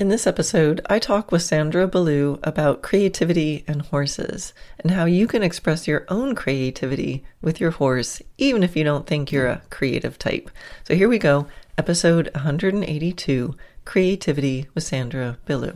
In 0.00 0.08
this 0.08 0.26
episode, 0.26 0.80
I 0.86 0.98
talk 0.98 1.30
with 1.30 1.42
Sandra 1.42 1.86
Beaulieu 1.86 2.38
about 2.42 2.80
creativity 2.80 3.64
and 3.68 3.82
horses 3.82 4.54
and 4.78 4.92
how 4.92 5.04
you 5.04 5.26
can 5.26 5.42
express 5.42 5.86
your 5.86 6.06
own 6.08 6.34
creativity 6.34 7.22
with 7.42 7.60
your 7.60 7.72
horse, 7.72 8.22
even 8.38 8.62
if 8.62 8.74
you 8.74 8.82
don't 8.82 9.06
think 9.06 9.30
you're 9.30 9.46
a 9.46 9.60
creative 9.68 10.18
type. 10.18 10.50
So 10.84 10.94
here 10.94 11.10
we 11.10 11.18
go, 11.18 11.48
episode 11.76 12.30
182 12.32 13.54
Creativity 13.84 14.68
with 14.74 14.84
Sandra 14.84 15.36
Beaulieu. 15.44 15.74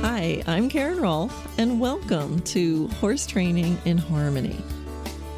Hi, 0.00 0.42
I'm 0.48 0.68
Karen 0.68 0.98
Rohlf, 0.98 1.30
and 1.56 1.78
welcome 1.78 2.40
to 2.40 2.88
Horse 2.88 3.26
Training 3.26 3.78
in 3.84 3.96
Harmony. 3.96 4.56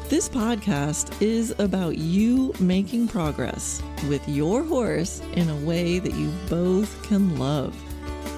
This 0.09 0.27
podcast 0.27 1.21
is 1.21 1.55
about 1.59 1.97
you 1.97 2.53
making 2.59 3.07
progress 3.07 3.81
with 4.09 4.27
your 4.27 4.61
horse 4.61 5.21
in 5.33 5.49
a 5.49 5.55
way 5.55 5.97
that 5.97 6.13
you 6.13 6.29
both 6.49 7.01
can 7.03 7.39
love. 7.39 7.73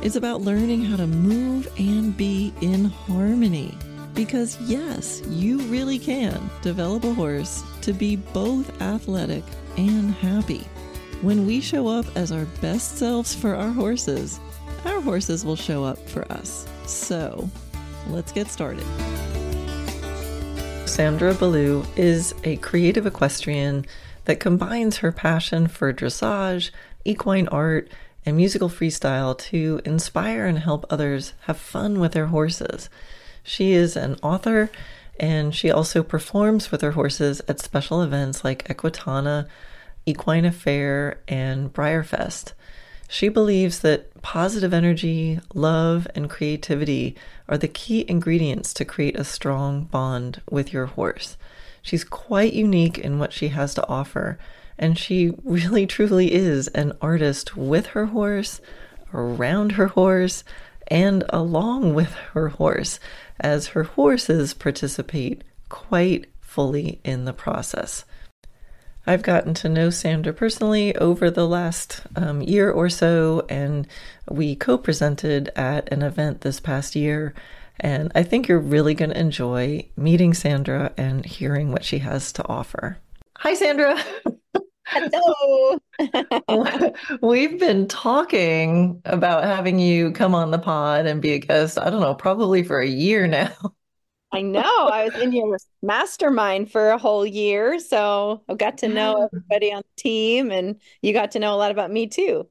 It's 0.03 0.15
about 0.15 0.41
learning 0.41 0.85
how 0.85 0.95
to 0.95 1.07
move 1.07 1.67
and 1.77 2.15
be 2.15 2.53
in 2.61 2.85
harmony. 2.85 3.75
Because, 4.13 4.61
yes, 4.61 5.23
you 5.27 5.59
really 5.63 5.97
can 5.97 6.49
develop 6.61 7.03
a 7.03 7.13
horse 7.13 7.63
to 7.81 7.93
be 7.93 8.15
both 8.15 8.81
athletic 8.81 9.43
and 9.75 10.13
happy. 10.13 10.65
When 11.21 11.47
we 11.47 11.59
show 11.61 11.87
up 11.87 12.05
as 12.15 12.31
our 12.31 12.45
best 12.61 12.99
selves 12.99 13.33
for 13.33 13.55
our 13.55 13.71
horses, 13.71 14.39
our 14.85 15.01
horses 15.01 15.43
will 15.43 15.57
show 15.57 15.83
up 15.83 15.97
for 16.07 16.31
us. 16.31 16.67
So, 16.85 17.49
let's 18.07 18.31
get 18.31 18.47
started. 18.47 18.85
Sandra 20.95 21.33
Beaulieu 21.33 21.83
is 21.97 22.33
a 22.45 22.55
creative 22.55 23.05
equestrian 23.05 23.85
that 24.23 24.39
combines 24.39 24.95
her 24.99 25.11
passion 25.11 25.67
for 25.67 25.91
dressage, 25.91 26.71
equine 27.03 27.49
art, 27.49 27.91
and 28.25 28.37
musical 28.37 28.69
freestyle 28.69 29.37
to 29.37 29.81
inspire 29.83 30.45
and 30.45 30.57
help 30.57 30.85
others 30.89 31.33
have 31.47 31.57
fun 31.57 31.99
with 31.99 32.13
their 32.13 32.27
horses. 32.27 32.89
She 33.43 33.73
is 33.73 33.97
an 33.97 34.15
author 34.23 34.71
and 35.19 35.53
she 35.53 35.69
also 35.69 36.01
performs 36.01 36.71
with 36.71 36.79
her 36.79 36.91
horses 36.91 37.41
at 37.45 37.59
special 37.59 38.01
events 38.01 38.45
like 38.45 38.65
Equitana, 38.69 39.49
Equine 40.05 40.45
Affaire, 40.45 41.19
and 41.27 41.73
BreyerFest. 41.73 42.53
She 43.07 43.29
believes 43.29 43.79
that 43.79 44.21
positive 44.21 44.73
energy, 44.73 45.39
love, 45.53 46.07
and 46.15 46.29
creativity 46.29 47.15
are 47.47 47.57
the 47.57 47.67
key 47.67 48.05
ingredients 48.07 48.73
to 48.75 48.85
create 48.85 49.15
a 49.15 49.23
strong 49.23 49.83
bond 49.83 50.41
with 50.49 50.73
your 50.73 50.87
horse. 50.87 51.37
She's 51.81 52.03
quite 52.03 52.53
unique 52.53 52.97
in 52.97 53.19
what 53.19 53.31
she 53.31 53.49
has 53.49 53.75
to 53.75 53.87
offer, 53.87 54.39
and 54.77 54.97
she 54.97 55.33
really 55.43 55.85
truly 55.85 56.33
is 56.33 56.67
an 56.69 56.93
artist 57.01 57.55
with 57.55 57.87
her 57.87 58.07
horse, 58.07 58.59
around 59.13 59.73
her 59.73 59.87
horse, 59.87 60.43
and 60.87 61.23
along 61.29 61.93
with 61.93 62.13
her 62.33 62.49
horse, 62.49 62.99
as 63.39 63.67
her 63.67 63.83
horses 63.83 64.53
participate 64.53 65.43
quite 65.69 66.25
fully 66.41 66.99
in 67.03 67.25
the 67.25 67.33
process. 67.33 68.05
I've 69.07 69.21
gotten 69.21 69.53
to 69.55 69.69
know 69.69 69.89
Sandra 69.89 70.33
personally 70.33 70.95
over 70.95 71.29
the 71.29 71.47
last 71.47 72.01
um, 72.15 72.41
year 72.41 72.71
or 72.71 72.89
so, 72.89 73.45
and 73.49 73.87
we 74.29 74.55
co 74.55 74.77
presented 74.77 75.51
at 75.55 75.91
an 75.91 76.01
event 76.01 76.41
this 76.41 76.59
past 76.59 76.95
year. 76.95 77.33
And 77.79 78.11
I 78.15 78.23
think 78.23 78.47
you're 78.47 78.59
really 78.59 78.93
going 78.93 79.11
to 79.11 79.19
enjoy 79.19 79.87
meeting 79.97 80.33
Sandra 80.33 80.91
and 80.97 81.25
hearing 81.25 81.71
what 81.71 81.83
she 81.83 81.99
has 81.99 82.31
to 82.33 82.47
offer. 82.47 82.97
Hi, 83.37 83.53
Sandra. 83.53 84.01
Hello. 84.87 85.79
We've 87.21 87.59
been 87.59 87.87
talking 87.87 89.01
about 89.05 89.43
having 89.43 89.79
you 89.79 90.11
come 90.11 90.33
on 90.33 90.51
the 90.51 90.59
pod 90.59 91.05
and 91.05 91.21
be 91.21 91.33
a 91.33 91.39
guest, 91.39 91.77
I 91.77 91.89
don't 91.89 92.01
know, 92.01 92.15
probably 92.15 92.63
for 92.63 92.79
a 92.79 92.87
year 92.87 93.27
now. 93.27 93.51
I 94.31 94.41
know. 94.41 94.87
I 94.89 95.05
was 95.05 95.15
in 95.15 95.31
your 95.31 95.57
mastermind 95.81 96.71
for 96.71 96.89
a 96.89 96.97
whole 96.97 97.25
year. 97.25 97.79
So 97.79 98.43
I 98.49 98.55
got 98.55 98.79
to 98.79 98.89
know 98.89 99.29
everybody 99.31 99.71
on 99.71 99.83
the 99.83 100.01
team 100.01 100.51
and 100.51 100.81
you 101.01 101.13
got 101.13 101.31
to 101.31 101.39
know 101.39 101.53
a 101.53 101.57
lot 101.57 101.71
about 101.71 101.91
me 101.91 102.07
too. 102.07 102.49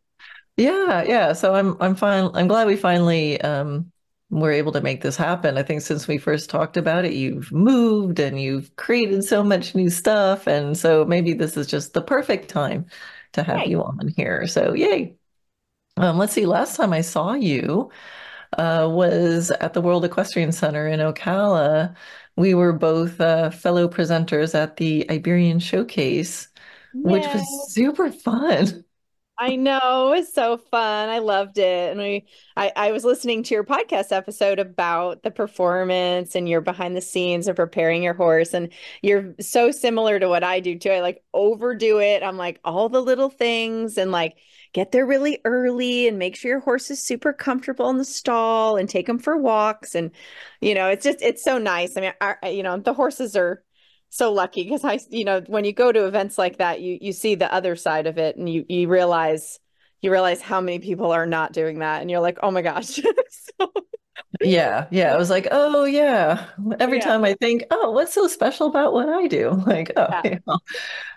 Yeah, 0.57 1.03
yeah. 1.03 1.33
So 1.33 1.55
I'm 1.55 1.77
I'm 1.81 1.97
fine. 1.97 2.31
I'm 2.35 2.47
glad 2.49 2.67
we 2.67 2.77
finally 2.77 3.41
um 3.41 3.91
were 4.31 4.51
able 4.53 4.73
to 4.73 4.81
make 4.81 5.03
this 5.03 5.17
happen. 5.17 5.59
I 5.59 5.63
think 5.63 5.83
since 5.83 6.09
we 6.09 6.19
first 6.19 6.51
talked 6.51 6.77
about 6.77 7.05
it, 7.05 7.13
you've 7.13 7.53
moved 7.53 8.19
and 8.19 8.41
you've 8.41 8.75
created 8.77 9.25
so 9.25 9.43
much 9.45 9.75
new 9.75 9.91
stuff. 9.91 10.47
And 10.47 10.77
so 10.77 11.05
maybe 11.05 11.35
this 11.35 11.57
is 11.57 11.67
just 11.67 11.93
the 11.93 12.03
perfect 12.03 12.49
time 12.49 12.87
to 13.33 13.43
have 13.43 13.67
you 13.67 13.83
on 13.83 14.09
here. 14.17 14.47
So 14.47 14.75
yay. 14.75 15.17
Um, 15.97 16.19
let's 16.19 16.33
see, 16.33 16.47
last 16.47 16.77
time 16.77 16.93
I 16.93 17.03
saw 17.03 17.35
you, 17.35 17.91
uh, 18.59 18.89
was 18.89 19.51
at 19.51 19.73
the 19.75 19.81
World 19.81 20.05
Equestrian 20.05 20.53
Center 20.53 20.87
in 20.89 21.01
Ocala. 21.01 21.95
We 22.37 22.55
were 22.55 22.73
both 22.73 23.21
uh, 23.21 23.51
fellow 23.51 23.89
presenters 23.89 24.55
at 24.55 24.77
the 24.77 25.09
Iberian 25.11 25.61
Showcase, 25.61 26.49
Yay. 26.93 27.03
which 27.03 27.33
was 27.33 27.73
super 27.73 28.11
fun. 28.11 28.85
I 29.37 29.57
know 29.57 30.13
it 30.13 30.19
was 30.21 30.33
so 30.33 30.59
fun. 30.59 31.09
I 31.09 31.19
loved 31.19 31.59
it, 31.59 31.91
and 31.91 31.99
we 31.99 32.25
I, 32.57 32.73
I 32.77 32.93
was 32.93 33.05
listening 33.05 33.43
to 33.45 33.55
your 33.55 33.65
podcast 33.65 34.13
episode 34.13 34.61
about 34.61 35.25
the 35.25 35.31
performance 35.33 36.37
and 36.37 36.49
your 36.49 36.61
behind 36.61 36.97
the 36.97 37.01
scenes 37.01 37.49
of 37.49 37.57
preparing 37.57 38.05
your 38.05 38.15
horse, 38.15 38.55
and 38.55 38.73
you're 39.03 39.35
so 39.41 39.73
similar 39.73 40.21
to 40.21 40.29
what 40.29 40.45
I 40.45 40.61
do 40.61 40.79
too. 40.79 40.91
I 40.91 41.01
like 41.01 41.25
overdo 41.35 41.99
it. 42.01 42.23
I'm 42.23 42.37
like 42.37 42.61
all 42.65 42.89
the 42.89 43.03
little 43.03 43.29
things 43.29 43.99
and 43.99 44.13
like 44.13 44.37
get 44.75 44.91
there 44.91 45.07
really 45.07 45.41
early 45.45 46.09
and 46.09 46.19
make 46.19 46.37
sure 46.37 46.51
your 46.51 46.61
horse 46.61 46.91
is 46.91 47.01
super 47.01 47.33
comfortable 47.33 47.89
in 47.91 47.97
the 47.97 48.05
stall 48.05 48.77
and 48.77 48.89
take 48.89 49.07
them 49.07 49.21
for 49.21 49.37
walks. 49.37 49.95
And, 49.95 50.11
you 50.61 50.75
know, 50.75 50.89
it's 50.89 51.05
just, 51.05 51.23
it's 51.23 51.45
so 51.45 51.59
nice. 51.59 51.97
I 51.97 52.01
mean, 52.01 52.13
our, 52.21 52.39
you 52.43 52.65
know, 52.65 52.77
the 52.77 52.93
horses 52.93 53.37
are 53.37 53.63
so 54.11 54.33
lucky 54.33 54.65
because 54.65 54.85
I, 54.85 54.99
you 55.11 55.25
know, 55.25 55.41
when 55.47 55.65
you 55.65 55.73
go 55.73 55.93
to 55.93 56.07
events 56.07 56.37
like 56.37 56.59
that, 56.59 56.81
you, 56.81 56.99
you 57.01 57.13
see 57.13 57.37
the 57.37 57.53
other 57.55 57.77
side 57.77 58.09
of 58.09 58.19
it 58.19 58.37
and 58.37 58.49
you, 58.49 58.67
you 58.69 58.89
realize, 58.89 59.61
you 60.03 60.11
realize 60.11 60.43
how 60.43 60.61
many 60.61 60.81
people 60.81 61.13
are 61.13 61.27
not 61.27 61.53
doing 61.53 61.79
that. 61.79 62.03
And 62.03 62.11
you're 62.11 62.21
like, 62.21 62.39
oh 62.43 62.51
my 62.51 62.61
gosh. 62.61 62.87
so, 63.61 63.73
yeah 64.41 64.87
yeah 64.91 65.15
i 65.15 65.17
was 65.17 65.31
like 65.31 65.47
oh 65.51 65.85
yeah 65.85 66.47
every 66.81 66.99
yeah. 66.99 67.05
time 67.05 67.25
i 67.25 67.35
think 67.35 67.65
oh 67.71 67.91
what's 67.91 68.13
so 68.13 68.27
special 68.27 68.67
about 68.67 68.93
what 68.93 69.09
i 69.09 69.27
do 69.27 69.51
like 69.67 69.93
oh 69.97 70.07
yeah. 70.25 70.39
yeah. 70.47 70.57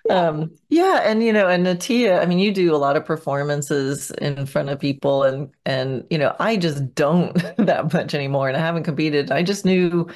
Um 0.09 0.49
yeah 0.69 1.01
and 1.03 1.21
you 1.21 1.33
know 1.33 1.47
and 1.47 1.65
natia 1.65 2.21
i 2.21 2.25
mean 2.25 2.39
you 2.39 2.51
do 2.53 2.73
a 2.73 2.77
lot 2.77 2.95
of 2.95 3.03
performances 3.03 4.09
in 4.21 4.45
front 4.45 4.69
of 4.69 4.79
people 4.79 5.23
and 5.23 5.49
and 5.65 6.05
you 6.09 6.17
know 6.17 6.33
i 6.39 6.55
just 6.55 6.93
don't 6.95 7.33
that 7.57 7.91
much 7.93 8.13
anymore 8.13 8.47
and 8.47 8.55
i 8.57 8.59
haven't 8.59 8.83
competed. 8.83 9.31
I 9.31 9.43
just 9.43 9.65
knew 9.65 10.07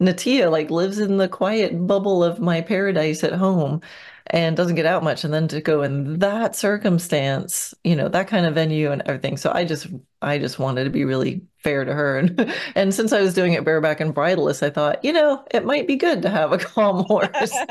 natia 0.00 0.50
like 0.50 0.70
lives 0.70 0.98
in 0.98 1.16
the 1.16 1.28
quiet 1.28 1.86
bubble 1.86 2.22
of 2.22 2.40
my 2.40 2.60
paradise 2.60 3.24
at 3.24 3.32
home 3.32 3.80
and 4.30 4.56
doesn't 4.56 4.76
get 4.76 4.86
out 4.86 5.02
much 5.02 5.24
and 5.24 5.32
then 5.32 5.48
to 5.48 5.60
go 5.60 5.82
in 5.82 6.18
that 6.18 6.54
circumstance 6.54 7.74
you 7.84 7.96
know 7.96 8.08
that 8.08 8.28
kind 8.28 8.46
of 8.46 8.54
venue 8.54 8.90
and 8.90 9.02
everything. 9.06 9.36
So 9.36 9.52
i 9.52 9.64
just 9.64 9.86
i 10.20 10.38
just 10.38 10.58
wanted 10.58 10.84
to 10.84 10.90
be 10.90 11.04
really 11.04 11.42
fair 11.58 11.84
to 11.84 11.92
her. 11.92 12.18
And 12.18 12.54
and 12.74 12.94
since 12.94 13.12
i 13.12 13.20
was 13.20 13.34
doing 13.34 13.52
it 13.52 13.64
bareback 13.64 14.00
and 14.00 14.14
bridleless 14.14 14.62
i 14.62 14.70
thought 14.70 15.04
you 15.04 15.12
know 15.12 15.44
it 15.50 15.64
might 15.64 15.86
be 15.86 15.96
good 15.96 16.22
to 16.22 16.30
have 16.30 16.52
a 16.52 16.58
calm 16.70 17.04
horse. 17.04 17.54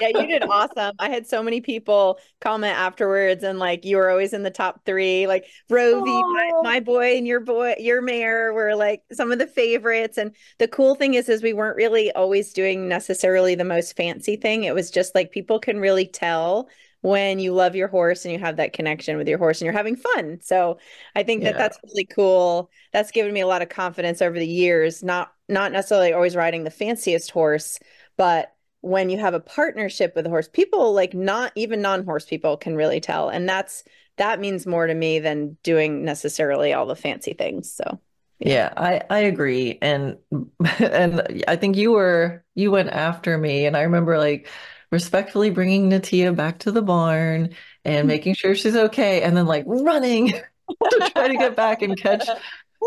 Yeah 0.00 0.08
you 0.08 0.26
did 0.26 0.42
awesome. 0.42 0.94
I 0.98 1.08
had 1.08 1.26
so 1.26 1.42
many 1.42 1.60
people 1.60 2.18
comment 2.40 2.76
afterwards 2.76 3.44
and 3.44 3.58
like 3.58 3.84
you 3.84 3.96
were 3.96 4.10
always 4.10 4.32
in 4.32 4.42
the 4.42 4.50
top 4.50 4.84
three. 4.84 5.26
Like 5.26 5.46
rovi 5.70 6.04
my, 6.04 6.50
my, 6.62 6.80
boy 6.80 7.16
and 7.16 7.26
your 7.26 7.40
boy 7.40 7.74
your 7.78 8.02
mare 8.02 8.52
were 8.52 8.74
like 8.74 9.02
some 9.12 9.30
of 9.30 9.38
the 9.38 9.46
favorites. 9.46 10.18
And 10.18 10.34
the 10.58 10.68
cool 10.68 10.94
thing 10.94 11.14
is 11.14 11.28
is 11.28 11.42
we 11.42 11.52
weren't 11.52 11.76
really 11.76 12.10
always 12.12 12.52
doing 12.52 12.88
necessarily 12.88 13.54
the 13.54 13.64
most 13.64 13.96
fancy 13.96 14.36
thing. 14.36 14.64
It 14.64 14.74
was 14.74 14.90
just 14.90 15.14
like 15.14 15.30
people 15.30 15.47
can 15.56 15.80
really 15.80 16.06
tell 16.06 16.68
when 17.00 17.38
you 17.38 17.52
love 17.54 17.76
your 17.76 17.88
horse 17.88 18.24
and 18.24 18.32
you 18.32 18.38
have 18.38 18.56
that 18.56 18.72
connection 18.72 19.16
with 19.16 19.28
your 19.28 19.38
horse 19.38 19.60
and 19.60 19.66
you're 19.66 19.72
having 19.72 19.96
fun. 19.96 20.40
So 20.42 20.78
I 21.14 21.22
think 21.22 21.42
that 21.44 21.54
yeah. 21.54 21.58
that's 21.58 21.78
really 21.84 22.06
cool. 22.06 22.70
That's 22.92 23.12
given 23.12 23.32
me 23.32 23.40
a 23.40 23.46
lot 23.46 23.62
of 23.62 23.68
confidence 23.68 24.20
over 24.20 24.38
the 24.38 24.46
years, 24.46 25.02
not 25.02 25.32
not 25.48 25.72
necessarily 25.72 26.12
always 26.12 26.36
riding 26.36 26.64
the 26.64 26.70
fanciest 26.70 27.30
horse, 27.30 27.78
but 28.16 28.54
when 28.80 29.10
you 29.10 29.18
have 29.18 29.34
a 29.34 29.40
partnership 29.40 30.14
with 30.14 30.26
a 30.26 30.28
horse, 30.28 30.48
people 30.48 30.92
like 30.92 31.14
not 31.14 31.52
even 31.54 31.82
non-horse 31.82 32.26
people 32.26 32.56
can 32.56 32.76
really 32.76 33.00
tell. 33.00 33.28
And 33.28 33.48
that's 33.48 33.84
that 34.16 34.40
means 34.40 34.66
more 34.66 34.86
to 34.86 34.94
me 34.94 35.20
than 35.20 35.56
doing 35.62 36.04
necessarily 36.04 36.72
all 36.72 36.86
the 36.86 36.96
fancy 36.96 37.32
things. 37.32 37.72
So 37.72 38.00
yeah. 38.38 38.48
yeah, 38.54 38.72
I 38.76 39.02
I 39.10 39.18
agree. 39.20 39.78
And 39.80 40.18
and 40.78 41.44
I 41.46 41.56
think 41.56 41.76
you 41.76 41.92
were 41.92 42.44
you 42.54 42.70
went 42.70 42.90
after 42.90 43.38
me 43.38 43.66
and 43.66 43.76
I 43.76 43.82
remember 43.82 44.18
like 44.18 44.48
respectfully 44.90 45.50
bringing 45.50 45.90
Natia 45.90 46.34
back 46.34 46.58
to 46.60 46.72
the 46.72 46.82
barn 46.82 47.50
and 47.84 47.98
mm-hmm. 47.98 48.06
making 48.08 48.34
sure 48.34 48.54
she's 48.54 48.76
okay, 48.76 49.22
and 49.22 49.36
then 49.36 49.46
like 49.46 49.64
running 49.66 50.28
to 50.68 51.10
try 51.14 51.28
to 51.28 51.36
get 51.36 51.56
back 51.56 51.82
and 51.82 51.96
catch 51.96 52.28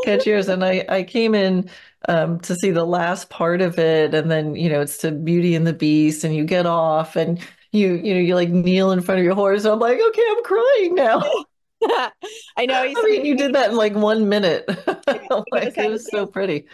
catch 0.05 0.25
yours. 0.25 0.47
And 0.47 0.63
I 0.63 0.85
I 0.89 1.03
came 1.03 1.35
in 1.35 1.69
um, 2.07 2.39
to 2.41 2.55
see 2.55 2.71
the 2.71 2.85
last 2.85 3.29
part 3.29 3.61
of 3.61 3.77
it, 3.79 4.13
and 4.13 4.29
then 4.29 4.55
you 4.55 4.69
know 4.69 4.81
it's 4.81 4.97
to 4.99 5.11
Beauty 5.11 5.55
and 5.55 5.67
the 5.67 5.73
Beast, 5.73 6.23
and 6.23 6.35
you 6.35 6.45
get 6.45 6.65
off 6.65 7.15
and 7.15 7.39
you 7.71 7.93
you 7.93 8.13
know 8.13 8.19
you 8.19 8.35
like 8.35 8.49
kneel 8.49 8.91
in 8.91 9.01
front 9.01 9.19
of 9.19 9.25
your 9.25 9.35
horse. 9.35 9.63
And 9.65 9.73
I'm 9.73 9.79
like, 9.79 9.99
okay, 9.99 10.23
I'm 10.29 10.43
crying 10.43 10.95
now. 10.95 11.23
I 12.57 12.65
know. 12.65 12.75
I 12.81 12.93
mean, 13.03 13.25
you 13.25 13.35
did 13.35 13.55
that 13.55 13.71
in 13.71 13.75
like 13.75 13.95
one 13.95 14.29
minute. 14.29 14.65
like, 15.51 15.77
it 15.77 15.89
was 15.89 16.07
so 16.09 16.25
pretty. 16.25 16.65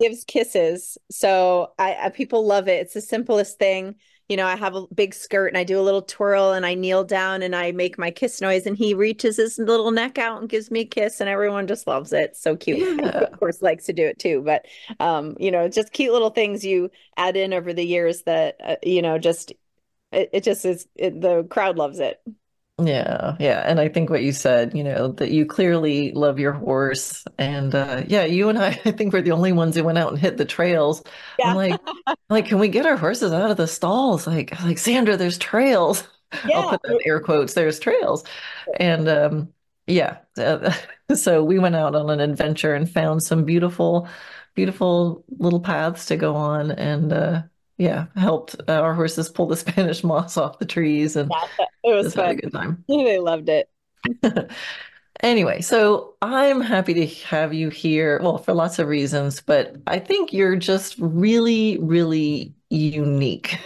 Gives 0.00 0.24
kisses, 0.24 0.96
so 1.10 1.72
I, 1.78 1.96
I 2.04 2.08
people 2.08 2.46
love 2.46 2.66
it. 2.68 2.80
It's 2.80 2.94
the 2.94 3.00
simplest 3.00 3.58
thing 3.58 3.96
you 4.32 4.36
know, 4.38 4.46
I 4.46 4.56
have 4.56 4.74
a 4.74 4.86
big 4.94 5.12
skirt 5.12 5.48
and 5.48 5.58
I 5.58 5.64
do 5.64 5.78
a 5.78 5.82
little 5.82 6.00
twirl 6.00 6.52
and 6.52 6.64
I 6.64 6.72
kneel 6.72 7.04
down 7.04 7.42
and 7.42 7.54
I 7.54 7.70
make 7.72 7.98
my 7.98 8.10
kiss 8.10 8.40
noise 8.40 8.64
and 8.64 8.78
he 8.78 8.94
reaches 8.94 9.36
his 9.36 9.58
little 9.58 9.90
neck 9.90 10.16
out 10.16 10.40
and 10.40 10.48
gives 10.48 10.70
me 10.70 10.80
a 10.80 10.84
kiss 10.86 11.20
and 11.20 11.28
everyone 11.28 11.66
just 11.66 11.86
loves 11.86 12.14
it. 12.14 12.34
So 12.34 12.56
cute. 12.56 12.78
Yeah. 12.78 13.08
of 13.08 13.38
course 13.38 13.60
likes 13.60 13.84
to 13.86 13.92
do 13.92 14.06
it 14.06 14.18
too, 14.18 14.40
but 14.40 14.64
um, 15.00 15.36
you 15.38 15.50
know, 15.50 15.68
just 15.68 15.92
cute 15.92 16.14
little 16.14 16.30
things 16.30 16.64
you 16.64 16.90
add 17.18 17.36
in 17.36 17.52
over 17.52 17.74
the 17.74 17.84
years 17.84 18.22
that 18.22 18.56
uh, 18.64 18.76
you 18.82 19.02
know, 19.02 19.18
just 19.18 19.52
it, 20.12 20.30
it 20.32 20.44
just 20.44 20.64
is 20.64 20.88
it, 20.94 21.20
the 21.20 21.44
crowd 21.44 21.76
loves 21.76 21.98
it. 21.98 22.18
Yeah, 22.80 23.36
yeah. 23.38 23.60
And 23.66 23.78
I 23.78 23.88
think 23.88 24.10
what 24.10 24.22
you 24.22 24.32
said, 24.32 24.74
you 24.76 24.82
know, 24.82 25.08
that 25.12 25.30
you 25.30 25.46
clearly 25.46 26.10
love 26.12 26.38
your 26.38 26.52
horse. 26.52 27.22
And 27.38 27.74
uh 27.74 28.02
yeah, 28.08 28.24
you 28.24 28.48
and 28.48 28.58
I, 28.58 28.68
I 28.84 28.90
think 28.92 29.12
we're 29.12 29.22
the 29.22 29.32
only 29.32 29.52
ones 29.52 29.76
who 29.76 29.84
went 29.84 29.98
out 29.98 30.10
and 30.10 30.18
hit 30.18 30.36
the 30.36 30.44
trails. 30.44 31.02
Yeah. 31.38 31.50
I'm 31.50 31.54
like, 31.54 31.80
like, 32.30 32.46
can 32.46 32.58
we 32.58 32.68
get 32.68 32.86
our 32.86 32.96
horses 32.96 33.32
out 33.32 33.50
of 33.50 33.56
the 33.56 33.66
stalls? 33.68 34.26
Like, 34.26 34.58
like 34.62 34.78
Sandra, 34.78 35.16
there's 35.16 35.38
trails. 35.38 36.04
Yeah. 36.44 36.60
I'll 36.60 36.70
put 36.70 36.80
that 36.84 37.02
air 37.04 37.20
quotes, 37.20 37.52
there's 37.52 37.78
trails. 37.78 38.24
And 38.80 39.06
um 39.06 39.52
yeah. 39.86 40.20
so 41.14 41.44
we 41.44 41.58
went 41.58 41.76
out 41.76 41.94
on 41.94 42.08
an 42.08 42.20
adventure 42.20 42.74
and 42.74 42.90
found 42.90 43.22
some 43.22 43.44
beautiful, 43.44 44.08
beautiful 44.54 45.24
little 45.28 45.60
paths 45.60 46.06
to 46.06 46.16
go 46.16 46.34
on. 46.36 46.70
And 46.70 47.12
uh 47.12 47.42
yeah, 47.78 48.06
helped 48.16 48.56
uh, 48.68 48.72
our 48.72 48.94
horses 48.94 49.28
pull 49.28 49.46
the 49.46 49.56
Spanish 49.64 50.04
moss 50.04 50.36
off 50.36 50.58
the 50.58 50.66
trees, 50.66 51.16
and 51.16 51.30
yeah, 51.30 51.66
it 51.84 51.94
was 51.94 52.14
fun. 52.14 52.30
a 52.30 52.34
good 52.34 52.52
time. 52.52 52.84
They 52.88 53.18
loved 53.18 53.48
it. 53.48 53.68
anyway, 55.20 55.60
so 55.60 56.14
I'm 56.22 56.60
happy 56.60 56.94
to 56.94 57.06
have 57.26 57.54
you 57.54 57.68
here. 57.70 58.20
Well, 58.22 58.38
for 58.38 58.52
lots 58.52 58.78
of 58.78 58.88
reasons, 58.88 59.40
but 59.40 59.76
I 59.86 59.98
think 59.98 60.32
you're 60.32 60.56
just 60.56 60.96
really, 60.98 61.78
really 61.78 62.54
unique. 62.70 63.58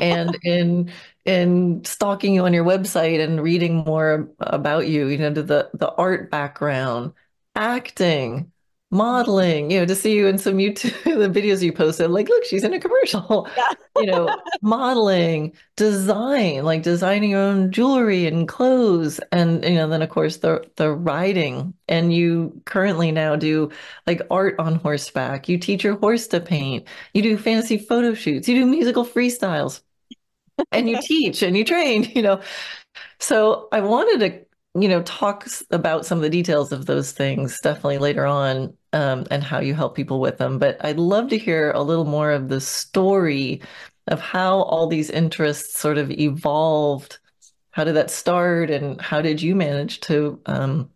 and 0.00 0.36
in 0.42 0.92
in 1.24 1.84
stalking 1.84 2.34
you 2.34 2.44
on 2.44 2.54
your 2.54 2.64
website 2.64 3.22
and 3.22 3.42
reading 3.42 3.76
more 3.76 4.30
about 4.38 4.86
you, 4.86 5.08
you 5.08 5.18
know, 5.18 5.30
the 5.30 5.70
the 5.74 5.92
art 5.92 6.30
background, 6.30 7.12
acting, 7.54 8.52
modeling, 8.90 9.70
you 9.70 9.80
know, 9.80 9.86
to 9.86 9.94
see 9.96 10.14
you 10.14 10.26
in 10.26 10.38
some 10.38 10.58
YouTube 10.58 10.92
the 11.04 11.28
videos 11.40 11.62
you 11.62 11.72
posted, 11.72 12.10
like, 12.10 12.28
look, 12.28 12.44
she's 12.44 12.64
in 12.64 12.72
a 12.72 12.80
commercial, 12.80 13.48
yeah. 13.56 13.72
you 13.96 14.06
know, 14.06 14.34
modeling, 14.62 15.52
design, 15.76 16.64
like 16.64 16.82
designing 16.82 17.30
your 17.30 17.40
own 17.40 17.72
jewelry 17.72 18.26
and 18.26 18.48
clothes. 18.48 19.20
And, 19.32 19.64
you 19.64 19.74
know, 19.74 19.88
then 19.88 20.02
of 20.02 20.10
course 20.10 20.38
the 20.38 20.64
the 20.76 20.90
riding. 20.90 21.74
And 21.88 22.12
you 22.12 22.60
currently 22.64 23.12
now 23.12 23.36
do 23.36 23.70
like 24.06 24.22
art 24.30 24.56
on 24.58 24.76
horseback. 24.76 25.48
You 25.48 25.58
teach 25.58 25.84
your 25.84 25.96
horse 25.98 26.26
to 26.28 26.40
paint, 26.40 26.86
you 27.14 27.22
do 27.22 27.36
fancy 27.36 27.78
photo 27.78 28.14
shoots, 28.14 28.48
you 28.48 28.54
do 28.54 28.66
musical 28.66 29.04
freestyles, 29.04 29.80
and 30.72 30.88
you 30.88 30.98
teach 31.02 31.42
and 31.42 31.56
you 31.56 31.64
train, 31.64 32.04
you 32.14 32.22
know. 32.22 32.40
So 33.20 33.68
I 33.72 33.80
wanted 33.80 34.20
to 34.20 34.45
you 34.80 34.88
know, 34.88 35.02
talks 35.02 35.62
about 35.70 36.06
some 36.06 36.18
of 36.18 36.22
the 36.22 36.30
details 36.30 36.72
of 36.72 36.86
those 36.86 37.12
things 37.12 37.58
definitely 37.60 37.98
later 37.98 38.26
on 38.26 38.76
um, 38.92 39.24
and 39.30 39.42
how 39.42 39.60
you 39.60 39.74
help 39.74 39.94
people 39.94 40.20
with 40.20 40.38
them. 40.38 40.58
But 40.58 40.84
I'd 40.84 40.98
love 40.98 41.28
to 41.30 41.38
hear 41.38 41.70
a 41.72 41.82
little 41.82 42.04
more 42.04 42.30
of 42.32 42.48
the 42.48 42.60
story 42.60 43.62
of 44.08 44.20
how 44.20 44.62
all 44.62 44.86
these 44.86 45.10
interests 45.10 45.78
sort 45.78 45.98
of 45.98 46.10
evolved. 46.10 47.18
How 47.70 47.84
did 47.84 47.96
that 47.96 48.10
start, 48.10 48.70
and 48.70 49.00
how 49.00 49.20
did 49.20 49.42
you 49.42 49.54
manage 49.54 50.00
to 50.02 50.40
um, 50.46 50.90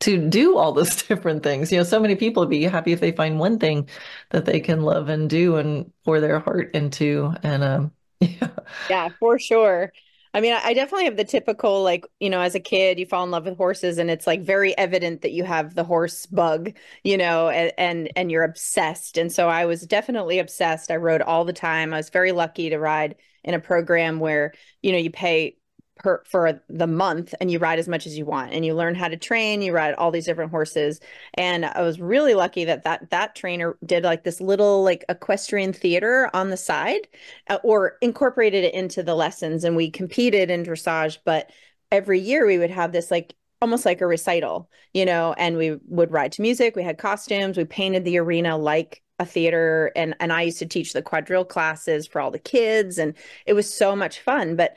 to 0.00 0.28
do 0.28 0.56
all 0.56 0.72
those 0.72 1.02
different 1.08 1.42
things? 1.42 1.70
You 1.72 1.78
know, 1.78 1.84
so 1.84 2.00
many 2.00 2.16
people 2.16 2.42
would 2.42 2.50
be 2.50 2.62
happy 2.64 2.92
if 2.92 3.00
they 3.00 3.12
find 3.12 3.38
one 3.38 3.58
thing 3.58 3.88
that 4.30 4.44
they 4.44 4.60
can 4.60 4.82
love 4.82 5.08
and 5.08 5.28
do 5.28 5.56
and 5.56 5.92
pour 6.04 6.20
their 6.20 6.40
heart 6.40 6.74
into. 6.74 7.34
And 7.42 7.62
um, 7.64 7.92
yeah, 8.20 8.50
yeah, 8.88 9.08
for 9.20 9.38
sure. 9.38 9.92
I 10.38 10.40
mean, 10.40 10.52
I 10.52 10.72
definitely 10.72 11.06
have 11.06 11.16
the 11.16 11.24
typical, 11.24 11.82
like, 11.82 12.06
you 12.20 12.30
know, 12.30 12.40
as 12.40 12.54
a 12.54 12.60
kid, 12.60 13.00
you 13.00 13.06
fall 13.06 13.24
in 13.24 13.32
love 13.32 13.46
with 13.46 13.56
horses 13.56 13.98
and 13.98 14.08
it's 14.08 14.24
like 14.24 14.40
very 14.40 14.78
evident 14.78 15.22
that 15.22 15.32
you 15.32 15.42
have 15.42 15.74
the 15.74 15.82
horse 15.82 16.26
bug, 16.26 16.76
you 17.02 17.16
know, 17.16 17.48
and, 17.48 17.72
and, 17.76 18.12
and 18.14 18.30
you're 18.30 18.44
obsessed. 18.44 19.18
And 19.18 19.32
so 19.32 19.48
I 19.48 19.66
was 19.66 19.80
definitely 19.80 20.38
obsessed. 20.38 20.92
I 20.92 20.96
rode 20.96 21.22
all 21.22 21.44
the 21.44 21.52
time. 21.52 21.92
I 21.92 21.96
was 21.96 22.10
very 22.10 22.30
lucky 22.30 22.70
to 22.70 22.78
ride 22.78 23.16
in 23.42 23.54
a 23.54 23.58
program 23.58 24.20
where, 24.20 24.52
you 24.80 24.92
know, 24.92 24.98
you 24.98 25.10
pay 25.10 25.56
per 25.98 26.22
for 26.24 26.60
the 26.68 26.86
month 26.86 27.34
and 27.40 27.50
you 27.50 27.58
ride 27.58 27.78
as 27.78 27.88
much 27.88 28.06
as 28.06 28.16
you 28.16 28.24
want 28.24 28.52
and 28.52 28.64
you 28.64 28.74
learn 28.74 28.94
how 28.94 29.08
to 29.08 29.16
train 29.16 29.62
you 29.62 29.72
ride 29.72 29.94
all 29.94 30.10
these 30.10 30.26
different 30.26 30.50
horses. 30.50 31.00
And 31.34 31.64
i 31.66 31.82
was 31.82 32.00
really 32.00 32.34
lucky 32.34 32.64
that 32.64 32.84
that 32.84 33.10
that 33.10 33.34
trainer 33.34 33.76
did 33.84 34.04
like 34.04 34.24
this 34.24 34.40
little 34.40 34.82
like 34.82 35.04
equestrian 35.08 35.72
theater 35.72 36.30
on 36.34 36.50
the 36.50 36.56
side 36.56 37.08
uh, 37.48 37.58
or 37.62 37.96
incorporated 38.00 38.64
it 38.64 38.74
into 38.74 39.02
the 39.02 39.14
lessons 39.14 39.64
and 39.64 39.76
we 39.76 39.90
competed 39.90 40.50
in 40.50 40.64
dressage 40.64 41.18
but 41.24 41.50
every 41.90 42.20
year 42.20 42.46
we 42.46 42.58
would 42.58 42.70
have 42.70 42.92
this 42.92 43.10
like 43.10 43.34
almost 43.60 43.84
like 43.84 44.00
a 44.00 44.06
recital 44.06 44.70
you 44.94 45.04
know 45.04 45.34
and 45.38 45.56
we 45.56 45.76
would 45.86 46.12
ride 46.12 46.32
to 46.32 46.42
music 46.42 46.76
we 46.76 46.82
had 46.82 46.98
costumes 46.98 47.56
we 47.56 47.64
painted 47.64 48.04
the 48.04 48.18
arena 48.18 48.56
like 48.56 49.02
a 49.18 49.26
theater 49.26 49.92
and 49.96 50.14
and 50.20 50.32
I 50.32 50.42
used 50.42 50.58
to 50.60 50.66
teach 50.66 50.92
the 50.92 51.02
quadrille 51.02 51.44
classes 51.44 52.06
for 52.06 52.20
all 52.20 52.30
the 52.30 52.38
kids 52.38 52.98
and 52.98 53.14
it 53.46 53.54
was 53.54 53.72
so 53.72 53.96
much 53.96 54.20
fun. 54.20 54.56
But 54.56 54.76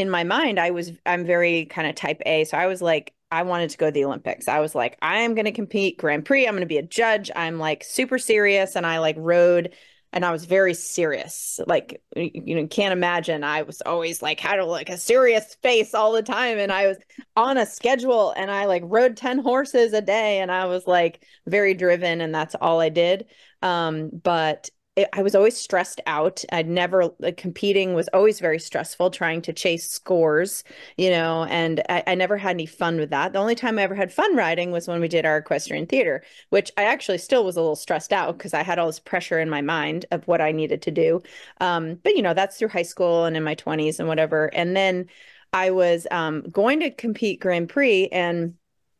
in 0.00 0.10
my 0.10 0.24
mind, 0.24 0.58
I 0.58 0.70
was 0.70 0.92
I'm 1.06 1.24
very 1.24 1.66
kind 1.66 1.88
of 1.88 1.94
type 1.94 2.20
A. 2.26 2.44
So 2.44 2.56
I 2.56 2.66
was 2.66 2.82
like, 2.82 3.14
I 3.32 3.42
wanted 3.44 3.70
to 3.70 3.78
go 3.78 3.86
to 3.86 3.92
the 3.92 4.04
Olympics. 4.04 4.48
I 4.48 4.60
was 4.60 4.74
like, 4.74 4.98
I 5.02 5.20
am 5.20 5.34
going 5.34 5.44
to 5.44 5.52
compete 5.52 5.98
Grand 5.98 6.24
Prix. 6.24 6.46
I'm 6.46 6.54
going 6.54 6.62
to 6.62 6.66
be 6.66 6.78
a 6.78 6.82
judge. 6.82 7.30
I'm 7.36 7.58
like 7.58 7.84
super 7.84 8.18
serious. 8.18 8.74
And 8.74 8.84
I 8.84 8.98
like 8.98 9.16
rode 9.18 9.74
and 10.12 10.24
I 10.24 10.32
was 10.32 10.44
very 10.44 10.74
serious. 10.74 11.60
Like, 11.64 12.02
you 12.16 12.56
know, 12.56 12.66
can't 12.66 12.92
imagine. 12.92 13.44
I 13.44 13.62
was 13.62 13.80
always 13.82 14.20
like, 14.20 14.40
had 14.40 14.58
a, 14.58 14.64
like 14.64 14.88
a 14.88 14.98
serious 14.98 15.54
face 15.62 15.94
all 15.94 16.10
the 16.12 16.22
time. 16.22 16.58
And 16.58 16.72
I 16.72 16.88
was 16.88 16.96
on 17.36 17.56
a 17.56 17.66
schedule 17.66 18.32
and 18.36 18.50
I 18.50 18.64
like 18.64 18.82
rode 18.84 19.16
10 19.16 19.38
horses 19.38 19.92
a 19.92 20.02
day. 20.02 20.40
And 20.40 20.50
I 20.50 20.66
was 20.66 20.88
like 20.88 21.24
very 21.46 21.74
driven 21.74 22.20
and 22.20 22.34
that's 22.34 22.56
all 22.56 22.80
I 22.80 22.88
did. 22.88 23.26
Um, 23.62 24.10
but 24.12 24.70
I 25.12 25.22
was 25.22 25.34
always 25.34 25.56
stressed 25.56 26.00
out. 26.06 26.44
I'd 26.50 26.68
never 26.68 27.10
like, 27.20 27.36
competing 27.36 27.94
was 27.94 28.08
always 28.08 28.40
very 28.40 28.58
stressful, 28.58 29.10
trying 29.10 29.40
to 29.42 29.52
chase 29.52 29.88
scores, 29.88 30.64
you 30.96 31.10
know, 31.10 31.44
and 31.44 31.80
I, 31.88 32.02
I, 32.08 32.14
never 32.16 32.36
had 32.36 32.50
any 32.50 32.66
fun 32.66 32.98
with 32.98 33.10
that. 33.10 33.32
The 33.32 33.38
only 33.38 33.54
time 33.54 33.78
I 33.78 33.82
ever 33.82 33.94
had 33.94 34.12
fun 34.12 34.34
riding 34.34 34.72
was 34.72 34.88
when 34.88 35.00
we 35.00 35.06
did 35.06 35.24
our 35.24 35.38
equestrian 35.38 35.86
theater, 35.86 36.24
which 36.50 36.72
I 36.76 36.84
actually 36.84 37.18
still 37.18 37.44
was 37.44 37.56
a 37.56 37.60
little 37.60 37.76
stressed 37.76 38.12
out 38.12 38.36
because 38.36 38.52
I 38.52 38.64
had 38.64 38.78
all 38.78 38.88
this 38.88 38.98
pressure 38.98 39.38
in 39.38 39.48
my 39.48 39.60
mind 39.60 40.06
of 40.10 40.26
what 40.26 40.40
I 40.40 40.50
needed 40.50 40.82
to 40.82 40.90
do. 40.90 41.22
Um, 41.60 41.94
but 42.02 42.16
you 42.16 42.22
know, 42.22 42.34
that's 42.34 42.58
through 42.58 42.68
high 42.68 42.82
school 42.82 43.24
and 43.24 43.36
in 43.36 43.44
my 43.44 43.54
20s 43.54 44.00
and 44.00 44.08
whatever. 44.08 44.46
And 44.46 44.76
then 44.76 45.06
I 45.52 45.70
was 45.70 46.06
um, 46.10 46.42
going 46.50 46.80
to 46.80 46.90
compete 46.90 47.40
Grand 47.40 47.68
Prix 47.68 48.08
and 48.08 48.54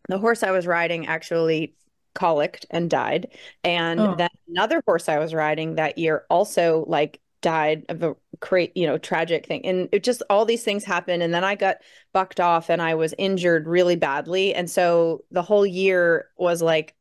the 0.09 0.18
horse 0.18 0.42
I 0.42 0.50
was 0.52 0.66
riding 0.66 1.06
actually 1.06 1.75
colicked 2.14 2.67
and 2.71 2.90
died. 2.90 3.29
And 3.64 4.00
oh. 4.00 4.14
then 4.17 4.31
another 4.49 4.83
horse 4.87 5.09
I 5.09 5.19
was 5.19 5.35
riding 5.35 5.76
that 5.76 5.99
year 5.99 6.25
also 6.31 6.85
like 6.88 7.21
died 7.40 7.87
of 7.88 8.02
a 8.02 8.17
great, 8.40 8.76
you 8.76 8.87
know, 8.87 8.99
tragic 8.99 9.47
thing. 9.47 9.64
And 9.67 9.88
it 9.93 10.02
just 10.02 10.23
all 10.31 10.45
these 10.45 10.64
things 10.64 10.85
happened. 10.85 11.23
And 11.23 11.33
then 11.33 11.45
I 11.45 11.55
got 11.55 11.79
bucked 12.12 12.40
off 12.40 12.71
and 12.71 12.83
I 12.83 12.95
was 12.95 13.14
injured 13.19 13.67
really 13.67 13.97
badly. 13.97 14.55
And 14.55 14.71
so 14.71 15.25
the 15.31 15.43
whole 15.43 15.67
year 15.67 16.29
was 16.37 16.62
like, 16.62 16.95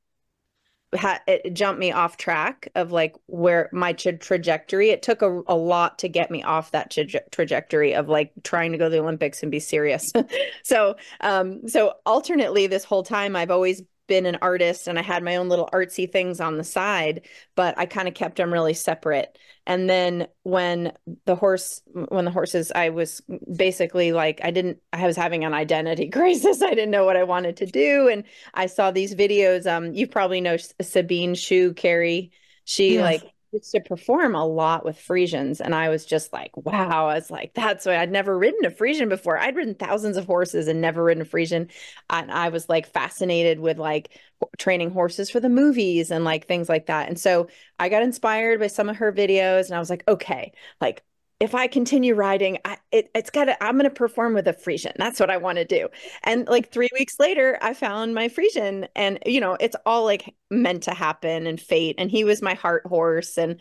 ha- 0.96 1.22
it 1.28 1.54
jumped 1.54 1.80
me 1.80 1.92
off 1.92 2.18
track 2.18 2.70
of 2.76 2.92
like 2.92 3.16
where 3.28 3.70
my 3.72 3.94
tra- 3.94 4.18
trajectory. 4.18 4.90
It 4.90 5.02
took 5.02 5.22
a, 5.22 5.42
a 5.48 5.56
lot 5.56 6.00
to 6.00 6.10
get 6.10 6.32
me 6.32 6.44
off 6.44 6.72
that 6.72 6.92
tra- 6.92 7.30
trajectory 7.32 7.94
of 7.94 8.10
like 8.10 8.32
trying 8.44 8.72
to 8.72 8.78
go 8.78 8.86
to 8.86 8.90
the 8.90 9.00
Olympics 9.00 9.44
and 9.44 9.52
be 9.52 9.60
serious. 9.60 10.12
so, 10.64 10.96
um, 11.22 11.68
so 11.68 11.94
alternately, 12.06 12.68
this 12.68 12.84
whole 12.84 13.04
time 13.04 13.36
I've 13.36 13.52
always 13.52 13.82
been 14.10 14.26
an 14.26 14.40
artist 14.42 14.90
and 14.90 15.00
I 15.00 15.02
had 15.02 15.24
my 15.24 15.38
own 15.38 15.48
little 15.48 15.70
artsy 15.72 16.12
things 16.12 16.42
on 16.42 16.58
the 16.58 16.64
side, 16.66 17.22
but 17.56 17.78
I 17.78 17.86
kind 17.86 18.10
of 18.10 18.14
kept 18.14 18.36
them 18.36 18.52
really 18.52 18.74
separate. 18.74 19.38
And 19.66 19.90
then 19.90 20.28
when 20.44 20.92
the 21.26 21.36
horse, 21.36 21.82
when 21.94 22.26
the 22.26 22.32
horses, 22.32 22.74
I 22.76 22.90
was 22.90 23.22
basically 23.56 24.12
like, 24.12 24.42
I 24.44 24.52
didn't, 24.52 24.80
I 24.92 25.06
was 25.06 25.16
having 25.16 25.46
an 25.46 25.54
identity 25.54 26.10
crisis. 26.12 26.62
I 26.62 26.72
didn't 26.72 26.92
know 26.92 27.06
what 27.06 27.16
I 27.16 27.24
wanted 27.24 27.56
to 27.58 27.66
do. 27.66 28.10
And 28.10 28.26
I 28.54 28.66
saw 28.66 28.92
these 28.92 29.16
videos. 29.16 29.66
Um, 29.66 29.94
you 29.94 30.08
probably 30.08 30.42
know 30.42 30.58
Sabine 30.82 31.36
Schut-Kery. 31.36 32.32
She 32.66 32.96
yes. 32.96 33.04
like 33.04 33.34
used 33.52 33.72
to 33.72 33.82
perform 33.82 34.36
a 34.36 34.46
lot 34.46 34.86
with 34.86 34.98
Friesians. 34.98 35.60
And 35.60 35.74
I 35.74 35.90
was 35.90 36.06
just 36.06 36.32
like, 36.32 36.56
wow. 36.56 37.08
I 37.08 37.16
was 37.16 37.32
like, 37.32 37.54
that's 37.54 37.86
why 37.86 37.98
I'd 37.98 38.12
never 38.12 38.38
ridden 38.38 38.64
a 38.66 38.72
Friesian 38.72 39.10
before. 39.10 39.38
I'd 39.38 39.56
ridden 39.56 39.76
thousands 39.76 40.18
of 40.18 40.26
horses 40.26 40.68
and 40.68 40.82
never 40.82 41.04
ridden 41.04 41.22
a 41.22 41.26
Friesian. 41.26 41.70
And 42.10 42.32
I 42.32 42.50
was 42.50 42.70
like 42.70 42.88
fascinated 42.88 43.60
with 43.60 43.78
like 43.78 44.20
training 44.58 44.92
horses 44.92 45.30
for 45.30 45.40
the 45.40 45.50
movies 45.50 46.12
and 46.12 46.24
like 46.24 46.48
things 46.48 46.70
like 46.70 46.86
that. 46.88 47.08
And 47.08 47.20
so 47.20 47.48
I 47.80 47.90
got 47.90 48.04
inspired 48.04 48.60
by 48.60 48.68
some 48.68 48.90
of 48.90 48.98
her 48.98 49.12
videos 49.12 49.66
and 49.68 49.76
I 49.76 49.80
was 49.80 49.90
like, 49.90 50.04
okay, 50.08 50.54
like 50.82 51.04
if 51.40 51.56
I 51.56 51.68
continue 51.68 52.16
riding, 52.16 52.58
I, 52.66 52.78
it, 52.92 53.10
has 53.16 53.30
got 53.30 53.46
to, 53.46 53.64
I'm 53.64 53.76
going 53.76 53.86
to 53.86 53.90
perform 53.90 54.34
with 54.34 54.48
a 54.48 54.54
Friesian. 54.54 54.94
That's 54.98 55.20
what 55.20 55.30
I 55.30 55.38
want 55.38 55.58
to 55.58 55.66
do. 55.66 55.88
And 56.24 56.48
like 56.48 56.72
three 56.72 56.90
weeks 56.94 57.16
later, 57.18 57.58
I 57.62 57.74
found 57.74 58.14
my 58.14 58.28
Friesian 58.28 58.88
and, 58.96 59.20
you 59.26 59.40
know, 59.40 59.56
it's 59.60 59.76
all 59.86 60.04
like 60.04 60.36
meant 60.52 60.84
to 60.84 60.92
happen 60.92 61.48
and 61.48 61.60
fate. 61.60 61.96
And 61.98 62.12
he 62.12 62.26
was 62.26 62.42
my 62.42 62.56
heart 62.56 62.86
horse. 62.86 63.38
And 63.38 63.60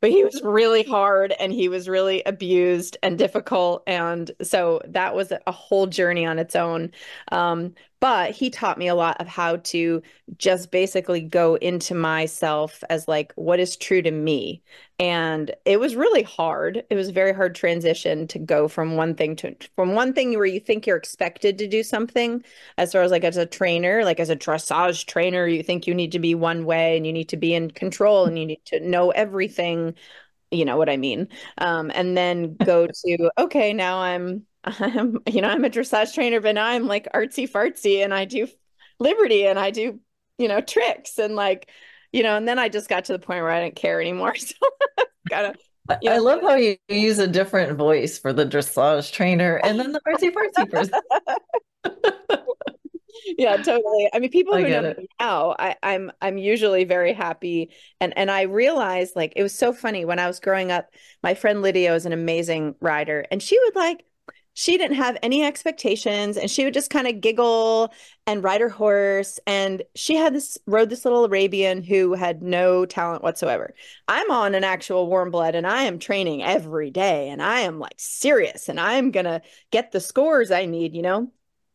but 0.00 0.10
he 0.10 0.24
was 0.24 0.40
really 0.42 0.82
hard 0.82 1.34
and 1.38 1.52
he 1.52 1.68
was 1.68 1.88
really 1.88 2.22
abused 2.24 2.96
and 3.02 3.18
difficult 3.18 3.82
and 3.86 4.30
so 4.42 4.80
that 4.88 5.14
was 5.14 5.30
a 5.46 5.52
whole 5.52 5.86
journey 5.86 6.24
on 6.24 6.38
its 6.38 6.56
own 6.56 6.90
um, 7.32 7.74
but 8.00 8.32
he 8.32 8.48
taught 8.48 8.78
me 8.78 8.88
a 8.88 8.94
lot 8.94 9.20
of 9.20 9.28
how 9.28 9.56
to 9.56 10.02
just 10.38 10.70
basically 10.70 11.20
go 11.20 11.56
into 11.56 11.94
myself 11.94 12.82
as 12.88 13.06
like 13.06 13.32
what 13.36 13.60
is 13.60 13.76
true 13.76 14.00
to 14.00 14.10
me. 14.10 14.62
And 14.98 15.54
it 15.66 15.78
was 15.78 15.96
really 15.96 16.22
hard. 16.22 16.82
It 16.88 16.94
was 16.94 17.08
a 17.10 17.12
very 17.12 17.32
hard 17.34 17.54
transition 17.54 18.26
to 18.28 18.38
go 18.38 18.68
from 18.68 18.96
one 18.96 19.14
thing 19.14 19.36
to 19.36 19.54
from 19.76 19.94
one 19.94 20.14
thing 20.14 20.36
where 20.36 20.46
you 20.46 20.60
think 20.60 20.86
you're 20.86 20.96
expected 20.96 21.58
to 21.58 21.68
do 21.68 21.82
something. 21.82 22.42
As 22.78 22.92
far 22.92 23.02
as 23.02 23.10
like 23.10 23.24
as 23.24 23.36
a 23.36 23.46
trainer 23.46 24.04
like 24.04 24.20
as 24.20 24.30
a 24.30 24.36
dressage 24.36 25.06
trainer 25.06 25.46
you 25.46 25.62
think 25.62 25.86
you 25.86 25.94
need 25.94 26.12
to 26.12 26.18
be 26.18 26.34
one 26.34 26.64
way 26.64 26.96
and 26.96 27.06
you 27.06 27.12
need 27.12 27.28
to 27.30 27.36
be 27.36 27.54
in 27.54 27.70
control 27.70 28.24
and 28.24 28.38
you 28.38 28.46
need 28.46 28.64
to 28.66 28.80
know 28.80 29.10
everything. 29.10 29.94
You 30.50 30.64
know 30.64 30.76
what 30.76 30.88
i 30.88 30.96
mean? 30.96 31.28
Um, 31.58 31.90
and 31.94 32.16
then 32.16 32.56
go 32.56 32.86
to 32.86 33.30
okay 33.38 33.72
now 33.72 33.98
i'm 34.00 34.46
I'm, 34.64 35.18
you 35.26 35.40
know, 35.40 35.48
I'm 35.48 35.64
a 35.64 35.70
dressage 35.70 36.14
trainer, 36.14 36.40
but 36.40 36.54
now 36.54 36.66
I'm 36.66 36.86
like 36.86 37.08
artsy 37.14 37.50
fartsy 37.50 38.04
and 38.04 38.12
I 38.12 38.24
do 38.24 38.48
liberty 38.98 39.46
and 39.46 39.58
I 39.58 39.70
do, 39.70 40.00
you 40.38 40.48
know, 40.48 40.60
tricks 40.60 41.18
and 41.18 41.34
like, 41.34 41.70
you 42.12 42.22
know, 42.22 42.36
and 42.36 42.46
then 42.46 42.58
I 42.58 42.68
just 42.68 42.88
got 42.88 43.06
to 43.06 43.12
the 43.12 43.18
point 43.18 43.42
where 43.42 43.50
I 43.50 43.62
didn't 43.62 43.76
care 43.76 44.00
anymore. 44.00 44.34
So 44.40 44.54
gotta 45.28 45.54
I 46.08 46.18
love 46.18 46.40
how 46.42 46.54
you 46.54 46.76
use 46.88 47.18
a 47.18 47.26
different 47.26 47.76
voice 47.76 48.18
for 48.18 48.32
the 48.32 48.46
dressage 48.46 49.12
trainer 49.12 49.60
and 49.64 49.78
then 49.78 49.92
the 49.92 50.00
artsy 50.06 50.30
fartsy 50.32 50.70
person. 50.70 51.00
yeah, 53.38 53.56
totally. 53.56 54.08
I 54.12 54.18
mean, 54.18 54.30
people 54.30 54.56
who 54.56 54.68
know 54.68 54.84
it. 54.84 54.98
me 54.98 55.08
now, 55.18 55.56
I, 55.58 55.76
I'm 55.82 56.12
I'm 56.20 56.38
usually 56.38 56.84
very 56.84 57.12
happy, 57.12 57.70
and 58.00 58.16
and 58.16 58.30
I 58.30 58.42
realized 58.42 59.16
like 59.16 59.32
it 59.36 59.42
was 59.42 59.54
so 59.54 59.72
funny 59.72 60.04
when 60.04 60.18
I 60.18 60.26
was 60.26 60.40
growing 60.40 60.70
up. 60.70 60.90
My 61.22 61.34
friend 61.34 61.62
Lydia 61.62 61.94
is 61.94 62.06
an 62.06 62.12
amazing 62.12 62.74
rider, 62.80 63.24
and 63.30 63.42
she 63.42 63.58
would 63.58 63.76
like 63.76 64.04
she 64.54 64.76
didn't 64.76 64.96
have 64.96 65.16
any 65.22 65.44
expectations 65.44 66.36
and 66.36 66.50
she 66.50 66.64
would 66.64 66.74
just 66.74 66.90
kind 66.90 67.06
of 67.06 67.20
giggle 67.20 67.92
and 68.26 68.42
ride 68.42 68.60
her 68.60 68.68
horse 68.68 69.38
and 69.46 69.82
she 69.94 70.16
had 70.16 70.34
this 70.34 70.58
rode 70.66 70.90
this 70.90 71.04
little 71.04 71.24
arabian 71.24 71.82
who 71.82 72.14
had 72.14 72.42
no 72.42 72.84
talent 72.84 73.22
whatsoever. 73.22 73.74
I'm 74.08 74.30
on 74.30 74.54
an 74.54 74.64
actual 74.64 75.06
warm 75.06 75.30
blood 75.30 75.54
and 75.54 75.66
i 75.66 75.84
am 75.84 75.98
training 75.98 76.42
every 76.42 76.90
day 76.90 77.28
and 77.28 77.42
i 77.42 77.60
am 77.60 77.78
like 77.78 77.94
serious 77.96 78.68
and 78.68 78.80
i'm 78.80 79.10
gonna 79.10 79.42
get 79.70 79.92
the 79.92 80.00
scores 80.00 80.50
i 80.50 80.64
need 80.66 80.94
you 80.94 81.02
know 81.02 81.30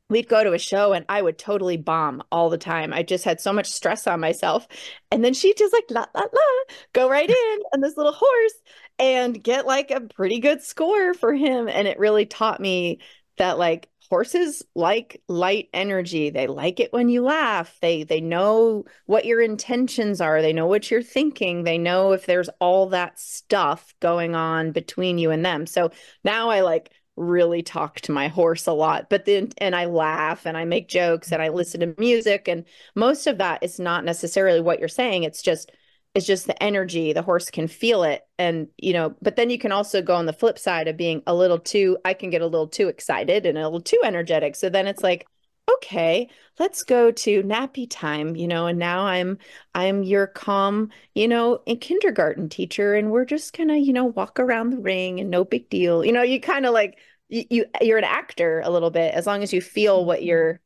we'd 0.09 0.27
go 0.27 0.43
to 0.43 0.53
a 0.53 0.59
show 0.59 0.93
and 0.93 1.05
I 1.09 1.21
would 1.21 1.37
totally 1.37 1.77
bomb 1.77 2.23
all 2.31 2.49
the 2.49 2.57
time. 2.57 2.93
I 2.93 3.03
just 3.03 3.23
had 3.23 3.41
so 3.41 3.51
much 3.51 3.71
stress 3.71 4.07
on 4.07 4.19
myself. 4.19 4.67
And 5.11 5.23
then 5.23 5.33
she'd 5.33 5.57
just 5.57 5.73
like, 5.73 5.85
la, 5.89 6.05
la, 6.13 6.21
la, 6.21 6.75
go 6.93 7.09
right 7.09 7.29
in 7.29 7.59
on 7.73 7.81
this 7.81 7.97
little 7.97 8.13
horse 8.13 8.53
and 8.99 9.43
get 9.43 9.65
like 9.65 9.91
a 9.91 10.01
pretty 10.01 10.39
good 10.39 10.61
score 10.61 11.13
for 11.13 11.33
him. 11.33 11.67
And 11.67 11.87
it 11.87 11.99
really 11.99 12.25
taught 12.25 12.59
me 12.61 12.99
that 13.37 13.57
like 13.57 13.89
horses 14.09 14.63
like 14.75 15.21
light 15.27 15.69
energy. 15.73 16.29
They 16.29 16.47
like 16.47 16.79
it 16.79 16.93
when 16.93 17.09
you 17.09 17.23
laugh. 17.23 17.77
They 17.81 18.03
they 18.03 18.21
know 18.21 18.85
what 19.05 19.25
your 19.25 19.41
intentions 19.41 20.21
are. 20.21 20.41
They 20.41 20.53
know 20.53 20.67
what 20.67 20.89
you're 20.91 21.01
thinking. 21.01 21.63
They 21.63 21.77
know 21.77 22.11
if 22.11 22.25
there's 22.25 22.49
all 22.59 22.87
that 22.89 23.19
stuff 23.19 23.93
going 23.99 24.35
on 24.35 24.71
between 24.71 25.17
you 25.17 25.31
and 25.31 25.43
them. 25.43 25.65
So 25.65 25.91
now 26.23 26.49
I 26.49 26.61
like 26.61 26.91
really 27.17 27.61
talk 27.61 28.01
to 28.01 28.11
my 28.11 28.27
horse 28.27 28.67
a 28.67 28.73
lot 28.73 29.09
but 29.09 29.25
then 29.25 29.49
and 29.59 29.73
i 29.73 29.85
laugh 29.85 30.45
and 30.45 30.57
i 30.57 30.65
make 30.65 30.89
jokes 30.89 31.31
and 31.31 31.41
i 31.41 31.47
listen 31.47 31.79
to 31.79 31.95
music 31.97 32.47
and 32.47 32.65
most 32.95 33.27
of 33.27 33.37
that 33.37 33.63
is 33.63 33.79
not 33.79 34.03
necessarily 34.03 34.61
what 34.61 34.79
you're 34.79 34.87
saying. 34.87 35.23
It's 35.23 35.41
just 35.41 35.71
it's 36.13 36.25
just 36.25 36.47
the 36.47 36.63
energy 36.63 37.11
the 37.11 37.21
horse 37.21 37.49
can 37.49 37.67
feel 37.67 38.03
it 38.03 38.21
and 38.39 38.67
you 38.77 38.93
know 38.93 39.13
but 39.21 39.35
then 39.35 39.49
you 39.49 39.59
can 39.59 39.71
also 39.73 40.01
go 40.01 40.15
on 40.15 40.25
the 40.25 40.33
flip 40.33 40.57
side 40.57 40.87
of 40.87 40.95
being 40.95 41.21
a 41.27 41.35
little 41.35 41.59
too 41.59 41.97
i 42.05 42.13
can 42.13 42.29
get 42.29 42.41
a 42.41 42.47
little 42.47 42.69
too 42.69 42.87
excited 42.87 43.45
and 43.45 43.57
a 43.57 43.63
little 43.63 43.81
too 43.81 43.99
energetic. 44.03 44.55
So 44.55 44.69
then 44.69 44.87
it's 44.87 45.03
like 45.03 45.27
okay 45.69 46.29
let's 46.59 46.83
go 46.83 47.11
to 47.11 47.41
nappy 47.43 47.87
time 47.89 48.35
you 48.35 48.47
know 48.47 48.67
and 48.67 48.77
now 48.77 49.01
i'm 49.01 49.37
i'm 49.73 50.03
your 50.03 50.27
calm 50.27 50.89
you 51.13 51.27
know 51.27 51.59
in 51.65 51.77
kindergarten 51.77 52.49
teacher 52.49 52.93
and 52.93 53.11
we're 53.11 53.25
just 53.25 53.55
gonna 53.57 53.77
you 53.77 53.91
know 53.91 54.05
walk 54.05 54.39
around 54.39 54.69
the 54.69 54.77
ring 54.77 55.19
and 55.19 55.29
no 55.29 55.43
big 55.43 55.69
deal 55.69 56.05
you 56.05 56.11
know 56.11 56.21
you 56.21 56.39
kind 56.39 56.65
of 56.65 56.73
like 56.73 56.99
you, 57.29 57.43
you 57.49 57.65
you're 57.81 57.97
an 57.97 58.03
actor 58.03 58.61
a 58.63 58.69
little 58.69 58.91
bit 58.91 59.13
as 59.13 59.25
long 59.25 59.41
as 59.41 59.51
you 59.51 59.61
feel 59.61 60.05
what 60.05 60.19
mm-hmm. 60.19 60.27
you're 60.27 60.59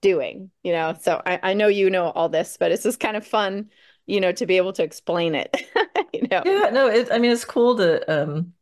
doing 0.00 0.50
you 0.62 0.72
know 0.72 0.96
so 1.00 1.20
I, 1.26 1.40
I 1.42 1.54
know 1.54 1.66
you 1.66 1.90
know 1.90 2.10
all 2.10 2.28
this 2.28 2.56
but 2.58 2.72
it's 2.72 2.84
just 2.84 3.00
kind 3.00 3.16
of 3.16 3.26
fun 3.26 3.68
you 4.08 4.20
know, 4.20 4.32
to 4.32 4.46
be 4.46 4.56
able 4.56 4.72
to 4.72 4.82
explain 4.82 5.36
it. 5.36 5.54
you 6.12 6.22
know. 6.28 6.42
Yeah, 6.44 6.70
no, 6.72 6.88
it, 6.88 7.08
I 7.12 7.18
mean, 7.18 7.30
it's 7.30 7.44
cool 7.44 7.76
to 7.76 8.10
um 8.10 8.54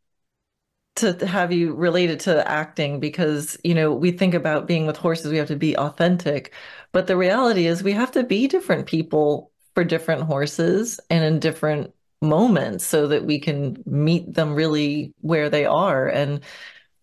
to 0.97 1.25
have 1.27 1.51
you 1.51 1.73
related 1.73 2.19
to 2.21 2.47
acting 2.49 2.99
because 2.99 3.57
you 3.63 3.73
know 3.73 3.93
we 3.93 4.11
think 4.11 4.33
about 4.33 4.67
being 4.67 4.85
with 4.85 4.97
horses 4.97 5.31
we 5.31 5.37
have 5.37 5.47
to 5.47 5.55
be 5.55 5.77
authentic. 5.77 6.53
But 6.91 7.07
the 7.07 7.17
reality 7.17 7.67
is 7.67 7.83
we 7.83 7.93
have 7.93 8.11
to 8.13 8.23
be 8.23 8.47
different 8.47 8.87
people 8.87 9.51
for 9.75 9.83
different 9.83 10.23
horses 10.23 10.99
and 11.09 11.23
in 11.23 11.39
different 11.39 11.93
moments 12.21 12.85
so 12.85 13.07
that 13.07 13.25
we 13.25 13.39
can 13.39 13.83
meet 13.85 14.33
them 14.33 14.55
really 14.55 15.13
where 15.21 15.49
they 15.49 15.65
are. 15.65 16.07
And 16.07 16.41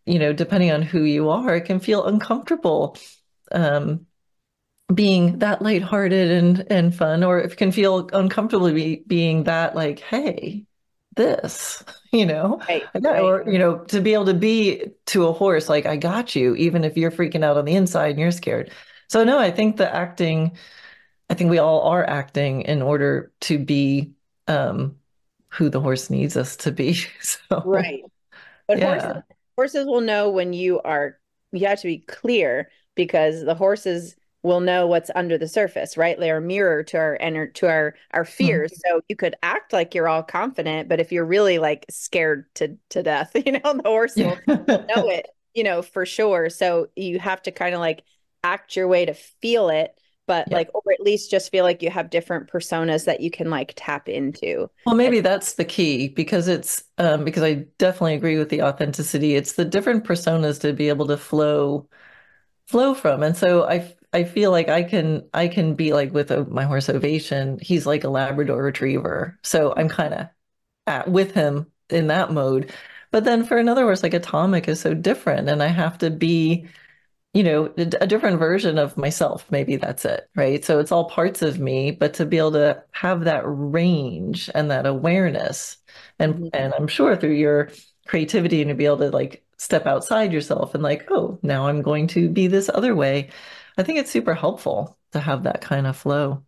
you 0.06 0.18
know 0.18 0.32
depending 0.32 0.70
on 0.70 0.82
who 0.82 1.02
you 1.02 1.30
are 1.30 1.56
it 1.56 1.62
can 1.62 1.80
feel 1.80 2.04
uncomfortable 2.04 2.96
um 3.52 4.06
being 4.92 5.38
that 5.38 5.62
lighthearted 5.62 6.30
and 6.30 6.66
and 6.70 6.94
fun, 6.94 7.24
or 7.24 7.38
it 7.40 7.56
can 7.56 7.72
feel 7.72 8.08
uncomfortable 8.12 8.70
be, 8.72 9.02
being 9.06 9.44
that 9.44 9.74
like, 9.74 10.00
hey, 10.00 10.66
this, 11.16 11.82
you 12.12 12.26
know, 12.26 12.60
right, 12.68 12.84
right. 12.94 13.20
or 13.20 13.50
you 13.50 13.58
know, 13.58 13.78
to 13.84 14.00
be 14.00 14.14
able 14.14 14.26
to 14.26 14.34
be 14.34 14.84
to 15.06 15.26
a 15.26 15.32
horse 15.32 15.68
like, 15.68 15.86
I 15.86 15.96
got 15.96 16.34
you, 16.34 16.54
even 16.56 16.84
if 16.84 16.96
you're 16.96 17.10
freaking 17.10 17.44
out 17.44 17.56
on 17.56 17.64
the 17.64 17.74
inside 17.74 18.10
and 18.10 18.18
you're 18.18 18.30
scared. 18.30 18.70
So 19.08 19.24
no, 19.24 19.38
I 19.38 19.50
think 19.50 19.76
the 19.76 19.94
acting, 19.94 20.56
I 21.30 21.34
think 21.34 21.50
we 21.50 21.58
all 21.58 21.82
are 21.82 22.04
acting 22.04 22.62
in 22.62 22.82
order 22.82 23.32
to 23.42 23.58
be 23.58 24.12
um, 24.48 24.96
who 25.48 25.68
the 25.68 25.80
horse 25.80 26.10
needs 26.10 26.36
us 26.36 26.56
to 26.56 26.72
be. 26.72 26.96
So 27.20 27.62
right, 27.64 28.02
but 28.66 28.78
yeah. 28.78 29.00
horses, 29.00 29.22
horses 29.56 29.86
will 29.86 30.00
know 30.00 30.30
when 30.30 30.52
you 30.52 30.80
are. 30.80 31.18
You 31.52 31.66
have 31.68 31.80
to 31.82 31.86
be 31.86 31.98
clear 31.98 32.68
because 32.96 33.44
the 33.44 33.54
horses 33.54 34.16
will 34.44 34.60
know 34.60 34.86
what's 34.86 35.10
under 35.14 35.38
the 35.38 35.48
surface, 35.48 35.96
right? 35.96 36.20
They're 36.20 36.36
a 36.36 36.40
mirror 36.40 36.84
to 36.84 36.98
our 36.98 37.16
inner 37.16 37.48
to 37.48 37.66
our 37.66 37.94
our 38.12 38.26
fears. 38.26 38.70
Mm-hmm. 38.70 38.96
So 38.96 39.00
you 39.08 39.16
could 39.16 39.34
act 39.42 39.72
like 39.72 39.94
you're 39.94 40.06
all 40.06 40.22
confident, 40.22 40.88
but 40.88 41.00
if 41.00 41.10
you're 41.10 41.24
really 41.24 41.58
like 41.58 41.86
scared 41.90 42.44
to 42.56 42.76
to 42.90 43.02
death, 43.02 43.32
you 43.46 43.52
know, 43.52 43.72
the 43.74 43.82
horse 43.84 44.14
will 44.14 44.38
know 44.46 45.08
it, 45.10 45.26
you 45.54 45.64
know, 45.64 45.82
for 45.82 46.06
sure. 46.06 46.50
So 46.50 46.88
you 46.94 47.18
have 47.18 47.42
to 47.42 47.50
kind 47.50 47.74
of 47.74 47.80
like 47.80 48.02
act 48.44 48.76
your 48.76 48.86
way 48.86 49.06
to 49.06 49.14
feel 49.14 49.70
it, 49.70 49.98
but 50.26 50.46
yeah. 50.50 50.58
like 50.58 50.70
or 50.74 50.92
at 50.92 51.00
least 51.00 51.30
just 51.30 51.50
feel 51.50 51.64
like 51.64 51.82
you 51.82 51.88
have 51.88 52.10
different 52.10 52.50
personas 52.50 53.06
that 53.06 53.22
you 53.22 53.30
can 53.30 53.48
like 53.48 53.72
tap 53.76 54.10
into. 54.10 54.68
Well, 54.84 54.94
maybe 54.94 55.20
that's 55.20 55.54
the 55.54 55.64
key 55.64 56.08
because 56.08 56.48
it's 56.48 56.84
um 56.98 57.24
because 57.24 57.42
I 57.42 57.64
definitely 57.78 58.14
agree 58.14 58.36
with 58.36 58.50
the 58.50 58.60
authenticity. 58.60 59.36
It's 59.36 59.54
the 59.54 59.64
different 59.64 60.04
personas 60.04 60.60
to 60.60 60.74
be 60.74 60.90
able 60.90 61.06
to 61.06 61.16
flow 61.16 61.88
flow 62.66 62.94
from. 62.94 63.22
And 63.22 63.36
so 63.36 63.64
I 63.66 63.94
I 64.14 64.22
feel 64.22 64.52
like 64.52 64.68
I 64.68 64.84
can 64.84 65.28
I 65.34 65.48
can 65.48 65.74
be 65.74 65.92
like 65.92 66.14
with 66.14 66.30
a, 66.30 66.44
my 66.44 66.62
horse 66.64 66.88
Ovation. 66.88 67.58
He's 67.60 67.84
like 67.84 68.04
a 68.04 68.08
Labrador 68.08 68.62
Retriever, 68.62 69.38
so 69.42 69.74
I'm 69.76 69.88
kind 69.88 70.14
of 70.86 71.06
with 71.08 71.32
him 71.32 71.70
in 71.90 72.06
that 72.06 72.32
mode. 72.32 72.72
But 73.10 73.24
then 73.24 73.44
for 73.44 73.58
another 73.58 73.82
horse 73.82 74.02
like 74.04 74.14
Atomic 74.14 74.68
is 74.68 74.80
so 74.80 74.94
different, 74.94 75.48
and 75.48 75.62
I 75.62 75.66
have 75.66 75.98
to 75.98 76.10
be, 76.10 76.68
you 77.32 77.42
know, 77.42 77.66
a, 77.76 77.90
a 78.02 78.06
different 78.06 78.38
version 78.38 78.78
of 78.78 78.96
myself. 78.96 79.50
Maybe 79.50 79.76
that's 79.76 80.04
it, 80.04 80.28
right? 80.36 80.64
So 80.64 80.78
it's 80.78 80.92
all 80.92 81.10
parts 81.10 81.42
of 81.42 81.58
me, 81.58 81.90
but 81.90 82.14
to 82.14 82.26
be 82.26 82.38
able 82.38 82.52
to 82.52 82.84
have 82.92 83.24
that 83.24 83.42
range 83.44 84.48
and 84.54 84.70
that 84.70 84.86
awareness, 84.86 85.78
and 86.20 86.34
mm-hmm. 86.34 86.48
and 86.52 86.72
I'm 86.74 86.86
sure 86.86 87.16
through 87.16 87.32
your 87.34 87.70
creativity 88.06 88.62
and 88.62 88.68
to 88.68 88.74
be 88.76 88.86
able 88.86 88.98
to 88.98 89.10
like 89.10 89.44
step 89.56 89.86
outside 89.86 90.32
yourself 90.32 90.74
and 90.74 90.82
like, 90.84 91.10
oh, 91.10 91.38
now 91.42 91.66
I'm 91.66 91.82
going 91.82 92.06
to 92.08 92.28
be 92.28 92.46
this 92.46 92.70
other 92.72 92.94
way 92.94 93.30
I 93.78 93.82
think 93.84 93.98
it's 93.98 94.10
super 94.10 94.34
helpful 94.34 94.98
to 95.12 95.20
have 95.20 95.44
that 95.44 95.60
kind 95.60 95.86
of 95.86 95.96
flow. 95.96 96.44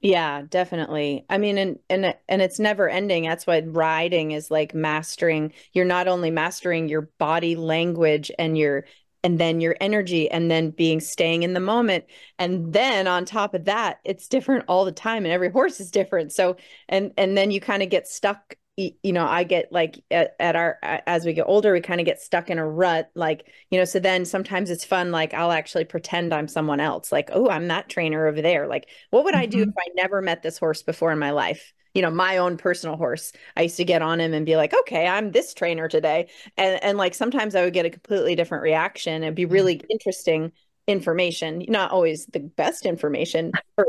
Yeah, 0.00 0.42
definitely. 0.48 1.24
I 1.30 1.38
mean, 1.38 1.56
and 1.56 1.78
and 1.88 2.14
and 2.28 2.42
it's 2.42 2.58
never 2.58 2.88
ending. 2.90 3.24
That's 3.24 3.46
why 3.46 3.60
riding 3.60 4.32
is 4.32 4.50
like 4.50 4.74
mastering. 4.74 5.52
You're 5.72 5.86
not 5.86 6.08
only 6.08 6.30
mastering 6.30 6.88
your 6.88 7.02
body 7.18 7.56
language 7.56 8.30
and 8.38 8.58
your 8.58 8.84
and 9.22 9.38
then 9.40 9.62
your 9.62 9.74
energy 9.80 10.30
and 10.30 10.50
then 10.50 10.70
being 10.70 11.00
staying 11.00 11.42
in 11.44 11.54
the 11.54 11.60
moment 11.60 12.04
and 12.38 12.74
then 12.74 13.06
on 13.06 13.24
top 13.24 13.54
of 13.54 13.64
that 13.64 13.98
it's 14.04 14.28
different 14.28 14.66
all 14.68 14.84
the 14.84 14.92
time 14.92 15.24
and 15.24 15.32
every 15.32 15.50
horse 15.50 15.80
is 15.80 15.90
different 15.90 16.30
so 16.30 16.56
and 16.90 17.10
and 17.16 17.34
then 17.34 17.50
you 17.50 17.58
kind 17.58 17.82
of 17.82 17.88
get 17.88 18.06
stuck 18.06 18.54
you 18.76 19.12
know 19.12 19.24
i 19.24 19.44
get 19.44 19.70
like 19.70 20.02
at, 20.10 20.34
at 20.40 20.56
our 20.56 20.78
as 20.82 21.24
we 21.24 21.32
get 21.32 21.46
older 21.46 21.72
we 21.72 21.80
kind 21.80 22.00
of 22.00 22.06
get 22.06 22.20
stuck 22.20 22.50
in 22.50 22.58
a 22.58 22.66
rut 22.66 23.08
like 23.14 23.46
you 23.70 23.78
know 23.78 23.84
so 23.84 24.00
then 24.00 24.24
sometimes 24.24 24.68
it's 24.68 24.84
fun 24.84 25.12
like 25.12 25.32
i'll 25.32 25.52
actually 25.52 25.84
pretend 25.84 26.34
i'm 26.34 26.48
someone 26.48 26.80
else 26.80 27.12
like 27.12 27.30
oh 27.32 27.48
i'm 27.48 27.68
that 27.68 27.88
trainer 27.88 28.26
over 28.26 28.42
there 28.42 28.66
like 28.66 28.88
what 29.10 29.24
would 29.24 29.34
mm-hmm. 29.34 29.42
i 29.42 29.46
do 29.46 29.58
mm-hmm. 29.58 29.70
if 29.70 29.76
i 29.78 29.90
never 29.94 30.20
met 30.20 30.42
this 30.42 30.58
horse 30.58 30.82
before 30.82 31.12
in 31.12 31.18
my 31.20 31.30
life 31.30 31.72
you 31.94 32.02
know 32.02 32.10
my 32.10 32.38
own 32.38 32.56
personal 32.56 32.96
horse 32.96 33.32
i 33.56 33.62
used 33.62 33.76
to 33.76 33.84
get 33.84 34.02
on 34.02 34.20
him 34.20 34.34
and 34.34 34.44
be 34.44 34.56
like 34.56 34.74
okay 34.74 35.06
i'm 35.06 35.30
this 35.30 35.54
trainer 35.54 35.86
today 35.86 36.28
and 36.56 36.82
and 36.82 36.98
like 36.98 37.14
sometimes 37.14 37.54
i 37.54 37.62
would 37.62 37.74
get 37.74 37.86
a 37.86 37.90
completely 37.90 38.34
different 38.34 38.62
reaction 38.62 39.22
it'd 39.22 39.36
be 39.36 39.44
mm-hmm. 39.44 39.52
really 39.52 39.80
interesting 39.88 40.50
information 40.86 41.64
not 41.68 41.90
always 41.90 42.26
the 42.26 42.40
best 42.40 42.84
information 42.84 43.52
or 43.78 43.86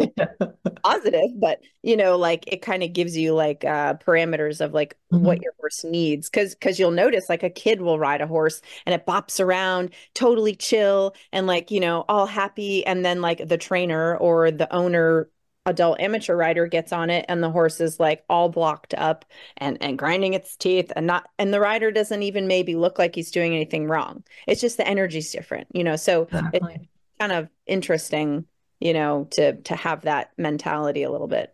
positive 0.83 1.29
but 1.35 1.59
you 1.83 1.97
know 1.97 2.17
like 2.17 2.45
it 2.47 2.61
kind 2.61 2.83
of 2.83 2.93
gives 2.93 3.17
you 3.17 3.33
like 3.33 3.65
uh 3.65 3.95
parameters 3.95 4.61
of 4.61 4.73
like 4.73 4.95
mm-hmm. 5.11 5.25
what 5.25 5.41
your 5.41 5.51
horse 5.59 5.83
needs 5.83 6.29
because 6.29 6.55
because 6.55 6.79
you'll 6.79 6.91
notice 6.91 7.25
like 7.27 7.43
a 7.43 7.49
kid 7.49 7.81
will 7.81 7.99
ride 7.99 8.21
a 8.21 8.27
horse 8.27 8.61
and 8.85 8.95
it 8.95 9.05
bops 9.05 9.43
around 9.43 9.89
totally 10.13 10.55
chill 10.55 11.13
and 11.33 11.47
like 11.47 11.69
you 11.69 11.81
know 11.81 12.05
all 12.07 12.25
happy 12.25 12.85
and 12.85 13.03
then 13.03 13.21
like 13.21 13.45
the 13.45 13.57
trainer 13.57 14.15
or 14.17 14.49
the 14.49 14.73
owner 14.73 15.29
adult 15.65 15.99
amateur 15.99 16.35
rider 16.35 16.67
gets 16.67 16.93
on 16.93 17.09
it 17.09 17.25
and 17.27 17.41
the 17.41 17.49
horse 17.49 17.81
is 17.81 17.99
like 17.99 18.23
all 18.29 18.49
blocked 18.49 18.93
up 18.95 19.25
and 19.57 19.77
and 19.81 19.97
grinding 19.97 20.33
its 20.33 20.55
teeth 20.55 20.91
and 20.95 21.07
not 21.07 21.29
and 21.39 21.53
the 21.53 21.59
rider 21.59 21.91
doesn't 21.91 22.23
even 22.23 22.47
maybe 22.47 22.75
look 22.75 22.99
like 22.99 23.15
he's 23.15 23.31
doing 23.31 23.53
anything 23.53 23.87
wrong. 23.87 24.23
It's 24.47 24.61
just 24.61 24.77
the 24.77 24.87
energy's 24.87 25.31
different 25.31 25.67
you 25.73 25.83
know? 25.83 25.95
So 25.95 26.23
exactly. 26.23 26.75
it's 26.75 26.87
kind 27.19 27.31
of 27.31 27.49
interesting 27.65 28.45
you 28.79 28.93
know 28.93 29.27
to 29.31 29.55
to 29.61 29.75
have 29.75 30.01
that 30.01 30.31
mentality 30.37 31.03
a 31.03 31.11
little 31.11 31.27
bit. 31.27 31.51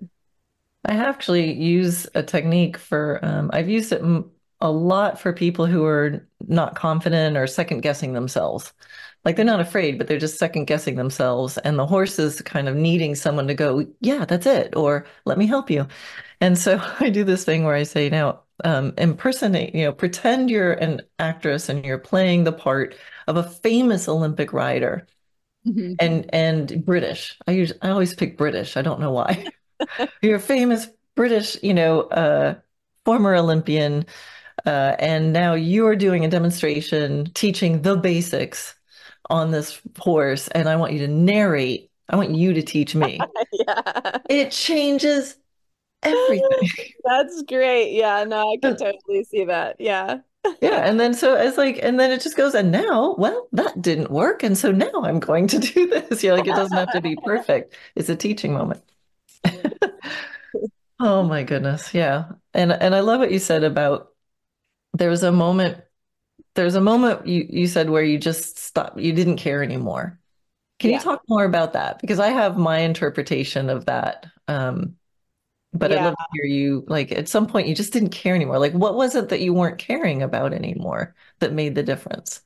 I 0.86 0.96
actually 0.96 1.54
use 1.54 2.08
a 2.16 2.24
technique 2.24 2.78
for 2.78 3.20
um, 3.24 3.52
i've 3.54 3.70
used 3.70 3.92
it 3.92 4.02
a 4.62 4.72
lot 4.72 5.20
for 5.20 5.34
people 5.34 5.66
who 5.66 5.86
are 5.86 6.26
not 6.48 6.76
confident 6.76 7.38
or 7.38 7.48
second 7.48 7.82
guessing 7.82 8.14
themselves 8.14 8.74
like 9.24 9.36
they're 9.36 9.46
not 9.46 9.60
afraid, 9.60 9.98
but 9.98 10.08
they're 10.08 10.18
just 10.18 10.40
second 10.40 10.66
guessing 10.66 10.96
themselves. 10.96 11.58
And 11.60 11.78
the 11.78 11.86
horse 11.86 12.18
is 12.18 12.42
kind 12.42 12.68
of 12.68 12.76
needing 12.76 13.16
someone 13.16 13.48
to 13.48 13.54
go, 13.54 13.86
yeah, 14.00 14.26
that's 14.26 14.46
it, 14.46 14.76
or 14.76 15.06
let 15.26 15.38
me 15.38 15.46
help 15.46 15.70
you. 15.70 15.88
And 16.40 16.58
so 16.58 16.82
I 17.00 17.10
do 17.10 17.24
this 17.24 17.46
thing 17.46 17.64
where 17.64 17.76
I 17.76 17.84
say, 17.84 18.10
now, 18.10 18.42
um, 18.64 18.94
impersonate, 18.98 19.74
you 19.74 19.86
know, 19.86 19.92
pretend 19.92 20.50
you're 20.50 20.74
an 20.74 21.02
actress 21.20 21.70
and 21.70 21.84
you're 21.84 21.98
playing 21.98 22.44
the 22.44 22.52
part 22.52 22.96
of 23.28 23.38
a 23.38 23.44
famous 23.44 24.08
Olympic 24.08 24.54
rider. 24.54 25.08
Mm-hmm. 25.66 25.94
And 26.00 26.34
and 26.34 26.86
British. 26.86 27.38
I 27.48 27.52
use 27.52 27.72
I 27.84 27.90
always 27.90 28.16
pick 28.16 28.36
British. 28.36 28.78
I 28.78 28.82
don't 28.82 29.00
know 29.00 29.12
why. 29.12 29.46
you're 30.22 30.38
a 30.38 30.40
famous 30.40 30.88
British, 31.16 31.62
you 31.62 31.74
know, 31.74 32.02
uh, 32.02 32.56
former 33.06 33.36
Olympian, 33.36 34.06
uh, 34.66 34.96
and 35.00 35.34
now 35.34 35.54
you're 35.54 35.96
doing 35.96 36.26
a 36.26 36.30
demonstration 36.30 37.32
teaching 37.34 37.82
the 37.82 37.96
basics 37.96 38.76
on 39.32 39.52
this 39.52 39.82
horse 39.98 40.50
and 40.50 40.68
I 40.68 40.76
want 40.76 40.94
you 40.94 41.00
to 41.00 41.08
narrate. 41.08 41.90
I 42.10 42.18
want 42.18 42.36
you 42.36 42.54
to 42.54 42.62
teach 42.62 42.94
me. 42.94 43.18
yeah. 43.54 44.18
It 44.30 44.52
changes 44.52 45.38
everything. 46.04 46.70
That's 47.06 47.42
great. 47.44 47.94
Yeah, 47.94 48.26
no, 48.26 48.52
I 48.52 48.58
can 48.62 48.76
totally 48.76 49.24
see 49.24 49.46
that. 49.46 49.78
Yeah. 49.80 50.18
yeah. 50.62 50.86
And 50.86 51.00
then 51.00 51.14
so 51.14 51.36
it's 51.36 51.58
like, 51.58 51.80
and 51.82 51.98
then 51.98 52.12
it 52.12 52.22
just 52.22 52.36
goes, 52.36 52.54
and 52.54 52.72
now, 52.72 53.16
well, 53.18 53.48
that 53.54 53.82
didn't 53.82 54.12
work. 54.12 54.44
And 54.44 54.58
so 54.58 54.72
now 54.72 54.92
I'm 54.96 55.22
going 55.22 55.48
to 55.48 55.60
do 55.74 55.88
this. 55.88 56.22
You're 56.22 56.36
like, 56.36 56.48
it 56.48 56.56
doesn't 56.56 56.78
have 56.78 56.92
to 56.92 57.02
be 57.02 57.16
perfect. 57.24 57.74
It's 57.96 58.10
a 58.10 58.16
teaching 58.18 58.54
moment. 58.54 58.84
oh 61.00 61.24
my 61.24 61.44
goodness. 61.44 61.94
Yeah. 61.94 62.26
And 62.54 62.74
and 62.74 62.94
I 62.94 63.00
love 63.00 63.20
what 63.22 63.32
you 63.32 63.40
said 63.40 63.64
about 63.64 64.10
there 64.94 65.10
was 65.10 65.24
a 65.24 65.32
moment 65.32 65.82
there's 66.56 66.76
a 66.76 66.82
moment 66.82 67.28
you, 67.28 67.46
you 67.50 67.68
said 67.68 67.90
where 67.90 68.04
you 68.04 68.18
just 68.18 68.58
stopped, 68.58 69.00
you 69.00 69.14
didn't 69.14 69.38
care 69.38 69.64
anymore. 69.64 70.20
Can 70.80 70.90
yeah. 70.90 70.98
you 70.98 71.04
talk 71.04 71.22
more 71.30 71.44
about 71.44 71.74
that? 71.74 72.00
Because 72.02 72.20
I 72.20 72.30
have 72.30 72.58
my 72.58 72.80
interpretation 72.80 73.70
of 73.70 73.86
that. 73.86 74.26
Um, 74.48 74.96
but 75.74 75.92
yeah. 75.92 75.98
I'd 75.98 76.06
love 76.06 76.16
to 76.16 76.26
hear 76.34 76.46
you 76.46 76.84
like 76.88 77.12
at 77.12 77.30
some 77.30 77.48
point 77.48 77.68
you 77.68 77.76
just 77.76 77.94
didn't 77.94 78.10
care 78.10 78.36
anymore. 78.36 78.60
Like 78.60 78.74
what 78.74 78.96
was 78.96 79.16
it 79.16 79.30
that 79.30 79.42
you 79.42 79.54
weren't 79.54 79.78
caring 79.78 80.22
about 80.22 80.54
anymore 80.54 81.16
that 81.40 81.54
made 81.54 81.76
the 81.76 81.84
difference? 81.84 82.42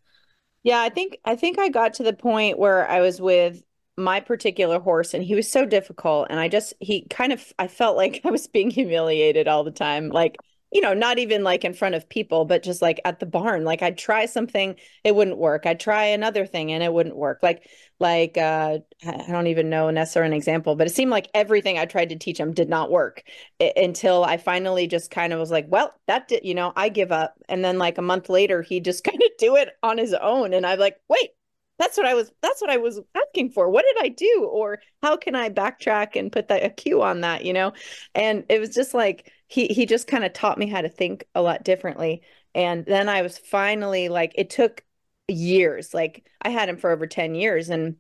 Yeah, 0.63 0.82
I 0.82 0.89
think 0.89 1.17
I 1.25 1.36
think 1.36 1.60
I 1.60 1.69
got 1.69 1.95
to 1.95 2.03
the 2.03 2.13
point 2.13 2.60
where 2.60 2.88
I 2.88 3.01
was 3.01 3.19
with 3.19 3.63
my 3.97 4.19
particular 4.19 4.79
horse 4.79 5.13
and 5.13 5.23
he 5.23 5.36
was 5.36 5.49
so 5.49 5.65
difficult 5.65 6.27
and 6.29 6.39
I 6.39 6.49
just 6.49 6.73
he 6.79 7.08
kind 7.10 7.32
of 7.32 7.53
I 7.58 7.67
felt 7.67 7.97
like 7.97 8.21
I 8.25 8.29
was 8.29 8.47
being 8.47 8.69
humiliated 8.69 9.47
all 9.47 9.63
the 9.63 9.71
time. 9.71 10.10
Like 10.10 10.38
you 10.75 10.81
know, 10.81 10.93
not 10.93 11.19
even 11.19 11.41
like 11.41 11.63
in 11.63 11.73
front 11.73 11.95
of 11.95 12.09
people, 12.09 12.43
but 12.43 12.61
just 12.61 12.81
like 12.81 12.99
at 13.05 13.21
the 13.21 13.25
barn. 13.25 13.63
Like 13.63 13.81
I'd 13.81 13.97
try 13.97 14.25
something, 14.25 14.75
it 15.05 15.15
wouldn't 15.15 15.38
work. 15.38 15.65
I'd 15.65 15.79
try 15.79 16.03
another 16.07 16.45
thing 16.45 16.73
and 16.73 16.83
it 16.83 16.91
wouldn't 16.91 17.15
work. 17.15 17.39
Like, 17.41 17.69
like 17.97 18.38
uh, 18.38 18.79
I 19.07 19.31
don't 19.31 19.47
even 19.47 19.69
know 19.69 19.89
necessarily 19.89 20.31
an 20.33 20.38
example, 20.38 20.75
but 20.75 20.85
it 20.85 20.93
seemed 20.93 21.11
like 21.11 21.29
everything 21.33 21.77
I 21.79 21.85
tried 21.85 22.09
to 22.09 22.17
teach 22.17 22.38
him 22.38 22.53
did 22.53 22.67
not 22.67 22.91
work 22.91 23.23
it, 23.57 23.71
until 23.77 24.25
I 24.25 24.35
finally 24.35 24.85
just 24.85 25.11
kind 25.11 25.31
of 25.31 25.39
was 25.39 25.49
like, 25.49 25.67
well, 25.69 25.93
that 26.07 26.27
did, 26.27 26.43
you 26.43 26.53
know, 26.53 26.73
I 26.75 26.89
give 26.89 27.13
up. 27.13 27.35
And 27.47 27.63
then 27.63 27.77
like 27.77 27.97
a 27.97 28.01
month 28.01 28.27
later, 28.27 28.61
he 28.61 28.81
just 28.81 29.03
kind 29.05 29.23
of 29.23 29.29
do 29.39 29.55
it 29.55 29.69
on 29.81 29.97
his 29.97 30.13
own. 30.13 30.53
And 30.53 30.65
I'm 30.65 30.77
like, 30.77 30.97
wait, 31.07 31.29
that's 31.77 31.97
what 31.97 32.05
I 32.05 32.13
was 32.13 32.31
that's 32.41 32.61
what 32.61 32.69
I 32.69 32.77
was 32.77 33.01
asking 33.15 33.51
for. 33.51 33.69
What 33.69 33.85
did 33.85 34.05
I 34.05 34.09
do? 34.09 34.47
Or 34.49 34.79
how 35.01 35.17
can 35.17 35.35
I 35.35 35.49
backtrack 35.49 36.15
and 36.15 36.31
put 36.31 36.47
that 36.47 36.63
a 36.63 36.69
cue 36.69 37.01
on 37.01 37.21
that, 37.21 37.43
you 37.45 37.53
know? 37.53 37.73
And 38.13 38.45
it 38.49 38.59
was 38.59 38.69
just 38.69 38.93
like 38.93 39.31
he 39.47 39.67
he 39.67 39.85
just 39.85 40.07
kind 40.07 40.23
of 40.23 40.33
taught 40.33 40.57
me 40.57 40.67
how 40.67 40.81
to 40.81 40.89
think 40.89 41.25
a 41.35 41.41
lot 41.41 41.63
differently. 41.63 42.21
And 42.53 42.85
then 42.85 43.09
I 43.09 43.21
was 43.21 43.38
finally 43.38 44.07
like 44.09 44.33
it 44.35 44.49
took 44.49 44.83
years. 45.27 45.93
Like 45.93 46.25
I 46.41 46.49
had 46.49 46.69
him 46.69 46.77
for 46.77 46.91
over 46.91 47.07
10 47.07 47.35
years 47.35 47.69
and 47.69 47.97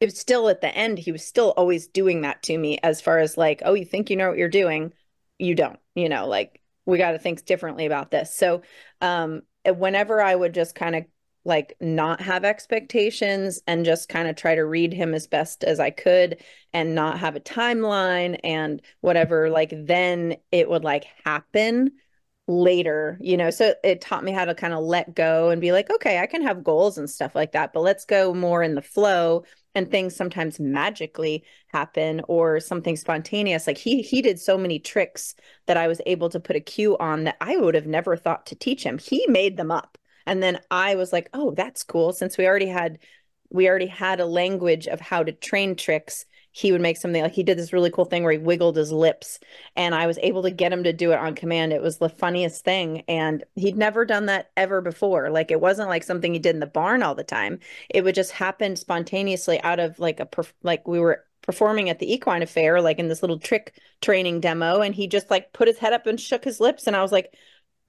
it 0.00 0.06
was 0.06 0.18
still 0.18 0.48
at 0.48 0.60
the 0.60 0.74
end 0.74 0.98
he 0.98 1.12
was 1.12 1.26
still 1.26 1.52
always 1.56 1.88
doing 1.88 2.22
that 2.22 2.42
to 2.44 2.56
me 2.56 2.78
as 2.82 3.00
far 3.00 3.18
as 3.18 3.36
like, 3.36 3.62
oh, 3.64 3.74
you 3.74 3.84
think 3.84 4.10
you 4.10 4.16
know 4.16 4.30
what 4.30 4.38
you're 4.38 4.48
doing, 4.48 4.92
you 5.38 5.54
don't, 5.54 5.78
you 5.94 6.08
know, 6.08 6.26
like 6.28 6.60
we 6.86 6.98
got 6.98 7.12
to 7.12 7.18
think 7.18 7.44
differently 7.44 7.86
about 7.86 8.10
this. 8.10 8.34
So 8.34 8.62
um 9.00 9.42
whenever 9.66 10.22
I 10.22 10.34
would 10.34 10.54
just 10.54 10.74
kind 10.74 10.96
of 10.96 11.04
like 11.44 11.74
not 11.80 12.20
have 12.20 12.44
expectations 12.44 13.60
and 13.66 13.84
just 13.84 14.08
kind 14.08 14.28
of 14.28 14.36
try 14.36 14.54
to 14.54 14.64
read 14.64 14.92
him 14.92 15.14
as 15.14 15.26
best 15.26 15.64
as 15.64 15.80
I 15.80 15.90
could 15.90 16.42
and 16.72 16.94
not 16.94 17.18
have 17.18 17.36
a 17.36 17.40
timeline 17.40 18.38
and 18.44 18.82
whatever 19.00 19.48
like 19.50 19.72
then 19.74 20.36
it 20.52 20.68
would 20.68 20.84
like 20.84 21.06
happen 21.24 21.92
later 22.46 23.16
you 23.22 23.36
know? 23.36 23.50
So 23.50 23.74
it 23.84 24.00
taught 24.00 24.24
me 24.24 24.32
how 24.32 24.44
to 24.44 24.54
kind 24.54 24.74
of 24.74 24.80
let 24.80 25.14
go 25.14 25.50
and 25.50 25.60
be 25.60 25.72
like 25.72 25.90
okay 25.90 26.18
I 26.18 26.26
can 26.26 26.42
have 26.42 26.64
goals 26.64 26.98
and 26.98 27.08
stuff 27.08 27.34
like 27.34 27.52
that 27.52 27.72
but 27.72 27.80
let's 27.80 28.04
go 28.04 28.34
more 28.34 28.62
in 28.62 28.74
the 28.74 28.82
flow 28.82 29.44
and 29.74 29.90
things 29.90 30.16
sometimes 30.16 30.58
magically 30.58 31.44
happen 31.68 32.20
or 32.28 32.60
something 32.60 32.96
spontaneous. 32.96 33.66
Like 33.66 33.78
he 33.78 34.02
he 34.02 34.20
did 34.22 34.40
so 34.40 34.58
many 34.58 34.78
tricks 34.78 35.34
that 35.66 35.76
I 35.76 35.88
was 35.88 36.00
able 36.06 36.28
to 36.30 36.40
put 36.40 36.56
a 36.56 36.60
cue 36.60 36.98
on 36.98 37.24
that 37.24 37.36
I 37.40 37.56
would 37.56 37.74
have 37.74 37.86
never 37.86 38.16
thought 38.16 38.46
to 38.46 38.56
teach 38.56 38.82
him. 38.82 38.98
He 38.98 39.26
made 39.28 39.56
them 39.56 39.70
up 39.70 39.96
and 40.30 40.40
then 40.40 40.60
I 40.70 40.94
was 40.94 41.12
like, 41.12 41.28
oh, 41.34 41.50
that's 41.50 41.82
cool. 41.82 42.12
Since 42.12 42.38
we 42.38 42.46
already 42.46 42.68
had 42.68 43.00
we 43.52 43.68
already 43.68 43.88
had 43.88 44.20
a 44.20 44.26
language 44.26 44.86
of 44.86 45.00
how 45.00 45.24
to 45.24 45.32
train 45.32 45.74
tricks 45.74 46.24
he 46.52 46.70
would 46.72 46.80
make 46.80 46.96
something 46.96 47.22
like 47.22 47.32
he 47.32 47.42
did 47.42 47.58
this 47.58 47.72
really 47.72 47.90
cool 47.90 48.04
thing 48.04 48.22
where 48.22 48.32
he 48.32 48.38
wiggled 48.38 48.76
his 48.76 48.92
lips 48.92 49.40
and 49.74 49.92
i 49.92 50.06
was 50.06 50.18
able 50.18 50.42
to 50.42 50.50
get 50.50 50.72
him 50.72 50.84
to 50.84 50.92
do 50.92 51.10
it 51.12 51.18
on 51.18 51.34
command. 51.34 51.72
It 51.72 51.82
was 51.82 51.98
the 51.98 52.08
funniest 52.08 52.64
thing 52.64 53.02
and 53.08 53.44
he'd 53.56 53.76
never 53.76 54.04
done 54.04 54.26
that 54.26 54.50
ever 54.56 54.80
before. 54.80 55.30
Like 55.30 55.50
it 55.50 55.60
wasn't 55.60 55.88
like 55.88 56.04
something 56.04 56.32
he 56.32 56.38
did 56.38 56.54
in 56.54 56.60
the 56.60 56.66
barn 56.66 57.02
all 57.02 57.16
the 57.16 57.24
time. 57.24 57.58
It 57.88 58.04
would 58.04 58.14
just 58.14 58.30
happen 58.30 58.76
spontaneously 58.76 59.60
out 59.62 59.80
of 59.80 59.98
like 59.98 60.20
a 60.20 60.28
like 60.62 60.86
we 60.86 61.00
were 61.00 61.24
performing 61.42 61.90
at 61.90 61.98
the 61.98 62.12
equine 62.12 62.42
affair 62.42 62.80
like 62.80 63.00
in 63.00 63.08
this 63.08 63.22
little 63.22 63.38
trick 63.38 63.74
training 64.00 64.40
demo 64.40 64.80
and 64.80 64.94
he 64.94 65.08
just 65.08 65.30
like 65.30 65.52
put 65.52 65.66
his 65.66 65.78
head 65.78 65.92
up 65.92 66.06
and 66.06 66.20
shook 66.20 66.44
his 66.44 66.60
lips 66.60 66.86
and 66.86 66.94
i 66.94 67.02
was 67.02 67.12
like 67.12 67.34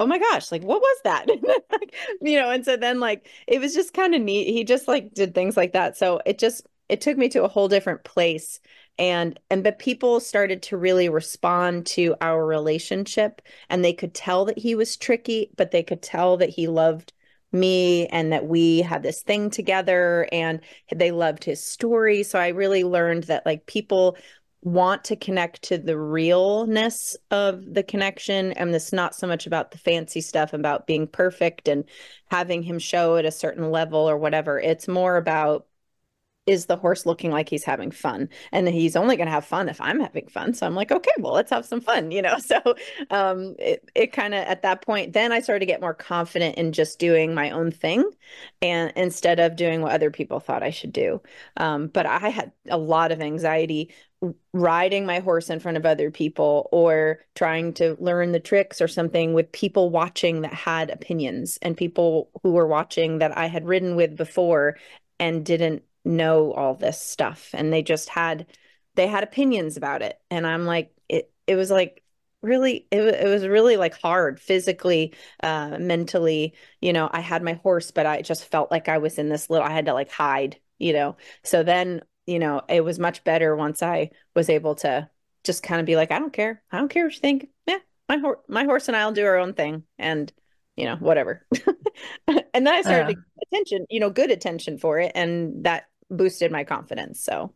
oh 0.02 0.08
my 0.08 0.18
gosh, 0.18 0.52
like 0.52 0.64
what 0.64 0.82
was 0.82 0.98
that? 1.04 1.28
you 2.22 2.40
know, 2.40 2.50
and 2.50 2.66
so 2.66 2.76
then 2.76 3.00
like 3.00 3.28
it 3.48 3.62
was 3.62 3.76
just 3.76 3.94
kind 3.94 4.16
of 4.16 4.22
neat. 4.22 4.52
He 4.52 4.64
just 4.64 4.88
like 4.88 5.14
did 5.14 5.36
things 5.36 5.56
like 5.56 5.74
that. 5.74 5.96
So 5.96 6.20
it 6.26 6.40
just 6.40 6.66
it 6.90 7.02
took 7.02 7.18
me 7.18 7.30
to 7.30 7.44
a 7.44 7.48
whole 7.48 7.68
different 7.68 8.04
place 8.04 8.60
and 8.98 9.40
and 9.52 9.64
but 9.64 9.78
people 9.78 10.20
started 10.20 10.64
to 10.64 10.78
really 10.78 11.08
respond 11.08 11.86
to 11.86 12.16
our 12.20 12.44
relationship 12.46 13.44
and 13.70 13.86
they 13.86 13.94
could 13.94 14.16
tell 14.16 14.46
that 14.46 14.58
he 14.58 14.74
was 14.74 14.98
tricky, 14.98 15.52
but 15.56 15.70
they 15.70 15.84
could 15.84 16.02
tell 16.02 16.38
that 16.38 16.50
he 16.50 16.68
loved 16.68 17.14
me 17.52 18.08
and 18.08 18.32
that 18.32 18.48
we 18.48 18.80
had 18.82 19.04
this 19.04 19.22
thing 19.22 19.50
together 19.50 20.28
and 20.32 20.62
they 20.96 21.12
loved 21.12 21.44
his 21.44 21.62
story 21.62 22.24
so 22.24 22.40
i 22.40 22.48
really 22.48 22.86
learned 22.86 23.24
that 23.26 23.46
like 23.46 23.66
people 23.66 24.16
want 24.64 25.04
to 25.06 25.16
connect 25.16 25.64
to 25.64 25.78
the 25.78 25.98
realness 25.98 27.18
of 27.32 27.74
the 27.74 27.82
connection 27.82 28.52
and 28.54 28.74
it's 28.76 28.94
not 28.94 29.16
so 29.16 29.26
much 29.26 29.48
about 29.48 29.72
the 29.72 29.78
fancy 29.78 30.22
stuff 30.22 30.54
about 30.54 30.86
being 30.86 31.08
perfect 31.08 31.68
and 31.68 31.84
having 32.30 32.62
him 32.62 32.78
show 32.78 33.18
at 33.18 33.26
a 33.26 33.32
certain 33.32 33.72
level 33.72 34.08
or 34.08 34.18
whatever. 34.18 34.60
It's 34.60 34.88
more 34.88 35.18
about 35.18 35.66
is 36.52 36.66
the 36.66 36.76
horse 36.76 37.06
looking 37.06 37.32
like 37.32 37.48
he's 37.48 37.64
having 37.64 37.92
fun? 37.92 38.28
And 38.52 38.68
he's 38.68 38.98
only 38.98 39.16
going 39.16 39.28
to 39.28 39.32
have 39.32 39.46
fun 39.46 39.70
if 39.70 39.80
I'm 39.80 40.02
having 40.02 40.28
fun. 40.28 40.54
So 40.54 40.66
I'm 40.66 40.76
like, 40.76 40.92
okay, 40.92 41.12
well, 41.20 41.32
let's 41.32 41.50
have 41.50 41.66
some 41.66 41.80
fun, 41.80 42.12
you 42.12 42.22
know? 42.22 42.38
So 42.52 42.76
um, 43.12 43.56
it, 43.60 43.90
it 43.96 44.12
kind 44.12 44.34
of 44.34 44.42
at 44.42 44.64
that 44.64 44.82
point, 44.82 45.14
then 45.14 45.32
I 45.32 45.40
started 45.40 45.62
to 45.62 45.66
get 45.66 45.80
more 45.80 45.94
confident 45.94 46.58
in 46.58 46.74
just 46.74 47.00
doing 47.00 47.34
my 47.34 47.52
own 47.52 47.72
thing 47.72 48.04
and 48.62 48.92
instead 48.98 49.40
of 49.40 49.56
doing 49.56 49.82
what 49.82 49.94
other 49.94 50.12
people 50.12 50.42
thought 50.42 50.64
I 50.64 50.72
should 50.72 50.92
do. 50.92 51.22
Um, 51.56 51.88
but 51.88 52.06
I 52.06 52.28
had 52.28 52.52
a 52.70 52.78
lot 52.78 53.14
of 53.14 53.22
anxiety 53.22 53.94
riding 54.52 55.06
my 55.06 55.20
horse 55.20 55.50
in 55.50 55.62
front 55.62 55.78
of 55.78 55.86
other 55.86 56.12
people 56.12 56.68
or 56.74 57.20
trying 57.36 57.74
to 57.74 57.96
learn 58.00 58.34
the 58.34 58.40
tricks 58.40 58.82
or 58.82 58.88
something 58.90 59.34
with 59.34 59.52
people 59.54 59.90
watching 59.90 60.42
that 60.42 60.54
had 60.54 60.90
opinions 60.90 61.58
and 61.62 61.78
people 61.78 62.30
who 62.44 62.52
were 62.52 62.68
watching 62.68 63.20
that 63.20 63.38
I 63.38 63.48
had 63.48 63.66
ridden 63.66 63.96
with 63.96 64.18
before 64.18 64.78
and 65.20 65.46
didn't 65.46 65.84
know 66.06 66.54
all 66.54 66.76
this 66.76 67.00
stuff. 67.00 67.50
And 67.54 67.72
they 67.72 67.82
just 67.84 68.10
had 68.10 68.48
they 68.96 69.08
had 69.08 69.24
opinions 69.24 69.78
about 69.78 70.02
it. 70.02 70.20
And 70.30 70.46
I'm 70.46 70.66
like 70.66 70.92
it 71.10 71.32
it 71.48 71.56
was 71.56 71.72
like 71.72 72.04
really 72.42 72.88
it, 72.92 73.02
it 73.02 73.28
was 73.28 73.46
really 73.46 73.78
like 73.78 74.00
hard 74.00 74.40
physically 74.40 75.14
uh 75.44 75.78
mentally. 75.80 76.54
You 76.82 76.94
know 76.94 77.10
I 77.12 77.22
had 77.22 77.44
my 77.44 77.54
horse 77.54 77.92
but 77.92 78.06
I 78.06 78.22
just 78.22 78.46
felt 78.46 78.72
like 78.72 78.90
I 78.90 78.98
was 78.98 79.18
in 79.18 79.30
this 79.30 79.50
little 79.50 79.66
I 79.66 79.72
had 79.72 79.86
to 79.86 79.94
like 79.94 80.12
hide 80.12 80.58
you 80.80 80.94
know? 80.94 81.16
So 81.44 81.64
then 81.64 82.02
you 82.28 82.40
know, 82.40 82.62
it 82.70 82.82
was 82.82 83.00
much 83.00 83.24
better 83.24 83.56
once 83.56 83.82
I 83.82 84.12
was 84.36 84.50
able 84.50 84.76
to 84.76 85.10
just 85.44 85.64
kind 85.64 85.80
of 85.80 85.86
be 85.86 85.96
like, 85.96 86.12
I 86.12 86.20
don't 86.20 86.34
care. 86.34 86.62
I 86.72 86.78
don't 86.78 86.90
care 86.90 87.06
what 87.06 87.14
you 87.14 87.20
think. 87.20 87.50
Yeah, 87.66 87.80
my 88.08 88.18
horse, 88.18 88.40
my 88.48 88.64
horse 88.64 88.88
and 88.88 88.96
I'll 88.96 89.12
do 89.12 89.26
our 89.26 89.38
own 89.38 89.54
thing, 89.54 89.84
and 89.98 90.32
you 90.76 90.86
know, 90.86 90.96
whatever. 90.98 91.46
and 92.28 92.44
then 92.54 92.68
I 92.68 92.82
started 92.82 93.08
to 93.08 93.14
get 93.16 93.48
attention, 93.52 93.86
you 93.90 94.00
know, 94.00 94.10
good 94.10 94.32
attention 94.32 94.78
for 94.78 95.00
it, 95.00 95.12
and 95.16 95.66
that 95.66 95.86
boosted 96.12 96.52
my 96.52 96.64
confidence. 96.64 97.24
So 97.24 97.54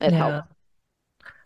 it 0.00 0.12
yeah. 0.12 0.18
helped. 0.18 0.48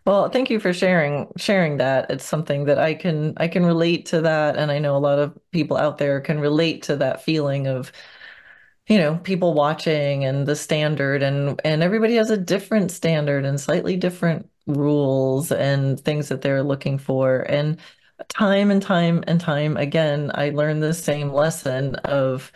Well, 0.05 0.29
thank 0.29 0.49
you 0.49 0.59
for 0.59 0.73
sharing 0.73 1.27
sharing 1.37 1.77
that. 1.77 2.09
It's 2.09 2.25
something 2.25 2.65
that 2.65 2.79
I 2.79 2.95
can 2.95 3.33
I 3.37 3.47
can 3.47 3.65
relate 3.65 4.07
to 4.07 4.21
that, 4.21 4.57
and 4.57 4.71
I 4.71 4.79
know 4.79 4.95
a 4.95 4.97
lot 4.97 5.19
of 5.19 5.37
people 5.51 5.77
out 5.77 5.99
there 5.99 6.21
can 6.21 6.39
relate 6.39 6.83
to 6.83 6.95
that 6.97 7.23
feeling 7.23 7.67
of 7.67 7.91
you 8.87 8.97
know 8.97 9.17
people 9.17 9.53
watching 9.53 10.25
and 10.25 10.47
the 10.47 10.55
standard 10.55 11.23
and 11.23 11.61
and 11.63 11.83
everybody 11.83 12.15
has 12.15 12.29
a 12.31 12.37
different 12.37 12.91
standard 12.91 13.45
and 13.45 13.59
slightly 13.59 13.95
different 13.95 14.49
rules 14.67 15.51
and 15.51 15.99
things 15.99 16.29
that 16.29 16.41
they're 16.41 16.63
looking 16.63 16.97
for 16.97 17.41
and 17.41 17.79
time 18.29 18.71
and 18.71 18.81
time 18.81 19.23
and 19.27 19.39
time 19.39 19.77
again 19.77 20.31
i 20.35 20.49
learned 20.49 20.83
the 20.83 20.93
same 20.93 21.31
lesson 21.31 21.95
of 21.95 22.51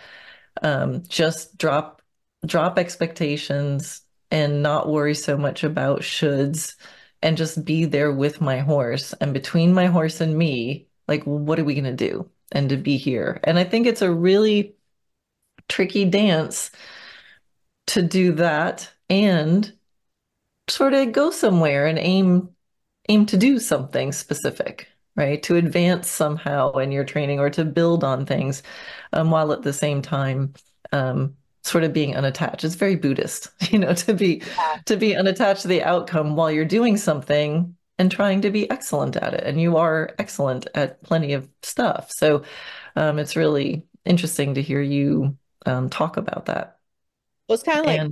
um, 0.61 1.03
just 1.07 1.57
drop 1.57 2.01
drop 2.45 2.77
expectations 2.77 4.01
and 4.31 4.61
not 4.61 4.89
worry 4.89 5.15
so 5.15 5.37
much 5.37 5.63
about 5.63 6.01
shoulds 6.01 6.75
and 7.21 7.37
just 7.37 7.65
be 7.65 7.85
there 7.85 8.11
with 8.11 8.41
my 8.41 8.59
horse. 8.59 9.13
And 9.13 9.33
between 9.33 9.73
my 9.73 9.87
horse 9.87 10.21
and 10.21 10.37
me 10.37 10.87
like 11.07 11.23
what 11.23 11.59
are 11.59 11.63
we 11.63 11.75
going 11.75 11.85
to 11.85 11.93
do? 11.93 12.29
And 12.51 12.69
to 12.69 12.77
be 12.77 12.97
here. 12.97 13.39
And 13.43 13.57
i 13.57 13.63
think 13.63 13.87
it's 13.87 14.01
a 14.01 14.11
really 14.11 14.75
tricky 15.67 16.05
dance 16.05 16.71
to 17.87 18.01
do 18.01 18.33
that 18.33 18.91
and 19.09 19.71
sort 20.67 20.93
of 20.93 21.11
go 21.11 21.31
somewhere 21.31 21.85
and 21.87 21.99
aim 21.99 22.49
aim 23.09 23.25
to 23.27 23.37
do 23.37 23.59
something 23.59 24.11
specific 24.11 24.87
right? 25.15 25.41
To 25.43 25.55
advance 25.55 26.09
somehow 26.09 26.73
in 26.73 26.91
your 26.91 27.05
training 27.05 27.39
or 27.39 27.49
to 27.51 27.65
build 27.65 28.03
on 28.03 28.25
things 28.25 28.63
um, 29.13 29.31
while 29.31 29.51
at 29.53 29.61
the 29.61 29.73
same 29.73 30.01
time 30.01 30.53
um, 30.91 31.35
sort 31.65 31.83
of 31.83 31.93
being 31.93 32.15
unattached 32.15 32.63
it's 32.63 32.75
very 32.75 32.95
buddhist 32.95 33.49
you 33.71 33.79
know 33.79 33.93
to 33.93 34.13
be 34.13 34.41
yeah. 34.57 34.77
to 34.85 34.95
be 34.95 35.15
unattached 35.15 35.63
to 35.63 35.67
the 35.67 35.83
outcome 35.83 36.35
while 36.35 36.51
you're 36.51 36.65
doing 36.65 36.97
something 36.97 37.75
and 37.97 38.11
trying 38.11 38.41
to 38.41 38.51
be 38.51 38.69
excellent 38.69 39.15
at 39.15 39.33
it 39.33 39.43
and 39.45 39.59
you 39.59 39.77
are 39.77 40.13
excellent 40.19 40.67
at 40.75 41.01
plenty 41.03 41.33
of 41.33 41.47
stuff 41.63 42.11
so 42.11 42.43
um, 42.95 43.19
it's 43.19 43.35
really 43.35 43.85
interesting 44.05 44.53
to 44.53 44.61
hear 44.61 44.81
you 44.81 45.37
um, 45.65 45.89
talk 45.89 46.17
about 46.17 46.45
that. 46.45 46.77
Well, 47.47 47.55
it's 47.55 47.63
kind 47.63 47.79
of 47.79 47.85
like 47.85 48.11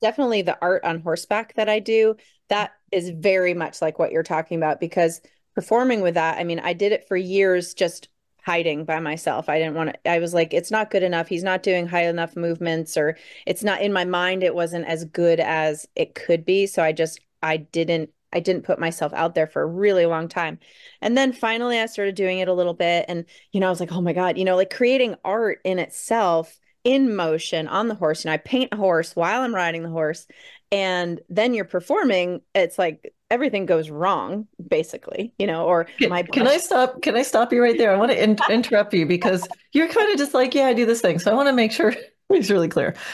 definitely 0.00 0.42
the 0.42 0.58
art 0.60 0.84
on 0.84 1.00
horseback 1.00 1.54
that 1.54 1.68
I 1.68 1.80
do. 1.80 2.16
That 2.48 2.72
is 2.90 3.10
very 3.10 3.54
much 3.54 3.82
like 3.82 3.98
what 3.98 4.12
you're 4.12 4.22
talking 4.22 4.56
about 4.56 4.80
because 4.80 5.20
performing 5.54 6.00
with 6.00 6.14
that, 6.14 6.38
I 6.38 6.44
mean, 6.44 6.60
I 6.60 6.72
did 6.72 6.92
it 6.92 7.06
for 7.06 7.16
years 7.16 7.74
just 7.74 8.08
hiding 8.44 8.84
by 8.84 9.00
myself. 9.00 9.48
I 9.48 9.58
didn't 9.58 9.74
want 9.74 9.90
to, 9.90 10.10
I 10.10 10.18
was 10.18 10.34
like, 10.34 10.52
it's 10.52 10.70
not 10.70 10.90
good 10.90 11.02
enough. 11.02 11.28
He's 11.28 11.42
not 11.42 11.62
doing 11.62 11.86
high 11.86 12.04
enough 12.06 12.36
movements, 12.36 12.96
or 12.96 13.16
it's 13.46 13.62
not 13.64 13.80
in 13.82 13.92
my 13.92 14.04
mind, 14.04 14.42
it 14.42 14.54
wasn't 14.54 14.86
as 14.86 15.04
good 15.06 15.40
as 15.40 15.86
it 15.96 16.14
could 16.14 16.44
be. 16.44 16.66
So 16.66 16.82
I 16.82 16.92
just, 16.92 17.20
I 17.42 17.56
didn't 17.58 18.10
I 18.32 18.40
didn't 18.40 18.64
put 18.64 18.80
myself 18.80 19.12
out 19.12 19.36
there 19.36 19.46
for 19.46 19.62
a 19.62 19.66
really 19.66 20.06
long 20.06 20.26
time. 20.28 20.58
And 21.00 21.16
then 21.16 21.32
finally 21.32 21.78
I 21.78 21.86
started 21.86 22.16
doing 22.16 22.40
it 22.40 22.48
a 22.48 22.52
little 22.52 22.74
bit 22.74 23.04
and 23.08 23.24
you 23.52 23.60
know 23.60 23.68
I 23.68 23.70
was 23.70 23.80
like, 23.80 23.92
"Oh 23.92 24.00
my 24.00 24.12
god, 24.12 24.36
you 24.38 24.44
know, 24.44 24.56
like 24.56 24.74
creating 24.74 25.14
art 25.24 25.60
in 25.64 25.78
itself 25.78 26.58
in 26.82 27.14
motion 27.16 27.68
on 27.68 27.88
the 27.88 27.94
horse 27.94 28.24
and 28.24 28.32
I 28.32 28.36
paint 28.36 28.72
a 28.72 28.76
horse 28.76 29.16
while 29.16 29.42
I'm 29.42 29.54
riding 29.54 29.82
the 29.82 29.88
horse 29.88 30.26
and 30.70 31.20
then 31.28 31.54
you're 31.54 31.64
performing 31.64 32.42
it's 32.54 32.78
like 32.78 33.14
everything 33.34 33.66
goes 33.66 33.90
wrong 33.90 34.46
basically 34.68 35.32
you 35.38 35.46
know 35.46 35.64
or 35.66 35.84
can, 35.84 36.10
my 36.10 36.22
can 36.22 36.46
I 36.46 36.58
stop 36.58 37.02
can 37.02 37.16
I 37.16 37.22
stop 37.22 37.52
you 37.52 37.62
right 37.62 37.76
there? 37.76 37.92
I 37.92 37.96
want 37.96 38.12
to 38.12 38.22
in- 38.22 38.38
interrupt 38.48 38.94
you 38.94 39.06
because 39.06 39.46
you're 39.72 39.88
kind 39.88 40.10
of 40.12 40.18
just 40.18 40.34
like 40.34 40.54
yeah 40.54 40.66
I 40.66 40.72
do 40.72 40.86
this 40.86 41.00
thing. 41.00 41.18
So 41.18 41.30
I 41.30 41.34
want 41.34 41.48
to 41.48 41.52
make 41.52 41.72
sure 41.72 41.94
it's 42.30 42.50
really 42.50 42.68
clear. 42.68 42.94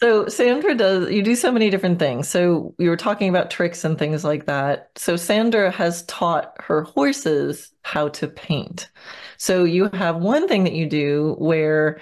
So 0.00 0.28
Sandra 0.28 0.74
does 0.74 1.10
you 1.10 1.22
do 1.22 1.34
so 1.34 1.50
many 1.50 1.70
different 1.70 1.98
things. 1.98 2.28
So 2.28 2.74
you 2.78 2.90
were 2.90 2.96
talking 2.96 3.28
about 3.28 3.50
tricks 3.50 3.84
and 3.84 3.98
things 3.98 4.24
like 4.24 4.46
that. 4.46 4.90
So 4.96 5.16
Sandra 5.16 5.70
has 5.70 6.04
taught 6.04 6.54
her 6.60 6.82
horses 6.82 7.72
how 7.82 8.08
to 8.08 8.28
paint. 8.28 8.90
So 9.38 9.64
you 9.64 9.88
have 9.92 10.16
one 10.16 10.48
thing 10.48 10.64
that 10.64 10.74
you 10.74 10.86
do 10.86 11.34
where 11.38 12.00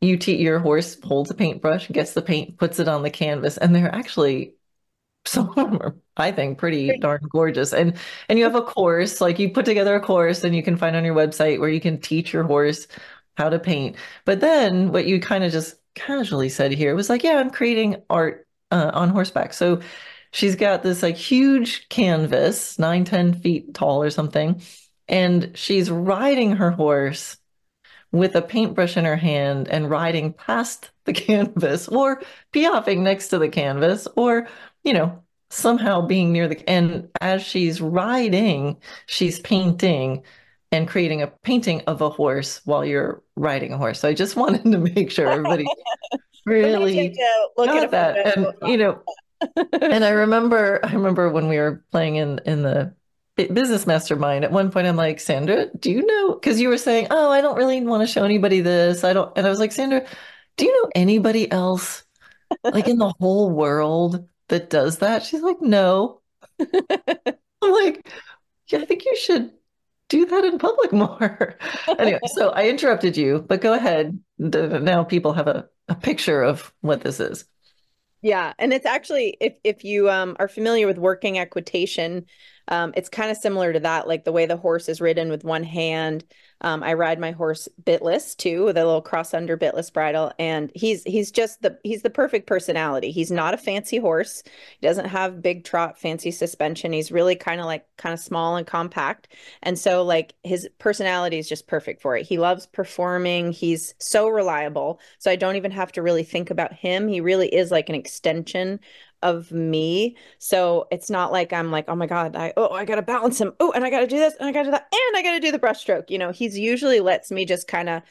you 0.00 0.16
te- 0.18 0.42
your 0.42 0.58
horse 0.58 0.98
holds 1.02 1.30
a 1.30 1.34
paintbrush, 1.34 1.88
gets 1.88 2.12
the 2.12 2.22
paint, 2.22 2.58
puts 2.58 2.78
it 2.78 2.88
on 2.88 3.02
the 3.02 3.10
canvas, 3.10 3.56
and 3.56 3.74
they're 3.74 3.94
actually 3.94 4.54
some 5.26 5.48
of 5.50 5.54
them 5.54 5.78
are, 5.80 5.96
I 6.16 6.32
think, 6.32 6.58
pretty 6.58 6.98
darn 6.98 7.20
gorgeous. 7.30 7.72
And 7.72 7.96
and 8.28 8.38
you 8.38 8.44
have 8.44 8.54
a 8.54 8.62
course, 8.62 9.20
like 9.20 9.38
you 9.38 9.50
put 9.50 9.64
together 9.64 9.94
a 9.96 10.00
course, 10.00 10.44
and 10.44 10.54
you 10.54 10.62
can 10.62 10.76
find 10.76 10.96
on 10.96 11.04
your 11.04 11.14
website 11.14 11.60
where 11.60 11.68
you 11.70 11.80
can 11.80 12.00
teach 12.00 12.32
your 12.32 12.44
horse 12.44 12.86
how 13.36 13.48
to 13.48 13.58
paint. 13.58 13.96
But 14.24 14.40
then 14.40 14.92
what 14.92 15.06
you 15.06 15.20
kind 15.20 15.44
of 15.44 15.52
just 15.52 15.76
casually 15.94 16.48
said 16.48 16.72
here 16.72 16.94
was 16.94 17.08
like, 17.10 17.22
yeah, 17.24 17.38
I'm 17.38 17.50
creating 17.50 18.02
art 18.10 18.46
uh, 18.70 18.90
on 18.94 19.08
horseback. 19.08 19.52
So 19.52 19.80
she's 20.32 20.56
got 20.56 20.82
this 20.82 21.02
like 21.02 21.16
huge 21.16 21.88
canvas, 21.88 22.78
nine, 22.78 23.04
10 23.04 23.34
feet 23.34 23.74
tall 23.74 24.02
or 24.02 24.10
something, 24.10 24.62
and 25.08 25.50
she's 25.56 25.90
riding 25.90 26.52
her 26.56 26.70
horse 26.70 27.36
with 28.12 28.36
a 28.36 28.42
paintbrush 28.42 28.96
in 28.96 29.04
her 29.04 29.16
hand 29.16 29.68
and 29.68 29.90
riding 29.90 30.32
past 30.32 30.90
the 31.04 31.12
canvas 31.12 31.88
or 31.88 32.22
piaffing 32.52 33.00
next 33.00 33.28
to 33.28 33.38
the 33.38 33.48
canvas 33.48 34.06
or, 34.16 34.48
you 34.84 34.92
know, 34.92 35.22
somehow 35.50 36.00
being 36.00 36.32
near 36.32 36.48
the 36.48 36.68
and 36.68 37.08
as 37.20 37.42
she's 37.42 37.80
riding, 37.80 38.76
she's 39.06 39.40
painting 39.40 40.22
and 40.72 40.88
creating 40.88 41.22
a 41.22 41.28
painting 41.28 41.80
of 41.82 42.00
a 42.00 42.10
horse 42.10 42.60
while 42.64 42.84
you're 42.84 43.22
riding 43.36 43.72
a 43.72 43.78
horse. 43.78 44.00
So 44.00 44.08
I 44.08 44.14
just 44.14 44.36
wanted 44.36 44.70
to 44.70 44.78
make 44.78 45.10
sure 45.10 45.28
everybody 45.28 45.64
really 46.46 47.16
look 47.56 47.68
got 47.68 47.84
at 47.84 47.90
that. 47.92 48.36
And 48.36 48.46
you 48.62 48.76
know, 48.76 49.02
and 49.72 50.04
I 50.04 50.10
remember 50.10 50.80
I 50.84 50.92
remember 50.92 51.30
when 51.30 51.48
we 51.48 51.58
were 51.58 51.84
playing 51.90 52.16
in 52.16 52.40
in 52.44 52.62
the 52.62 52.94
business 53.36 53.84
mastermind 53.84 54.44
at 54.44 54.52
one 54.52 54.70
point 54.70 54.86
i'm 54.86 54.94
like 54.94 55.18
sandra 55.18 55.66
do 55.80 55.90
you 55.90 56.06
know 56.06 56.34
because 56.34 56.60
you 56.60 56.68
were 56.68 56.78
saying 56.78 57.08
oh 57.10 57.32
i 57.32 57.40
don't 57.40 57.56
really 57.56 57.80
want 57.82 58.00
to 58.00 58.06
show 58.06 58.22
anybody 58.22 58.60
this 58.60 59.02
i 59.02 59.12
don't 59.12 59.36
and 59.36 59.44
i 59.44 59.50
was 59.50 59.58
like 59.58 59.72
sandra 59.72 60.06
do 60.56 60.64
you 60.64 60.72
know 60.72 60.90
anybody 60.94 61.50
else 61.50 62.04
like 62.70 62.86
in 62.86 62.96
the 62.96 63.12
whole 63.18 63.50
world 63.50 64.28
that 64.48 64.70
does 64.70 64.98
that 64.98 65.22
she's 65.22 65.42
like 65.42 65.60
no. 65.60 66.20
I'm 66.60 67.72
like 67.72 68.06
yeah 68.68 68.78
i 68.80 68.84
think 68.84 69.04
you 69.04 69.16
should 69.16 69.50
do 70.08 70.26
that 70.26 70.44
in 70.44 70.58
public 70.58 70.92
more. 70.92 71.58
Anyway 71.98 72.20
so 72.26 72.50
i 72.50 72.68
interrupted 72.68 73.16
you 73.16 73.44
but 73.48 73.60
go 73.60 73.72
ahead. 73.72 74.18
Now 74.38 75.04
people 75.04 75.32
have 75.32 75.48
a, 75.48 75.68
a 75.88 75.94
picture 75.94 76.42
of 76.42 76.72
what 76.80 77.00
this 77.00 77.20
is. 77.20 77.44
Yeah, 78.24 78.54
and 78.58 78.72
it's 78.72 78.86
actually 78.86 79.36
if 79.38 79.52
if 79.64 79.84
you 79.84 80.08
um, 80.08 80.34
are 80.38 80.48
familiar 80.48 80.86
with 80.86 80.96
working 80.96 81.38
equitation, 81.38 82.24
um, 82.68 82.92
it's 82.96 83.08
kind 83.08 83.30
of 83.30 83.36
similar 83.36 83.72
to 83.72 83.80
that, 83.80 84.08
like 84.08 84.24
the 84.24 84.32
way 84.32 84.46
the 84.46 84.56
horse 84.56 84.88
is 84.88 85.00
ridden 85.00 85.30
with 85.30 85.44
one 85.44 85.64
hand. 85.64 86.24
Um, 86.60 86.82
I 86.82 86.94
ride 86.94 87.18
my 87.18 87.32
horse 87.32 87.68
bitless 87.82 88.34
too, 88.34 88.64
with 88.64 88.78
a 88.78 88.84
little 88.84 89.02
cross 89.02 89.34
under 89.34 89.56
bitless 89.56 89.92
bridle, 89.92 90.32
and 90.38 90.72
he's 90.74 91.02
he's 91.04 91.30
just 91.30 91.60
the 91.60 91.78
he's 91.82 92.02
the 92.02 92.10
perfect 92.10 92.46
personality. 92.46 93.10
He's 93.10 93.30
not 93.30 93.52
a 93.52 93.58
fancy 93.58 93.98
horse. 93.98 94.42
He 94.80 94.86
doesn't 94.86 95.06
have 95.06 95.42
big 95.42 95.64
trot, 95.64 95.98
fancy 95.98 96.30
suspension. 96.30 96.92
He's 96.92 97.12
really 97.12 97.36
kind 97.36 97.60
of 97.60 97.66
like 97.66 97.84
kind 97.98 98.14
of 98.14 98.20
small 98.20 98.56
and 98.56 98.66
compact, 98.66 99.28
and 99.62 99.78
so 99.78 100.02
like 100.02 100.34
his 100.42 100.68
personality 100.78 101.38
is 101.38 101.48
just 101.48 101.66
perfect 101.66 102.00
for 102.00 102.16
it. 102.16 102.24
He 102.26 102.38
loves 102.38 102.66
performing. 102.66 103.52
He's 103.52 103.94
so 103.98 104.28
reliable, 104.28 105.00
so 105.18 105.30
I 105.30 105.36
don't 105.36 105.56
even 105.56 105.72
have 105.72 105.92
to 105.92 106.02
really 106.02 106.24
think 106.24 106.50
about 106.50 106.72
him. 106.72 107.08
He 107.08 107.20
really 107.20 107.52
is 107.54 107.70
like 107.70 107.90
an 107.90 107.94
extension 107.94 108.80
of 109.24 109.50
me. 109.50 110.16
So 110.38 110.86
it's 110.92 111.10
not 111.10 111.32
like 111.32 111.52
I'm 111.52 111.72
like, 111.72 111.86
oh 111.88 111.96
my 111.96 112.06
God, 112.06 112.36
I 112.36 112.52
oh 112.56 112.70
I 112.70 112.84
gotta 112.84 113.02
balance 113.02 113.40
him. 113.40 113.52
Oh, 113.58 113.72
and 113.72 113.84
I 113.84 113.90
gotta 113.90 114.06
do 114.06 114.18
this 114.18 114.34
and 114.38 114.48
I 114.48 114.52
gotta 114.52 114.66
do 114.66 114.70
that, 114.72 114.86
and 114.92 115.16
I 115.16 115.22
gotta 115.22 115.40
do 115.40 115.50
the 115.50 115.58
brushstroke. 115.58 116.10
You 116.10 116.18
know, 116.18 116.30
he's 116.30 116.56
usually 116.58 117.00
lets 117.00 117.32
me 117.32 117.44
just 117.44 117.66
kind 117.66 117.88
of 117.88 118.02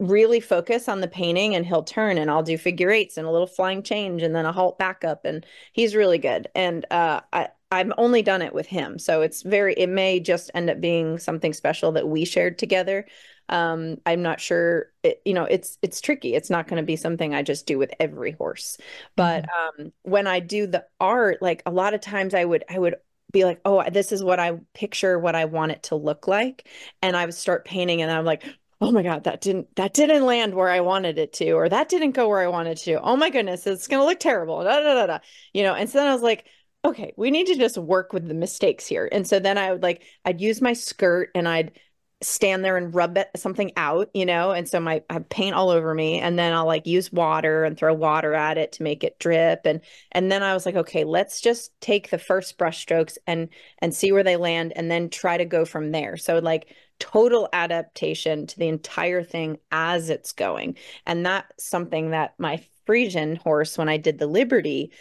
really 0.00 0.38
focus 0.40 0.88
on 0.88 1.00
the 1.00 1.08
painting 1.08 1.56
and 1.56 1.66
he'll 1.66 1.82
turn 1.82 2.18
and 2.18 2.30
I'll 2.30 2.42
do 2.42 2.56
figure 2.56 2.90
eights 2.90 3.16
and 3.16 3.26
a 3.26 3.30
little 3.30 3.48
flying 3.48 3.82
change 3.82 4.22
and 4.22 4.34
then 4.34 4.46
a 4.46 4.52
halt 4.52 4.78
back 4.78 5.04
up 5.04 5.24
and 5.24 5.44
he's 5.72 5.96
really 5.96 6.18
good. 6.18 6.48
And 6.54 6.86
uh 6.90 7.20
I 7.32 7.48
I've 7.70 7.92
only 7.98 8.22
done 8.22 8.40
it 8.40 8.54
with 8.54 8.66
him. 8.66 8.98
So 8.98 9.22
it's 9.22 9.42
very 9.42 9.74
it 9.74 9.88
may 9.88 10.20
just 10.20 10.52
end 10.54 10.70
up 10.70 10.80
being 10.80 11.18
something 11.18 11.52
special 11.52 11.92
that 11.92 12.08
we 12.08 12.24
shared 12.24 12.58
together 12.58 13.06
um, 13.48 13.96
i'm 14.06 14.22
not 14.22 14.40
sure 14.40 14.86
it, 15.02 15.22
you 15.24 15.34
know 15.34 15.44
it's 15.44 15.78
it's 15.82 16.00
tricky. 16.00 16.34
It's 16.34 16.50
not 16.50 16.68
going 16.68 16.80
to 16.82 16.86
be 16.86 16.96
something 16.96 17.34
i 17.34 17.42
just 17.42 17.66
do 17.66 17.78
with 17.78 17.92
every 17.98 18.32
horse. 18.32 18.78
But 19.16 19.44
mm-hmm. 19.44 19.82
um, 19.82 19.92
when 20.02 20.26
i 20.26 20.40
do 20.40 20.66
the 20.66 20.84
art 21.00 21.40
like 21.40 21.62
a 21.66 21.70
lot 21.70 21.94
of 21.94 22.00
times 22.00 22.34
i 22.34 22.44
would 22.44 22.64
i 22.68 22.78
would 22.78 22.96
be 23.32 23.44
like 23.44 23.60
oh 23.64 23.82
this 23.90 24.12
is 24.12 24.22
what 24.24 24.40
i 24.40 24.58
picture 24.74 25.18
what 25.18 25.34
i 25.34 25.44
want 25.44 25.72
it 25.72 25.84
to 25.84 25.96
look 25.96 26.28
like. 26.28 26.68
And 27.02 27.16
i 27.16 27.24
would 27.24 27.34
start 27.34 27.64
painting 27.64 28.02
and 28.02 28.10
i'm 28.10 28.24
like 28.24 28.44
oh 28.80 28.92
my 28.92 29.02
god 29.02 29.24
that 29.24 29.40
didn't 29.40 29.74
that 29.76 29.94
didn't 29.94 30.24
land 30.24 30.54
where 30.54 30.68
i 30.68 30.80
wanted 30.80 31.18
it 31.18 31.32
to 31.34 31.52
or 31.52 31.68
that 31.68 31.88
didn't 31.88 32.12
go 32.12 32.28
where 32.28 32.40
i 32.40 32.48
wanted 32.48 32.76
to. 32.78 33.00
Oh 33.00 33.16
my 33.16 33.30
goodness 33.30 33.66
it's 33.66 33.88
going 33.88 34.00
to 34.00 34.06
look 34.06 34.20
terrible. 34.20 34.62
Da, 34.62 34.80
da, 34.80 34.94
da, 34.94 35.06
da. 35.06 35.18
you 35.52 35.62
know 35.62 35.74
and 35.74 35.88
so 35.88 35.98
then 35.98 36.08
i 36.08 36.12
was 36.12 36.22
like 36.22 36.46
okay 36.84 37.12
we 37.16 37.30
need 37.30 37.48
to 37.48 37.56
just 37.56 37.76
work 37.78 38.12
with 38.12 38.26
the 38.26 38.34
mistakes 38.34 38.86
here. 38.86 39.08
And 39.10 39.26
so 39.26 39.38
then 39.38 39.58
i 39.58 39.72
would 39.72 39.82
like 39.82 40.02
i'd 40.24 40.40
use 40.40 40.60
my 40.60 40.74
skirt 40.74 41.30
and 41.34 41.48
i'd 41.48 41.72
stand 42.20 42.64
there 42.64 42.76
and 42.76 42.94
rub 42.94 43.16
it, 43.16 43.28
something 43.36 43.70
out, 43.76 44.10
you 44.12 44.26
know, 44.26 44.50
and 44.50 44.68
so 44.68 44.80
my 44.80 45.02
I 45.08 45.14
have 45.14 45.28
paint 45.28 45.54
all 45.54 45.70
over 45.70 45.94
me, 45.94 46.18
and 46.18 46.38
then 46.38 46.52
I'll 46.52 46.66
like 46.66 46.86
use 46.86 47.12
water 47.12 47.64
and 47.64 47.76
throw 47.76 47.94
water 47.94 48.34
at 48.34 48.58
it 48.58 48.72
to 48.72 48.82
make 48.82 49.04
it 49.04 49.18
drip, 49.18 49.60
and 49.64 49.80
and 50.12 50.30
then 50.30 50.42
I 50.42 50.54
was 50.54 50.66
like, 50.66 50.74
okay, 50.74 51.04
let's 51.04 51.40
just 51.40 51.72
take 51.80 52.10
the 52.10 52.18
first 52.18 52.58
brush 52.58 52.78
strokes 52.78 53.18
and 53.26 53.48
and 53.78 53.94
see 53.94 54.12
where 54.12 54.24
they 54.24 54.36
land, 54.36 54.72
and 54.74 54.90
then 54.90 55.10
try 55.10 55.36
to 55.36 55.44
go 55.44 55.64
from 55.64 55.92
there. 55.92 56.16
So 56.16 56.38
like 56.38 56.74
total 56.98 57.48
adaptation 57.52 58.46
to 58.48 58.58
the 58.58 58.68
entire 58.68 59.22
thing 59.22 59.58
as 59.70 60.10
it's 60.10 60.32
going, 60.32 60.76
and 61.06 61.24
that's 61.24 61.64
something 61.68 62.10
that 62.10 62.34
my 62.38 62.64
Friesian 62.86 63.38
horse, 63.38 63.78
when 63.78 63.88
I 63.88 63.96
did 63.98 64.18
the 64.18 64.26
Liberty, 64.26 64.92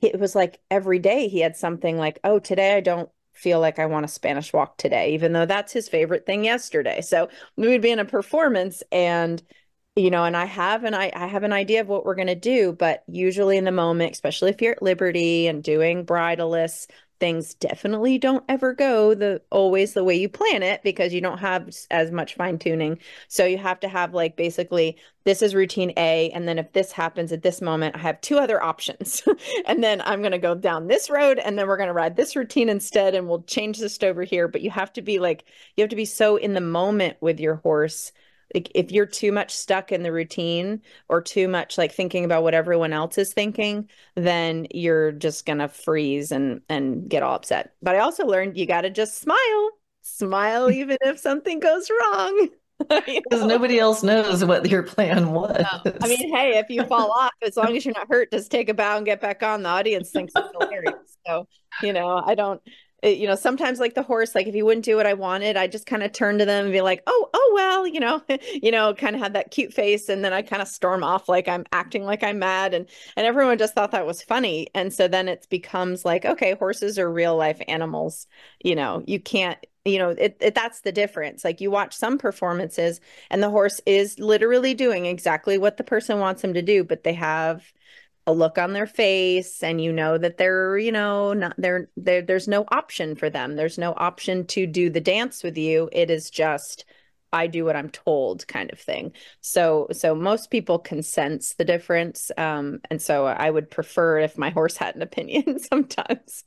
it 0.00 0.20
was 0.20 0.34
like 0.34 0.60
every 0.70 0.98
day 0.98 1.28
he 1.28 1.40
had 1.40 1.56
something 1.56 1.96
like, 1.98 2.20
oh, 2.22 2.38
today 2.38 2.76
I 2.76 2.80
don't 2.80 3.10
feel 3.40 3.60
like 3.60 3.78
I 3.78 3.86
want 3.86 4.04
a 4.04 4.08
Spanish 4.08 4.52
walk 4.52 4.76
today, 4.76 5.14
even 5.14 5.32
though 5.32 5.46
that's 5.46 5.72
his 5.72 5.88
favorite 5.88 6.26
thing 6.26 6.44
yesterday. 6.44 7.00
So 7.00 7.28
we 7.56 7.68
would 7.68 7.82
be 7.82 7.90
in 7.90 7.98
a 7.98 8.04
performance 8.04 8.82
and 8.92 9.42
you 9.96 10.10
know, 10.10 10.24
and 10.24 10.36
I 10.36 10.44
have 10.44 10.84
and 10.84 10.94
I, 10.94 11.10
I 11.14 11.26
have 11.26 11.42
an 11.42 11.52
idea 11.52 11.80
of 11.80 11.88
what 11.88 12.04
we're 12.04 12.14
gonna 12.14 12.34
do, 12.34 12.72
but 12.72 13.02
usually 13.08 13.56
in 13.56 13.64
the 13.64 13.72
moment, 13.72 14.12
especially 14.12 14.50
if 14.50 14.62
you're 14.62 14.72
at 14.72 14.82
Liberty 14.82 15.46
and 15.48 15.62
doing 15.62 16.04
bridleless, 16.04 16.86
things 17.20 17.54
definitely 17.54 18.18
don't 18.18 18.44
ever 18.48 18.72
go 18.72 19.14
the 19.14 19.40
always 19.50 19.92
the 19.92 20.02
way 20.02 20.16
you 20.16 20.28
plan 20.28 20.62
it 20.62 20.82
because 20.82 21.12
you 21.12 21.20
don't 21.20 21.38
have 21.38 21.70
as 21.90 22.10
much 22.10 22.34
fine 22.34 22.58
tuning. 22.58 22.98
So 23.28 23.44
you 23.44 23.58
have 23.58 23.78
to 23.80 23.88
have 23.88 24.14
like 24.14 24.36
basically 24.36 24.96
this 25.24 25.42
is 25.42 25.54
routine 25.54 25.92
A 25.96 26.30
and 26.30 26.48
then 26.48 26.58
if 26.58 26.72
this 26.72 26.90
happens 26.90 27.30
at 27.30 27.42
this 27.42 27.60
moment 27.60 27.94
I 27.94 27.98
have 27.98 28.20
two 28.22 28.38
other 28.38 28.62
options. 28.62 29.22
and 29.66 29.84
then 29.84 30.00
I'm 30.00 30.20
going 30.20 30.32
to 30.32 30.38
go 30.38 30.54
down 30.54 30.88
this 30.88 31.10
road 31.10 31.38
and 31.38 31.58
then 31.58 31.68
we're 31.68 31.76
going 31.76 31.88
to 31.88 31.92
ride 31.92 32.16
this 32.16 32.34
routine 32.34 32.68
instead 32.68 33.14
and 33.14 33.28
we'll 33.28 33.42
change 33.42 33.78
this 33.78 34.02
over 34.02 34.24
here, 34.24 34.48
but 34.48 34.62
you 34.62 34.70
have 34.70 34.92
to 34.94 35.02
be 35.02 35.18
like 35.18 35.44
you 35.76 35.82
have 35.82 35.90
to 35.90 35.96
be 35.96 36.06
so 36.06 36.36
in 36.36 36.54
the 36.54 36.60
moment 36.60 37.18
with 37.20 37.38
your 37.38 37.56
horse 37.56 38.12
like 38.54 38.70
if 38.74 38.90
you're 38.90 39.06
too 39.06 39.32
much 39.32 39.50
stuck 39.50 39.92
in 39.92 40.02
the 40.02 40.12
routine 40.12 40.80
or 41.08 41.20
too 41.20 41.48
much 41.48 41.78
like 41.78 41.92
thinking 41.92 42.24
about 42.24 42.42
what 42.42 42.54
everyone 42.54 42.92
else 42.92 43.18
is 43.18 43.32
thinking 43.32 43.88
then 44.16 44.66
you're 44.72 45.12
just 45.12 45.46
gonna 45.46 45.68
freeze 45.68 46.32
and 46.32 46.60
and 46.68 47.08
get 47.08 47.22
all 47.22 47.34
upset. 47.34 47.74
But 47.82 47.96
i 47.96 48.00
also 48.00 48.26
learned 48.26 48.56
you 48.56 48.66
got 48.66 48.82
to 48.82 48.90
just 48.90 49.20
smile. 49.20 49.70
Smile 50.02 50.70
even 50.80 50.96
if 51.02 51.18
something 51.18 51.60
goes 51.60 51.90
wrong 51.90 52.48
because 52.88 53.44
nobody 53.44 53.78
else 53.78 54.02
knows 54.02 54.44
what 54.44 54.68
your 54.70 54.82
plan 54.82 55.32
was 55.32 55.54
no. 55.84 55.92
i 56.02 56.08
mean 56.08 56.34
hey 56.34 56.58
if 56.58 56.70
you 56.70 56.82
fall 56.84 57.10
off 57.10 57.32
as 57.42 57.56
long 57.56 57.76
as 57.76 57.84
you're 57.84 57.94
not 57.94 58.08
hurt 58.08 58.30
just 58.32 58.50
take 58.50 58.70
a 58.70 58.74
bow 58.74 58.96
and 58.96 59.06
get 59.06 59.20
back 59.20 59.42
on. 59.42 59.62
The 59.62 59.68
audience 59.68 60.10
thinks 60.10 60.32
it's 60.34 60.48
hilarious. 60.58 60.94
So 61.26 61.46
you 61.82 61.92
know 61.92 62.22
i 62.24 62.34
don't 62.34 62.60
you 63.02 63.26
know, 63.26 63.34
sometimes 63.34 63.78
like 63.78 63.94
the 63.94 64.02
horse, 64.02 64.34
like 64.34 64.46
if 64.46 64.54
he 64.54 64.62
wouldn't 64.62 64.84
do 64.84 64.96
what 64.96 65.06
I 65.06 65.14
wanted, 65.14 65.56
I 65.56 65.66
just 65.66 65.86
kind 65.86 66.02
of 66.02 66.12
turn 66.12 66.38
to 66.38 66.44
them 66.44 66.66
and 66.66 66.72
be 66.72 66.80
like, 66.80 67.02
oh, 67.06 67.30
oh, 67.32 67.52
well, 67.54 67.86
you 67.86 68.00
know, 68.00 68.22
you 68.62 68.70
know, 68.70 68.94
kind 68.94 69.16
of 69.16 69.22
had 69.22 69.32
that 69.34 69.50
cute 69.50 69.72
face. 69.72 70.08
And 70.08 70.24
then 70.24 70.32
I 70.32 70.42
kind 70.42 70.62
of 70.62 70.68
storm 70.68 71.02
off 71.02 71.28
like 71.28 71.48
I'm 71.48 71.64
acting 71.72 72.04
like 72.04 72.22
I'm 72.22 72.38
mad. 72.38 72.74
And, 72.74 72.86
and 73.16 73.26
everyone 73.26 73.58
just 73.58 73.74
thought 73.74 73.92
that 73.92 74.06
was 74.06 74.22
funny. 74.22 74.68
And 74.74 74.92
so 74.92 75.08
then 75.08 75.28
it 75.28 75.46
becomes 75.50 76.04
like, 76.04 76.24
okay, 76.24 76.54
horses 76.54 76.98
are 76.98 77.10
real 77.10 77.36
life 77.36 77.60
animals. 77.68 78.26
You 78.62 78.74
know, 78.74 79.02
you 79.06 79.20
can't, 79.20 79.58
you 79.84 79.98
know, 79.98 80.10
it, 80.10 80.36
it 80.40 80.54
that's 80.54 80.82
the 80.82 80.92
difference. 80.92 81.44
Like 81.44 81.60
you 81.60 81.70
watch 81.70 81.94
some 81.96 82.18
performances 82.18 83.00
and 83.30 83.42
the 83.42 83.50
horse 83.50 83.80
is 83.86 84.18
literally 84.18 84.74
doing 84.74 85.06
exactly 85.06 85.58
what 85.58 85.76
the 85.78 85.84
person 85.84 86.18
wants 86.18 86.44
him 86.44 86.54
to 86.54 86.62
do, 86.62 86.84
but 86.84 87.04
they 87.04 87.14
have, 87.14 87.72
a 88.26 88.32
look 88.32 88.58
on 88.58 88.72
their 88.72 88.86
face 88.86 89.62
and 89.62 89.80
you 89.80 89.92
know 89.92 90.18
that 90.18 90.36
they're 90.36 90.78
you 90.78 90.92
know 90.92 91.32
not 91.32 91.54
they're, 91.58 91.88
they're 91.96 92.22
there's 92.22 92.48
no 92.48 92.64
option 92.68 93.16
for 93.16 93.30
them. 93.30 93.56
There's 93.56 93.78
no 93.78 93.94
option 93.96 94.46
to 94.48 94.66
do 94.66 94.90
the 94.90 95.00
dance 95.00 95.42
with 95.42 95.56
you. 95.56 95.88
It 95.92 96.10
is 96.10 96.30
just 96.30 96.84
i 97.32 97.46
do 97.46 97.64
what 97.64 97.76
i'm 97.76 97.90
told 97.90 98.46
kind 98.46 98.72
of 98.72 98.78
thing. 98.78 99.12
So 99.40 99.88
so 99.92 100.14
most 100.14 100.50
people 100.50 100.78
can 100.78 101.02
sense 101.02 101.54
the 101.54 101.64
difference. 101.64 102.30
Um 102.36 102.80
and 102.90 103.00
so 103.00 103.26
i 103.26 103.50
would 103.50 103.70
prefer 103.70 104.18
if 104.20 104.36
my 104.38 104.50
horse 104.50 104.76
had 104.76 104.96
an 104.96 105.02
opinion 105.02 105.58
sometimes. 105.70 106.44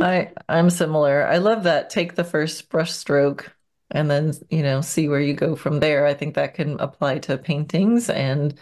I 0.00 0.32
i'm 0.48 0.70
similar. 0.70 1.26
I 1.26 1.38
love 1.38 1.64
that. 1.64 1.90
Take 1.90 2.14
the 2.14 2.24
first 2.24 2.68
brush 2.68 2.92
stroke 2.92 3.54
and 3.90 4.10
then 4.10 4.32
you 4.50 4.62
know 4.62 4.80
see 4.82 5.08
where 5.08 5.20
you 5.20 5.34
go 5.34 5.56
from 5.56 5.80
there. 5.80 6.06
I 6.06 6.14
think 6.14 6.34
that 6.34 6.54
can 6.54 6.78
apply 6.80 7.18
to 7.20 7.38
paintings 7.38 8.08
and 8.10 8.54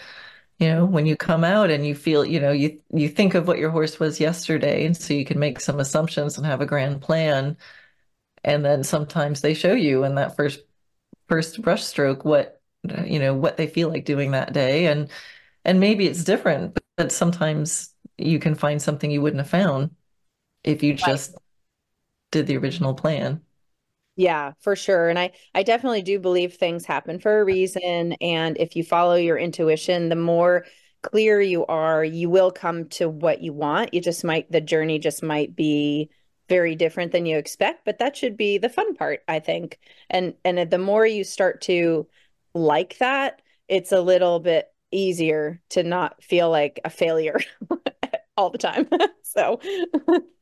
you 0.59 0.69
know 0.69 0.85
when 0.85 1.07
you 1.07 1.17
come 1.17 1.45
out 1.45 1.71
and 1.71 1.87
you 1.87 1.95
feel 1.95 2.25
you 2.25 2.41
know 2.41 2.53
you 2.53 2.81
you 2.93 3.09
think 3.09 3.35
of 3.35 3.47
what 3.47 3.59
your 3.59 3.71
horse 3.71 4.01
was 4.01 4.21
yesterday 4.21 4.87
and 4.87 4.97
so 4.97 5.15
you 5.15 5.25
can 5.25 5.39
make 5.39 5.61
some 5.61 5.81
assumptions 5.81 6.37
and 6.37 6.47
have 6.47 6.61
a 6.61 6.67
grand 6.67 7.01
plan. 7.03 7.57
And 8.45 8.65
then 8.65 8.85
sometimes 8.85 9.41
they 9.41 9.55
show 9.55 9.73
you 9.73 10.05
in 10.05 10.15
that 10.17 10.37
first 10.37 10.61
first 11.29 11.61
brush 11.63 11.85
stroke 11.85 12.25
what 12.25 12.61
you 13.05 13.19
know 13.19 13.35
what 13.35 13.57
they 13.57 13.67
feel 13.67 13.89
like 13.89 14.05
doing 14.05 14.33
that 14.33 14.53
day. 14.53 14.87
And 14.87 15.11
and 15.65 15.81
maybe 15.81 16.07
it's 16.07 16.25
different 16.25 16.79
but 16.97 17.13
sometimes 17.13 17.91
you 18.19 18.39
can 18.39 18.55
find 18.55 18.81
something 18.81 19.11
you 19.11 19.21
wouldn't 19.21 19.41
have 19.41 19.51
found 19.51 19.91
if 20.65 20.83
you 20.83 20.95
just 20.95 21.33
right. 21.33 21.43
did 22.33 22.47
the 22.47 22.57
original 22.57 22.95
plan 22.95 23.43
yeah, 24.17 24.53
for 24.61 24.75
sure. 24.77 25.09
And 25.09 25.19
I 25.19 25.33
I 25.55 25.63
definitely 25.63 26.03
do 26.03 26.19
believe 26.19 26.55
things 26.55 26.87
happen 26.87 27.19
for 27.19 27.41
a 27.41 27.45
reason 27.45 28.15
and 28.15 28.57
if 28.59 28.75
you 28.77 28.83
follow 28.85 29.15
your 29.15 29.37
intuition, 29.39 30.09
the 30.09 30.17
more 30.17 30.65
clear 31.03 31.41
you 31.41 31.67
are, 31.67 32.03
you 32.05 32.31
will 32.31 32.51
come 32.51 32.89
to 32.89 33.09
what 33.09 33.43
you 33.43 33.53
want. 33.53 33.93
You 33.95 34.01
just 34.01 34.25
might 34.25 34.51
the 34.51 34.61
journey 34.61 34.99
just 34.99 35.23
might 35.23 35.55
be 35.55 36.11
very 36.49 36.77
different 36.77 37.13
than 37.13 37.27
you 37.27 37.37
expect, 37.39 37.85
but 37.85 37.99
that 37.99 38.17
should 38.17 38.37
be 38.37 38.59
the 38.59 38.69
fun 38.69 38.95
part, 38.95 39.21
I 39.29 39.41
think. 39.41 39.79
And 40.09 40.35
and 40.45 40.71
the 40.71 40.79
more 40.79 41.07
you 41.07 41.23
start 41.25 41.61
to 41.63 42.07
like 42.55 42.97
that, 42.99 43.43
it's 43.69 43.93
a 43.93 44.01
little 44.01 44.41
bit 44.41 44.67
easier 44.91 45.61
to 45.71 45.83
not 45.83 46.23
feel 46.23 46.51
like 46.51 46.81
a 46.85 46.91
failure 46.91 47.39
all 48.37 48.51
the 48.51 48.59
time. 48.59 48.89
so 49.23 49.61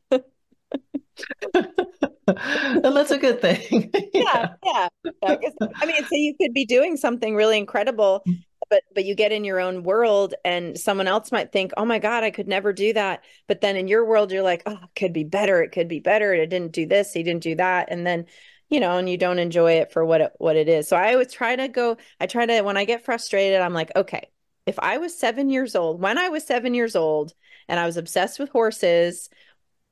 and 2.27 2.97
that's 2.97 3.11
a 3.11 3.19
good 3.19 3.41
thing. 3.41 3.91
yeah, 4.15 4.55
yeah. 4.65 4.89
yeah. 5.23 5.37
I 5.77 5.87
mean, 5.87 6.03
so 6.03 6.09
you 6.13 6.35
could 6.41 6.55
be 6.55 6.65
doing 6.65 6.97
something 6.97 7.35
really 7.35 7.59
incredible, 7.59 8.25
but 8.71 8.83
but 8.95 9.05
you 9.05 9.15
get 9.15 9.33
in 9.33 9.45
your 9.45 9.61
own 9.61 9.83
world, 9.83 10.35
and 10.45 10.79
someone 10.79 11.09
else 11.09 11.33
might 11.33 11.53
think, 11.53 11.73
"Oh 11.77 11.85
my 11.85 11.99
God, 11.99 12.25
I 12.25 12.31
could 12.31 12.49
never 12.49 12.73
do 12.73 12.93
that." 12.95 13.25
But 13.47 13.61
then 13.61 13.77
in 13.77 13.89
your 13.89 14.05
world, 14.05 14.33
you're 14.33 14.43
like, 14.43 14.63
"Oh, 14.67 14.79
it 14.83 14.99
could 14.99 15.13
be 15.13 15.25
better. 15.25 15.63
It 15.63 15.73
could 15.73 15.89
be 15.89 16.01
better. 16.01 16.33
It 16.35 16.49
didn't 16.49 16.73
do 16.73 16.87
this. 16.87 17.13
He 17.13 17.23
didn't 17.23 17.43
do 17.43 17.55
that," 17.57 17.89
and 17.91 18.07
then 18.07 18.27
you 18.71 18.81
know, 18.81 18.99
and 18.99 19.09
you 19.09 19.19
don't 19.19 19.39
enjoy 19.39 19.73
it 19.73 19.93
for 19.93 20.05
what 20.05 20.21
it 20.21 20.33
what 20.39 20.57
it 20.57 20.69
is. 20.69 20.89
So 20.89 20.97
I 20.97 21.13
always 21.13 21.33
try 21.33 21.57
to 21.57 21.69
go. 21.69 21.97
I 22.21 22.27
try 22.27 22.47
to 22.47 22.63
when 22.63 22.77
I 22.77 22.85
get 22.85 23.05
frustrated, 23.05 23.61
I'm 23.61 23.75
like, 23.75 23.93
okay, 23.95 24.29
if 24.67 24.79
I 24.79 24.99
was 24.99 25.19
seven 25.19 25.51
years 25.51 25.77
old, 25.77 26.01
when 26.01 26.19
I 26.19 26.29
was 26.31 26.45
seven 26.47 26.75
years 26.75 26.97
old, 26.97 27.35
and 27.69 27.79
I 27.79 27.87
was 27.87 27.97
obsessed 27.97 28.39
with 28.39 28.49
horses 28.51 29.29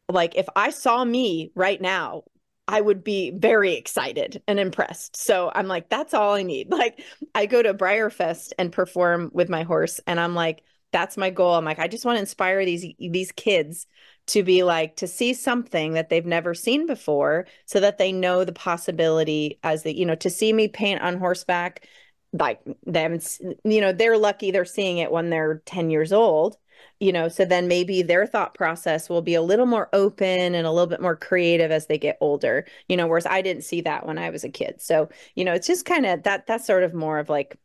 like 0.08 0.36
if 0.36 0.46
I 0.56 0.70
saw 0.70 1.04
me 1.04 1.52
right 1.54 1.80
now, 1.80 2.24
I 2.68 2.80
would 2.80 3.02
be 3.04 3.30
very 3.32 3.74
excited 3.74 4.42
and 4.46 4.58
impressed. 4.60 5.16
So 5.16 5.50
I'm 5.54 5.66
like, 5.66 5.88
that's 5.88 6.14
all 6.14 6.34
I 6.34 6.42
need. 6.42 6.70
Like 6.82 7.02
I 7.34 7.46
go 7.46 7.62
to 7.62 7.74
BreyerFest 7.74 8.52
and 8.58 8.72
perform 8.72 9.30
with 9.32 9.48
my 9.48 9.62
horse, 9.62 10.00
and 10.06 10.18
I'm 10.20 10.34
like, 10.34 10.62
that's 10.92 11.16
my 11.16 11.30
goal. 11.30 11.54
I'm 11.54 11.64
like, 11.64 11.78
I 11.78 11.88
just 11.88 12.04
want 12.04 12.16
to 12.16 12.20
inspire 12.20 12.64
these 12.64 12.86
these 12.98 13.32
kids 13.32 13.86
to 14.28 14.42
be 14.42 14.62
like 14.62 14.96
to 14.96 15.06
see 15.06 15.34
something 15.34 15.94
that 15.94 16.08
they've 16.08 16.26
never 16.26 16.54
seen 16.54 16.86
before 16.86 17.46
so 17.66 17.80
that 17.80 17.98
they 17.98 18.12
know 18.12 18.44
the 18.44 18.52
possibility 18.52 19.58
as 19.64 19.82
they 19.82 19.92
you 19.92 20.06
know 20.06 20.14
to 20.16 20.30
see 20.30 20.52
me 20.52 20.68
paint 20.68 21.00
on 21.00 21.18
horseback 21.18 21.88
like 22.32 22.60
them 22.86 23.18
you 23.64 23.80
know 23.80 23.92
they're 23.92 24.16
lucky 24.18 24.50
they're 24.50 24.64
seeing 24.64 24.98
it 24.98 25.10
when 25.10 25.28
they're 25.30 25.62
10 25.66 25.90
years 25.90 26.12
old 26.12 26.56
you 27.02 27.12
know 27.12 27.28
so 27.28 27.44
then 27.44 27.66
maybe 27.66 28.00
their 28.00 28.26
thought 28.26 28.54
process 28.54 29.08
will 29.08 29.22
be 29.22 29.34
a 29.34 29.42
little 29.42 29.66
more 29.66 29.88
open 29.92 30.54
and 30.54 30.66
a 30.66 30.70
little 30.70 30.86
bit 30.86 31.02
more 31.02 31.16
creative 31.16 31.72
as 31.72 31.86
they 31.88 31.98
get 31.98 32.16
older 32.20 32.64
you 32.88 32.96
know 32.96 33.08
whereas 33.08 33.26
i 33.26 33.42
didn't 33.42 33.64
see 33.64 33.80
that 33.80 34.06
when 34.06 34.18
i 34.18 34.30
was 34.30 34.44
a 34.44 34.48
kid. 34.48 34.80
So 34.80 35.08
you 35.34 35.44
know 35.44 35.52
it's 35.52 35.66
just 35.66 35.84
kind 35.84 36.06
of 36.06 36.22
that 36.22 36.46
that's 36.46 36.64
sort 36.64 36.84
of 36.84 36.94
more 36.94 37.18
of 37.18 37.28
like 37.28 37.58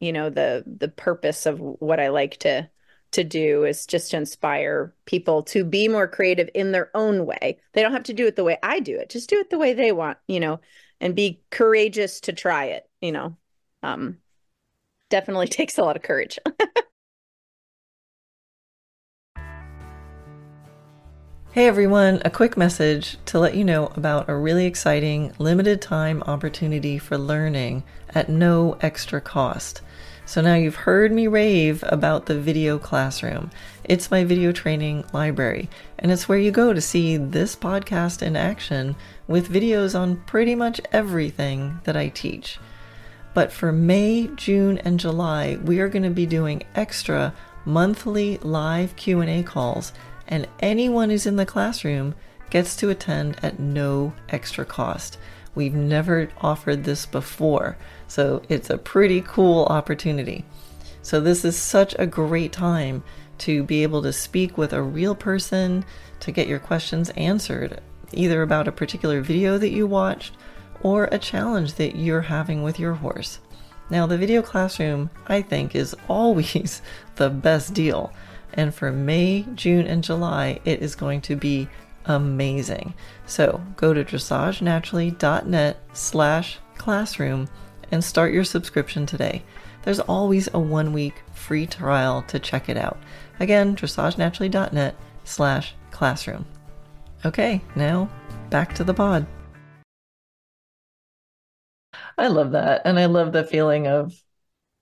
you 0.00 0.12
know 0.12 0.28
the 0.28 0.64
the 0.66 0.88
purpose 0.88 1.46
of 1.46 1.60
what 1.60 2.00
i 2.00 2.08
like 2.08 2.38
to 2.38 2.68
to 3.12 3.22
do 3.22 3.64
is 3.64 3.86
just 3.86 4.10
to 4.10 4.16
inspire 4.16 4.92
people 5.04 5.44
to 5.44 5.64
be 5.64 5.86
more 5.88 6.06
creative 6.08 6.48
in 6.54 6.70
their 6.70 6.90
own 6.94 7.26
way. 7.26 7.58
They 7.72 7.82
don't 7.82 7.90
have 7.92 8.04
to 8.04 8.14
do 8.14 8.26
it 8.26 8.34
the 8.36 8.44
way 8.44 8.58
i 8.62 8.80
do 8.80 8.96
it 8.96 9.10
just 9.10 9.30
do 9.30 9.38
it 9.38 9.50
the 9.50 9.58
way 9.58 9.72
they 9.72 9.92
want 9.92 10.18
you 10.26 10.40
know 10.40 10.60
and 11.00 11.14
be 11.14 11.42
courageous 11.50 12.20
to 12.22 12.32
try 12.32 12.66
it 12.66 12.88
you 13.00 13.12
know. 13.12 13.36
Um 13.84 14.18
definitely 15.10 15.48
takes 15.48 15.78
a 15.78 15.82
lot 15.82 15.96
of 15.96 16.02
courage 16.02 16.38
Hey 21.52 21.66
everyone, 21.66 22.22
a 22.24 22.30
quick 22.30 22.56
message 22.56 23.16
to 23.24 23.40
let 23.40 23.56
you 23.56 23.64
know 23.64 23.90
about 23.96 24.28
a 24.28 24.36
really 24.36 24.66
exciting 24.66 25.32
limited 25.40 25.82
time 25.82 26.22
opportunity 26.22 26.96
for 26.96 27.18
learning 27.18 27.82
at 28.10 28.28
no 28.28 28.78
extra 28.82 29.20
cost. 29.20 29.80
So 30.24 30.40
now 30.40 30.54
you've 30.54 30.76
heard 30.76 31.10
me 31.10 31.26
rave 31.26 31.82
about 31.88 32.26
the 32.26 32.38
video 32.38 32.78
classroom. 32.78 33.50
It's 33.82 34.12
my 34.12 34.22
video 34.22 34.52
training 34.52 35.06
library, 35.12 35.68
and 35.98 36.12
it's 36.12 36.28
where 36.28 36.38
you 36.38 36.52
go 36.52 36.72
to 36.72 36.80
see 36.80 37.16
this 37.16 37.56
podcast 37.56 38.22
in 38.22 38.36
action 38.36 38.94
with 39.26 39.52
videos 39.52 39.98
on 39.98 40.18
pretty 40.18 40.54
much 40.54 40.80
everything 40.92 41.80
that 41.82 41.96
I 41.96 42.10
teach. 42.10 42.60
But 43.34 43.50
for 43.50 43.72
May, 43.72 44.30
June, 44.36 44.78
and 44.78 45.00
July, 45.00 45.58
we 45.64 45.80
are 45.80 45.88
going 45.88 46.04
to 46.04 46.10
be 46.10 46.26
doing 46.26 46.62
extra 46.76 47.34
monthly 47.64 48.38
live 48.38 48.94
Q&A 48.96 49.42
calls 49.42 49.92
and 50.30 50.48
anyone 50.60 51.10
who's 51.10 51.26
in 51.26 51.36
the 51.36 51.44
classroom 51.44 52.14
gets 52.48 52.76
to 52.76 52.88
attend 52.88 53.36
at 53.42 53.58
no 53.58 54.12
extra 54.28 54.64
cost. 54.64 55.18
We've 55.54 55.74
never 55.74 56.30
offered 56.40 56.84
this 56.84 57.04
before, 57.04 57.76
so 58.06 58.40
it's 58.48 58.70
a 58.70 58.78
pretty 58.78 59.20
cool 59.20 59.64
opportunity. 59.66 60.44
So, 61.02 61.20
this 61.20 61.44
is 61.44 61.56
such 61.56 61.96
a 61.98 62.06
great 62.06 62.52
time 62.52 63.02
to 63.38 63.64
be 63.64 63.82
able 63.82 64.02
to 64.02 64.12
speak 64.12 64.56
with 64.56 64.72
a 64.72 64.82
real 64.82 65.14
person, 65.14 65.84
to 66.20 66.30
get 66.30 66.46
your 66.46 66.58
questions 66.58 67.10
answered, 67.10 67.80
either 68.12 68.42
about 68.42 68.68
a 68.68 68.72
particular 68.72 69.22
video 69.22 69.58
that 69.58 69.70
you 69.70 69.86
watched 69.86 70.36
or 70.82 71.04
a 71.04 71.18
challenge 71.18 71.74
that 71.74 71.96
you're 71.96 72.20
having 72.20 72.62
with 72.62 72.78
your 72.78 72.94
horse. 72.94 73.40
Now, 73.88 74.06
the 74.06 74.18
video 74.18 74.40
classroom, 74.40 75.10
I 75.26 75.42
think, 75.42 75.74
is 75.74 75.96
always 76.08 76.82
the 77.16 77.30
best 77.30 77.74
deal 77.74 78.12
and 78.54 78.74
for 78.74 78.90
May, 78.92 79.46
June, 79.54 79.86
and 79.86 80.02
July, 80.02 80.60
it 80.64 80.80
is 80.80 80.94
going 80.94 81.20
to 81.22 81.36
be 81.36 81.68
amazing. 82.06 82.94
So 83.26 83.62
go 83.76 83.94
to 83.94 84.04
dressagenaturally.net 84.04 85.76
slash 85.92 86.58
classroom 86.76 87.48
and 87.90 88.02
start 88.02 88.32
your 88.32 88.44
subscription 88.44 89.06
today. 89.06 89.42
There's 89.82 90.00
always 90.00 90.48
a 90.52 90.58
one 90.58 90.92
week 90.92 91.22
free 91.32 91.66
trial 91.66 92.22
to 92.28 92.38
check 92.38 92.68
it 92.68 92.76
out. 92.76 92.98
Again, 93.38 93.74
dressagenaturally.net 93.76 94.94
slash 95.24 95.74
classroom. 95.90 96.46
Okay, 97.24 97.60
now 97.76 98.08
back 98.50 98.74
to 98.74 98.84
the 98.84 98.94
pod. 98.94 99.26
I 102.18 102.28
love 102.28 102.52
that. 102.52 102.82
And 102.84 102.98
I 102.98 103.06
love 103.06 103.32
the 103.32 103.44
feeling 103.44 103.86
of 103.86 104.12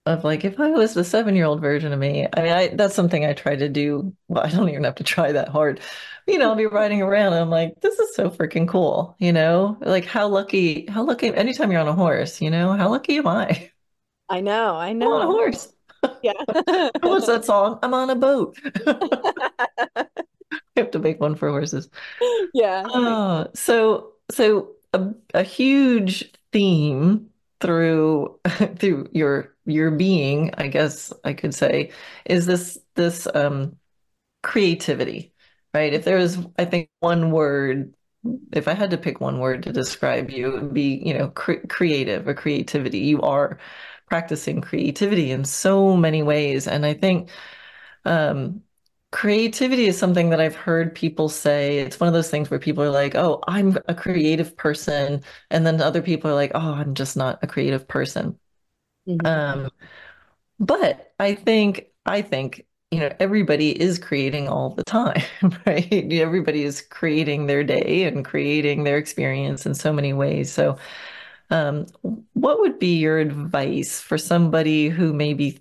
of 0.09 0.25
like 0.25 0.45
if 0.45 0.59
I 0.61 0.71
was 0.71 0.95
the 0.95 1.05
seven 1.05 1.37
year 1.37 1.45
old 1.47 1.61
version 1.61 1.93
of 1.93 1.99
me, 1.99 2.27
I 2.37 2.43
mean, 2.43 2.53
I 2.53 2.69
that's 2.69 2.95
something 2.95 3.25
I 3.25 3.33
try 3.35 3.57
to 3.57 3.69
do. 3.69 4.15
Well, 4.29 4.45
I 4.45 4.51
don't 4.51 4.69
even 4.69 4.85
have 4.85 4.97
to 4.97 5.05
try 5.05 5.33
that 5.33 5.49
hard. 5.49 5.81
You 6.27 6.39
know, 6.39 6.51
I'll 6.51 6.57
be 6.57 6.67
riding 6.67 7.01
around 7.03 7.33
and 7.33 7.43
I'm 7.43 7.51
like, 7.51 7.81
this 7.81 7.99
is 7.99 8.15
so 8.15 8.31
freaking 8.31 8.69
cool. 8.69 9.17
You 9.19 9.33
know, 9.33 9.79
like 9.81 10.05
how 10.05 10.29
lucky, 10.29 10.87
how 10.87 11.05
lucky. 11.05 11.29
Anytime 11.35 11.73
you're 11.73 11.81
on 11.81 11.89
a 11.89 11.95
horse, 11.95 12.41
you 12.41 12.51
know, 12.51 12.73
how 12.73 12.91
lucky 12.91 13.17
am 13.19 13.27
I? 13.29 13.71
I 14.29 14.41
know, 14.41 14.77
I 14.77 14.93
know. 14.93 15.07
I'm 15.07 15.13
on 15.15 15.23
a 15.23 15.27
horse. 15.27 15.73
Yeah. 16.23 16.33
What's 17.01 17.27
that 17.27 17.45
song? 17.45 17.79
I'm 17.83 17.95
on 17.95 18.11
a 18.11 18.15
boat. 18.15 18.59
I 18.87 20.07
have 20.77 20.91
to 20.93 20.99
make 20.99 21.21
one 21.21 21.35
for 21.35 21.49
horses. 21.51 21.89
Yeah. 22.55 22.85
Oh, 22.89 23.47
so 23.55 24.13
so 24.31 24.75
a, 24.93 25.11
a 25.35 25.43
huge 25.43 26.33
theme 26.53 27.31
through 27.61 28.41
through 28.79 29.09
your 29.13 29.57
your 29.67 29.91
being, 29.93 30.53
I 30.57 30.69
guess 30.69 31.13
I 31.25 31.33
could 31.35 31.55
say, 31.55 31.93
is 32.27 32.47
this 32.47 32.79
this 32.95 33.27
um, 33.35 33.77
creativity, 34.43 35.35
right? 35.75 35.93
If 35.93 36.05
there 36.05 36.19
was, 36.19 36.39
I 36.59 36.65
think, 36.65 36.91
one 37.01 37.31
word, 37.31 37.95
if 38.53 38.69
I 38.69 38.75
had 38.75 38.91
to 38.91 38.99
pick 38.99 39.21
one 39.21 39.39
word 39.41 39.63
to 39.65 39.73
describe 39.73 40.31
you, 40.31 40.57
it 40.57 40.63
would 40.63 40.75
be, 40.75 41.03
you 41.05 41.15
know, 41.15 41.29
cre 41.31 41.55
creative 41.69 42.29
or 42.29 42.35
creativity. 42.35 42.99
You 43.01 43.23
are 43.23 43.59
practicing 44.09 44.61
creativity 44.61 45.31
in 45.33 45.45
so 45.45 45.97
many 45.97 46.23
ways, 46.23 46.67
and 46.69 46.87
I 46.87 46.95
think 46.95 47.31
um, 48.05 48.63
creativity 49.11 49.87
is 49.87 49.99
something 49.99 50.31
that 50.31 50.41
I've 50.41 50.57
heard 50.57 50.95
people 50.95 51.29
say. 51.29 51.79
It's 51.79 52.01
one 52.01 52.09
of 52.09 52.15
those 52.15 52.31
things 52.31 52.51
where 52.51 52.61
people 52.61 52.85
are 52.85 52.91
like, 52.91 53.15
"Oh, 53.15 53.43
I'm 53.49 53.79
a 53.89 53.95
creative 53.95 54.57
person," 54.57 55.23
and 55.51 55.67
then 55.67 55.81
other 55.81 56.03
people 56.03 56.31
are 56.31 56.35
like, 56.35 56.53
"Oh, 56.55 56.75
I'm 56.75 56.95
just 56.95 57.17
not 57.17 57.39
a 57.43 57.47
creative 57.47 57.89
person." 57.89 58.39
Mm-hmm. 59.09 59.27
Um, 59.27 59.71
but 60.61 61.15
I 61.19 61.35
think 61.35 61.89
I 62.07 62.23
think 62.23 62.67
you 62.91 63.01
know 63.01 63.15
everybody 63.21 63.71
is 63.81 63.99
creating 63.99 64.49
all 64.49 64.71
the 64.71 64.85
time, 64.85 65.23
right? 65.67 66.13
Everybody 66.13 66.65
is 66.65 66.83
creating 66.83 67.47
their 67.47 67.65
day 67.65 68.05
and 68.05 68.25
creating 68.25 68.85
their 68.85 68.99
experience 68.99 69.67
in 69.67 69.75
so 69.75 69.93
many 69.93 70.13
ways. 70.13 70.53
So, 70.53 70.79
um, 71.51 71.87
what 72.35 72.61
would 72.61 72.79
be 72.79 72.99
your 72.99 73.19
advice 73.19 74.01
for 74.01 74.19
somebody 74.19 74.89
who 74.89 75.13
maybe 75.13 75.61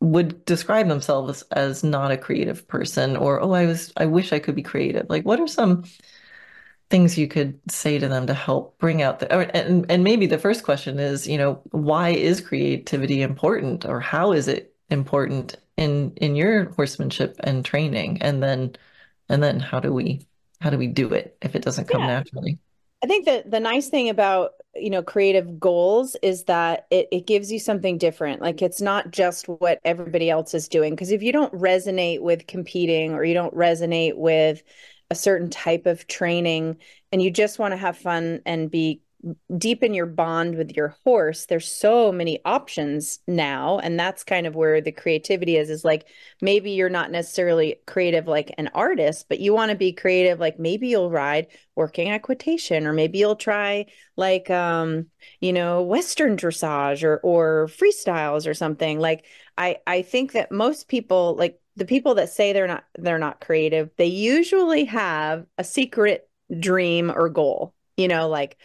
would 0.00 0.44
describe 0.44 0.88
themselves 0.88 1.42
as 1.52 1.82
not 1.82 2.12
a 2.12 2.16
creative 2.16 2.66
person 2.68 3.16
or 3.16 3.40
oh 3.40 3.50
i 3.52 3.66
was 3.66 3.92
i 3.96 4.06
wish 4.06 4.32
i 4.32 4.38
could 4.38 4.54
be 4.54 4.62
creative. 4.62 5.06
Like 5.08 5.24
what 5.24 5.40
are 5.40 5.48
some 5.48 5.84
things 6.90 7.18
you 7.18 7.28
could 7.28 7.58
say 7.70 7.98
to 7.98 8.08
them 8.08 8.26
to 8.26 8.34
help 8.34 8.78
bring 8.78 9.02
out 9.02 9.18
the 9.18 9.30
and 9.54 9.90
and 9.90 10.04
maybe 10.04 10.26
the 10.26 10.38
first 10.38 10.64
question 10.64 10.98
is 10.98 11.26
you 11.26 11.36
know 11.36 11.60
why 11.70 12.10
is 12.10 12.40
creativity 12.40 13.22
important 13.22 13.84
or 13.84 14.00
how 14.00 14.32
is 14.32 14.48
it 14.48 14.74
important 14.90 15.56
in 15.76 16.12
in 16.16 16.36
your 16.36 16.70
horsemanship 16.72 17.36
and 17.40 17.64
training? 17.64 18.20
And 18.22 18.42
then 18.42 18.76
and 19.28 19.42
then 19.42 19.60
how 19.60 19.80
do 19.80 19.92
we 19.92 20.26
how 20.60 20.70
do 20.70 20.78
we 20.78 20.86
do 20.88 21.12
it 21.14 21.36
if 21.42 21.54
it 21.54 21.62
doesn't 21.62 21.88
come 21.88 22.02
yeah. 22.02 22.06
naturally 22.08 22.58
i 23.02 23.06
think 23.06 23.26
that 23.26 23.50
the 23.50 23.60
nice 23.60 23.88
thing 23.88 24.08
about 24.08 24.52
you 24.80 24.90
know 24.90 25.02
creative 25.02 25.58
goals 25.58 26.16
is 26.22 26.44
that 26.44 26.86
it, 26.90 27.08
it 27.10 27.26
gives 27.26 27.50
you 27.50 27.58
something 27.58 27.98
different. 27.98 28.40
Like 28.40 28.62
it's 28.62 28.80
not 28.80 29.10
just 29.10 29.46
what 29.46 29.80
everybody 29.84 30.30
else 30.30 30.54
is 30.54 30.68
doing 30.68 30.94
because 30.94 31.10
if 31.10 31.22
you 31.22 31.32
don't 31.32 31.52
resonate 31.52 32.20
with 32.20 32.46
competing 32.46 33.12
or 33.12 33.24
you 33.24 33.34
don't 33.34 33.54
resonate 33.54 34.16
with 34.16 34.62
a 35.10 35.14
certain 35.14 35.50
type 35.50 35.86
of 35.86 36.06
training 36.06 36.76
and 37.12 37.22
you 37.22 37.30
just 37.30 37.58
want 37.58 37.72
to 37.72 37.78
have 37.78 37.96
fun 37.96 38.40
and 38.44 38.70
be 38.70 39.00
deepen 39.56 39.94
your 39.94 40.06
bond 40.06 40.56
with 40.56 40.76
your 40.76 40.96
horse 41.04 41.46
there's 41.46 41.66
so 41.66 42.12
many 42.12 42.40
options 42.44 43.18
now 43.26 43.78
and 43.80 43.98
that's 43.98 44.22
kind 44.22 44.46
of 44.46 44.54
where 44.54 44.80
the 44.80 44.92
creativity 44.92 45.56
is 45.56 45.70
is 45.70 45.84
like 45.84 46.06
maybe 46.40 46.70
you're 46.70 46.88
not 46.88 47.10
necessarily 47.10 47.80
creative 47.86 48.28
like 48.28 48.54
an 48.58 48.70
artist 48.74 49.26
but 49.28 49.40
you 49.40 49.52
want 49.52 49.70
to 49.70 49.76
be 49.76 49.92
creative 49.92 50.38
like 50.38 50.60
maybe 50.60 50.86
you'll 50.86 51.10
ride 51.10 51.48
working 51.74 52.10
equitation 52.10 52.86
or 52.86 52.92
maybe 52.92 53.18
you'll 53.18 53.34
try 53.34 53.84
like 54.16 54.48
um 54.50 55.06
you 55.40 55.52
know 55.52 55.82
western 55.82 56.36
dressage 56.36 57.02
or 57.02 57.18
or 57.24 57.66
freestyles 57.68 58.46
or 58.46 58.54
something. 58.54 59.00
Like 59.00 59.24
i 59.58 59.76
i 59.86 60.02
think 60.02 60.32
that 60.32 60.52
most 60.52 60.88
people 60.88 61.34
like 61.36 61.60
the 61.76 61.84
people 61.84 62.14
that 62.14 62.30
say 62.30 62.52
they're 62.52 62.66
not 62.66 62.84
they're 62.96 63.18
not 63.18 63.40
creative 63.40 63.90
they 63.96 64.06
usually 64.06 64.84
have 64.84 65.44
a 65.58 65.64
secret 65.64 66.28
dream 66.58 67.10
or 67.10 67.28
goal 67.28 67.74
you 67.98 68.06
know 68.08 68.28
like 68.28 68.56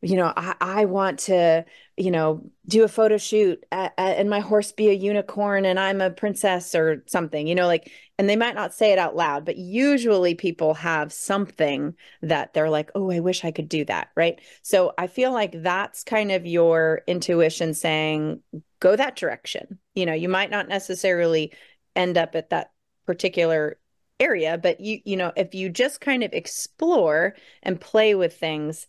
you 0.00 0.16
know 0.16 0.32
I, 0.34 0.54
I 0.60 0.84
want 0.86 1.20
to 1.20 1.64
you 1.96 2.10
know 2.10 2.50
do 2.66 2.84
a 2.84 2.88
photo 2.88 3.18
shoot 3.18 3.64
at, 3.70 3.92
at, 3.98 4.16
and 4.16 4.30
my 4.30 4.40
horse 4.40 4.72
be 4.72 4.88
a 4.88 4.94
unicorn 4.94 5.64
and 5.66 5.78
i'm 5.78 6.00
a 6.00 6.10
princess 6.10 6.74
or 6.74 7.04
something 7.06 7.46
you 7.46 7.54
know 7.54 7.66
like 7.66 7.92
and 8.18 8.28
they 8.28 8.34
might 8.34 8.54
not 8.54 8.74
say 8.74 8.90
it 8.92 8.98
out 8.98 9.14
loud 9.14 9.44
but 9.44 9.58
usually 9.58 10.34
people 10.34 10.74
have 10.74 11.12
something 11.12 11.94
that 12.22 12.54
they're 12.54 12.70
like 12.70 12.90
oh 12.94 13.10
i 13.10 13.20
wish 13.20 13.44
i 13.44 13.52
could 13.52 13.68
do 13.68 13.84
that 13.84 14.08
right? 14.16 14.40
So 14.62 14.94
i 14.96 15.06
feel 15.06 15.32
like 15.32 15.62
that's 15.62 16.02
kind 16.02 16.32
of 16.32 16.46
your 16.46 17.02
intuition 17.06 17.74
saying 17.74 18.40
go 18.80 18.96
that 18.96 19.16
direction 19.16 19.78
you 19.94 20.06
know 20.06 20.14
you 20.14 20.30
might 20.30 20.50
not 20.50 20.66
necessarily 20.66 21.52
end 21.94 22.16
up 22.16 22.34
at 22.34 22.50
that 22.50 22.72
particular 23.04 23.78
area 24.20 24.58
but 24.58 24.80
you 24.80 25.00
you 25.04 25.16
know 25.16 25.32
if 25.36 25.54
you 25.54 25.68
just 25.68 26.00
kind 26.00 26.24
of 26.24 26.32
explore 26.32 27.34
and 27.62 27.80
play 27.80 28.14
with 28.14 28.36
things 28.36 28.86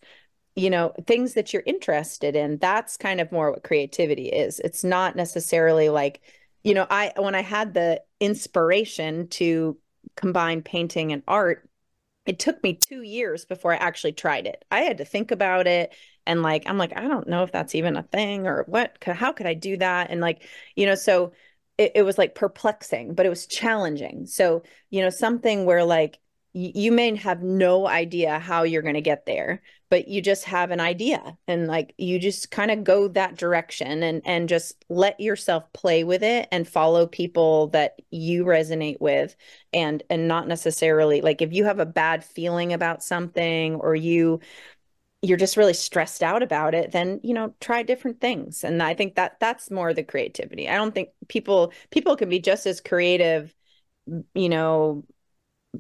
you 0.56 0.70
know 0.70 0.94
things 1.08 1.34
that 1.36 1.54
you're 1.54 1.64
interested 1.66 2.36
in 2.36 2.58
that's 2.58 2.98
kind 2.98 3.22
of 3.22 3.32
more 3.32 3.52
what 3.52 3.64
creativity 3.64 4.28
is. 4.28 4.60
It's 4.60 4.84
not 4.84 5.16
necessarily 5.16 5.90
like 5.90 6.22
you 6.64 6.74
know 6.74 6.86
i 6.90 7.14
when 7.18 7.36
i 7.36 7.42
had 7.42 7.74
the 7.74 8.02
inspiration 8.20 9.28
to 9.30 9.78
combine 10.16 10.62
painting 10.62 11.14
and 11.14 11.24
art 11.28 11.70
it 12.26 12.40
took 12.40 12.62
me 12.64 12.74
2 12.76 13.02
years 13.02 13.46
before 13.46 13.74
i 13.74 13.78
actually 13.78 14.14
tried 14.14 14.48
it. 14.48 14.66
I 14.72 14.82
had 14.82 14.98
to 14.98 15.06
think 15.06 15.32
about 15.32 15.68
it 15.68 15.94
and 16.26 16.42
like 16.44 16.64
i'm 16.68 16.78
like 16.78 16.98
i 16.98 17.02
don't 17.08 17.28
know 17.28 17.44
if 17.44 17.52
that's 17.52 17.76
even 17.76 17.96
a 17.96 18.04
thing 18.04 18.46
or 18.48 18.64
what 18.68 18.98
how 19.04 19.32
could 19.32 19.48
i 19.48 19.54
do 19.54 19.78
that? 19.78 20.10
And 20.12 20.20
like 20.22 20.44
you 20.76 20.86
know 20.86 20.96
so 20.96 21.32
it, 21.80 21.94
it 21.96 22.02
was 22.04 22.18
like 22.18 22.36
perplexing, 22.36 23.16
but 23.16 23.26
it 23.26 23.30
was 23.30 23.48
challenging. 23.48 24.28
So, 24.28 24.64
you 24.90 25.02
know, 25.02 25.10
something 25.10 25.66
where 25.66 25.86
like 25.86 26.20
you 26.52 26.92
may 26.92 27.16
have 27.16 27.42
no 27.44 27.88
idea 27.88 28.40
how 28.40 28.64
you're 28.64 28.82
going 28.82 28.96
to 28.96 29.02
get 29.02 29.26
there, 29.26 29.62
but 29.90 30.08
you 30.08 30.20
just 30.20 30.46
have 30.46 30.72
an 30.72 30.80
idea 30.80 31.38
and 31.48 31.68
like 31.68 31.94
you 31.98 32.20
just 32.20 32.52
kind 32.52 32.70
of 32.72 32.84
go 32.84 33.08
that 33.08 33.38
direction 33.38 34.04
and 34.04 34.22
and 34.26 34.50
just 34.50 34.84
let 34.90 35.20
yourself 35.20 35.72
play 35.74 36.04
with 36.04 36.24
it 36.24 36.50
and 36.52 36.68
follow 36.68 37.06
people 37.06 37.68
that 37.68 37.94
you 38.10 38.46
resonate 38.46 39.00
with 39.00 39.36
and 39.74 40.04
and 40.10 40.28
not 40.28 40.48
necessarily 40.48 41.22
like 41.22 41.42
if 41.42 41.54
you 41.54 41.66
have 41.66 41.80
a 41.80 41.86
bad 41.86 42.26
feeling 42.26 42.74
about 42.74 43.04
something 43.04 43.76
or 43.76 43.96
you 43.96 44.40
you're 45.22 45.38
just 45.38 45.58
really 45.58 45.74
stressed 45.74 46.24
out 46.24 46.42
about 46.42 46.74
it 46.74 46.92
then 46.92 47.20
you 47.24 47.34
know 47.34 47.54
try 47.60 47.84
different 47.84 48.22
things. 48.22 48.64
And 48.64 48.82
i 48.82 48.94
think 48.94 49.16
that 49.16 49.40
that's 49.40 49.72
more 49.72 49.94
the 49.94 50.04
creativity. 50.04 50.70
I 50.70 50.76
don't 50.76 50.94
think 50.94 51.10
people 51.28 51.74
people 51.92 52.16
can 52.16 52.30
be 52.30 52.40
just 52.40 52.66
as 52.66 52.82
creative 52.82 53.54
you 54.34 54.50
know 54.50 55.04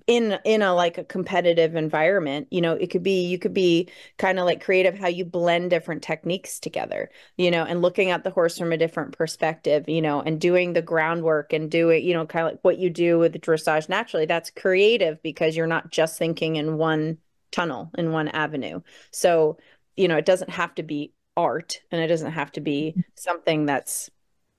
in 0.07 0.39
in 0.45 0.61
a 0.61 0.73
like 0.73 0.97
a 0.97 1.03
competitive 1.03 1.75
environment. 1.75 2.47
You 2.51 2.61
know 2.61 2.73
it 2.73 2.89
could 2.91 3.03
be 3.03 3.27
you 3.27 3.39
could 3.39 3.53
be 3.53 3.89
kind 4.17 4.39
of 4.39 4.45
like 4.45 4.63
creative 4.63 4.97
how 4.99 5.07
you 5.07 5.25
blend 5.25 5.69
different 5.71 6.03
techniques 6.03 6.59
together 6.59 7.09
you 7.37 7.51
know 7.51 7.63
and 7.65 7.81
looking 7.81 8.11
at 8.11 8.23
the 8.23 8.31
horse 8.31 8.57
from 8.57 8.71
a 8.73 8.77
different 8.77 9.17
perspective 9.17 9.89
you 9.89 10.01
know 10.01 10.21
and 10.21 10.39
doing 10.41 10.73
the 10.73 10.81
groundwork 10.81 11.53
and 11.53 11.71
do 11.71 11.89
it 11.89 12.03
you 12.03 12.13
know 12.13 12.25
kind 12.25 12.45
of 12.47 12.53
like 12.53 12.61
what 12.63 12.77
you 12.79 12.89
do 12.89 13.19
with 13.19 13.33
dressage 13.41 13.89
naturally. 13.89 14.25
That's 14.25 14.51
creative 14.51 15.21
because 15.23 15.55
you're 15.57 15.67
not 15.67 15.91
just 15.91 16.17
thinking 16.19 16.55
in 16.57 16.77
one 16.77 17.17
tunnel 17.52 17.91
in 17.97 18.12
one 18.12 18.28
avenue. 18.28 18.82
So, 19.12 19.58
you 19.95 20.08
know, 20.08 20.18
it 20.18 20.26
doesn't 20.26 20.50
have 20.50 20.76
to 20.76 20.84
be 20.84 21.14
art 21.38 21.82
and 21.91 22.02
it 22.02 22.08
doesn't 22.08 22.32
have 22.32 22.52
to 22.54 22.62
be 22.62 22.91
mm-hmm. 22.91 23.02
something 23.16 23.66
that's, 23.66 24.10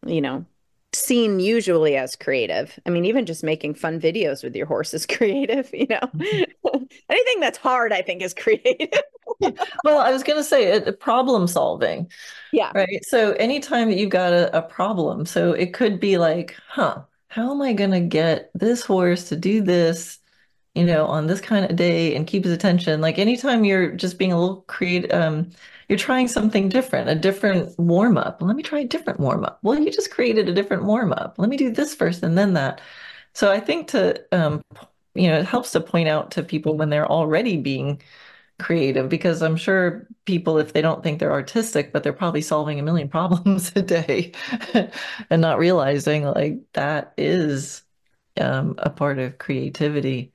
you 0.07 0.21
know, 0.21 0.47
seen 0.93 1.39
usually 1.39 1.97
as 1.97 2.17
creative. 2.17 2.79
I 2.85 2.91
mean, 2.91 3.05
even 3.05 3.27
just 3.27 3.45
making 3.45 3.75
fun 3.75 4.01
videos 4.01 4.43
with 4.43 4.57
your 4.57 4.67
horse 4.67 4.93
is 4.95 5.07
creative, 5.19 5.71
you 5.73 5.87
know. 5.89 6.01
Mm-hmm. 6.01 6.85
Anything 7.11 7.41
that's 7.41 7.59
hard, 7.59 7.93
I 7.93 8.03
think, 8.03 8.23
is 8.23 8.35
creative. 8.35 8.89
well, 9.85 9.99
I 9.99 10.11
was 10.11 10.23
going 10.23 10.39
to 10.39 10.45
say 10.45 10.73
it, 10.73 11.01
problem 11.01 11.47
solving. 11.47 12.11
Yeah. 12.53 12.73
Right. 12.75 13.05
So 13.05 13.33
anytime 13.33 13.89
that 13.89 13.99
you've 13.99 14.11
got 14.11 14.33
a, 14.33 14.57
a 14.57 14.63
problem, 14.63 15.27
so 15.27 15.53
it 15.53 15.73
could 15.73 16.01
be 16.01 16.19
like, 16.19 16.57
huh, 16.69 17.03
how 17.29 17.53
am 17.53 17.63
I 17.63 17.73
going 17.73 17.93
to 17.93 18.01
get 18.01 18.51
this 18.55 18.85
horse 18.85 19.29
to 19.29 19.37
do 19.37 19.63
this 19.63 20.19
you 20.81 20.87
know, 20.87 21.07
on 21.07 21.27
this 21.27 21.41
kind 21.41 21.65
of 21.71 21.77
day 21.77 22.15
and 22.17 22.27
keep 22.27 22.45
his 22.45 22.53
attention. 22.53 23.01
Like 23.01 23.19
anytime 23.19 23.65
you're 23.65 23.93
just 23.93 24.19
being 24.19 24.33
a 24.33 24.41
little 24.41 24.63
creative, 24.63 25.11
um, 25.13 25.51
you're 25.89 25.99
trying 25.99 26.29
something 26.29 26.69
different, 26.69 27.11
a 27.11 27.15
different 27.15 27.79
warm 27.79 28.17
up. 28.19 28.41
Let 28.43 28.57
me 28.57 28.63
try 28.63 28.81
a 28.81 28.85
different 28.87 29.21
warm 29.21 29.45
up. 29.45 29.59
Well, 29.63 29.79
you 29.79 29.91
just 29.91 30.11
created 30.11 30.49
a 30.49 30.55
different 30.55 30.85
warm 30.85 31.13
up. 31.13 31.35
Let 31.39 31.49
me 31.51 31.57
do 31.57 31.71
this 31.71 31.95
first 31.95 32.23
and 32.23 32.39
then 32.39 32.55
that. 32.55 32.81
So 33.35 33.51
I 33.51 33.61
think 33.61 33.89
to, 33.89 34.25
um, 34.33 34.63
you 35.15 35.29
know, 35.29 35.39
it 35.41 35.47
helps 35.47 35.73
to 35.73 35.81
point 35.81 36.09
out 36.09 36.33
to 36.33 36.43
people 36.43 36.77
when 36.77 36.91
they're 36.91 37.11
already 37.11 37.57
being 37.57 38.03
creative 38.59 39.09
because 39.09 39.43
I'm 39.43 39.57
sure 39.57 40.07
people, 40.27 40.59
if 40.59 40.73
they 40.73 40.83
don't 40.83 41.03
think 41.03 41.19
they're 41.19 41.33
artistic, 41.33 41.93
but 41.93 42.03
they're 42.03 42.13
probably 42.13 42.43
solving 42.43 42.79
a 42.79 42.83
million 42.83 43.09
problems 43.11 43.73
a 43.77 43.83
day 43.83 44.33
and 45.31 45.43
not 45.43 45.59
realizing 45.59 46.25
like 46.25 46.61
that 46.75 47.15
is 47.17 47.83
um, 48.41 48.75
a 48.79 48.91
part 48.91 49.19
of 49.19 49.39
creativity. 49.39 50.33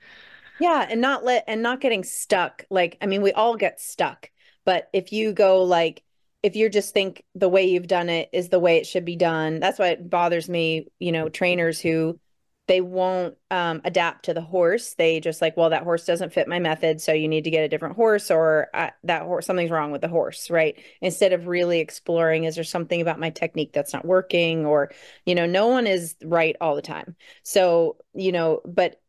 Yeah, 0.58 0.88
and 0.90 1.02
not 1.02 1.24
let 1.26 1.44
and 1.48 1.62
not 1.62 1.82
getting 1.82 2.04
stuck. 2.04 2.66
Like, 2.70 2.98
I 3.02 3.08
mean, 3.08 3.22
we 3.22 3.34
all 3.34 3.56
get 3.58 3.80
stuck. 3.82 4.30
But 4.64 4.90
if 4.94 5.12
you 5.12 5.34
go 5.34 5.64
like 5.64 6.04
if 6.44 6.56
you 6.56 6.70
just 6.70 6.94
think 6.94 7.24
the 7.34 7.50
way 7.50 7.66
you've 7.66 7.88
done 7.88 8.08
it 8.10 8.30
is 8.32 8.50
the 8.50 8.60
way 8.60 8.78
it 8.78 8.86
should 8.86 9.06
be 9.06 9.16
done, 9.16 9.60
that's 9.60 9.80
why 9.80 9.90
it 9.90 10.10
bothers 10.10 10.48
me, 10.48 10.88
you 11.00 11.12
know, 11.12 11.28
trainers 11.28 11.82
who 11.82 12.20
they 12.68 12.82
won't 12.82 13.36
um, 13.52 13.82
adapt 13.84 14.26
to 14.26 14.34
the 14.34 14.42
horse. 14.42 14.94
They 14.96 15.20
just 15.20 15.42
like, 15.42 15.58
well, 15.58 15.72
that 15.72 15.84
horse 15.84 16.06
doesn't 16.06 16.34
fit 16.34 16.48
my 16.48 16.60
method, 16.60 17.02
so 17.02 17.14
you 17.14 17.28
need 17.28 17.44
to 17.46 17.52
get 17.52 17.64
a 17.64 17.68
different 17.68 17.96
horse, 17.96 18.30
or 18.32 18.68
uh, 18.74 18.90
that 19.04 19.24
horse 19.24 19.46
something's 19.48 19.72
wrong 19.72 19.92
with 19.92 20.02
the 20.02 20.08
horse, 20.08 20.50
right? 20.50 20.76
Instead 21.02 21.34
of 21.34 21.48
really 21.48 21.80
exploring, 21.80 22.44
is 22.44 22.56
there 22.56 22.64
something 22.64 23.02
about 23.02 23.20
my 23.20 23.30
technique 23.32 23.72
that's 23.74 23.94
not 23.94 24.06
working, 24.06 24.66
or 24.66 24.92
you 25.26 25.36
know, 25.36 25.46
no 25.48 25.68
one 25.68 25.88
is 25.88 26.16
right 26.24 26.56
all 26.62 26.76
the 26.76 26.82
time. 26.82 27.16
So 27.44 27.98
you 28.14 28.32
know, 28.32 28.62
but 28.66 29.02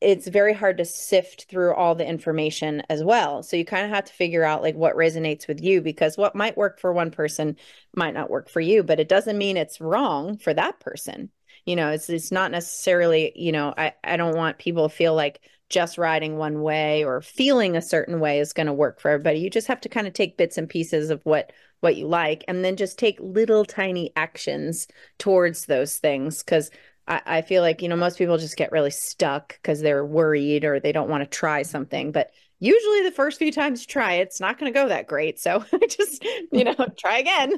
it's 0.00 0.28
very 0.28 0.54
hard 0.54 0.78
to 0.78 0.84
sift 0.84 1.46
through 1.48 1.74
all 1.74 1.94
the 1.94 2.06
information 2.06 2.82
as 2.88 3.02
well. 3.02 3.42
So 3.42 3.56
you 3.56 3.64
kind 3.64 3.84
of 3.84 3.90
have 3.90 4.04
to 4.04 4.12
figure 4.12 4.44
out 4.44 4.62
like 4.62 4.76
what 4.76 4.94
resonates 4.94 5.48
with 5.48 5.60
you 5.60 5.80
because 5.80 6.16
what 6.16 6.36
might 6.36 6.56
work 6.56 6.78
for 6.78 6.92
one 6.92 7.10
person 7.10 7.56
might 7.96 8.14
not 8.14 8.30
work 8.30 8.48
for 8.48 8.60
you, 8.60 8.82
but 8.84 9.00
it 9.00 9.08
doesn't 9.08 9.38
mean 9.38 9.56
it's 9.56 9.80
wrong 9.80 10.38
for 10.38 10.54
that 10.54 10.78
person. 10.78 11.30
You 11.66 11.76
know, 11.76 11.90
it's 11.90 12.08
it's 12.08 12.30
not 12.30 12.52
necessarily, 12.52 13.32
you 13.34 13.50
know, 13.52 13.74
I 13.76 13.92
I 14.04 14.16
don't 14.16 14.36
want 14.36 14.58
people 14.58 14.88
to 14.88 14.94
feel 14.94 15.14
like 15.14 15.40
just 15.68 15.98
riding 15.98 16.36
one 16.36 16.62
way 16.62 17.04
or 17.04 17.20
feeling 17.20 17.76
a 17.76 17.82
certain 17.82 18.20
way 18.20 18.38
is 18.38 18.52
going 18.52 18.68
to 18.68 18.72
work 18.72 19.00
for 19.00 19.10
everybody. 19.10 19.40
You 19.40 19.50
just 19.50 19.66
have 19.66 19.80
to 19.82 19.88
kind 19.88 20.06
of 20.06 20.14
take 20.14 20.38
bits 20.38 20.56
and 20.58 20.68
pieces 20.68 21.10
of 21.10 21.20
what 21.24 21.52
what 21.80 21.96
you 21.96 22.06
like 22.06 22.44
and 22.48 22.64
then 22.64 22.76
just 22.76 22.98
take 22.98 23.18
little 23.20 23.64
tiny 23.64 24.12
actions 24.16 24.88
towards 25.18 25.66
those 25.66 25.98
things 25.98 26.42
cuz 26.42 26.70
I, 27.08 27.22
I 27.26 27.42
feel 27.42 27.62
like, 27.62 27.82
you 27.82 27.88
know, 27.88 27.96
most 27.96 28.18
people 28.18 28.36
just 28.38 28.56
get 28.56 28.70
really 28.70 28.90
stuck 28.90 29.54
because 29.54 29.80
they're 29.80 30.04
worried 30.04 30.64
or 30.64 30.78
they 30.78 30.92
don't 30.92 31.08
want 31.08 31.22
to 31.22 31.28
try 31.28 31.62
something. 31.62 32.12
But 32.12 32.30
usually 32.60 33.02
the 33.02 33.12
first 33.12 33.38
few 33.38 33.50
times 33.50 33.80
you 33.80 33.86
try 33.86 34.14
it, 34.14 34.22
it's 34.28 34.40
not 34.40 34.58
going 34.58 34.72
to 34.72 34.78
go 34.78 34.88
that 34.88 35.06
great. 35.06 35.40
So 35.40 35.64
just, 35.88 36.24
you 36.52 36.64
know, 36.64 36.74
try 36.98 37.18
again. 37.18 37.54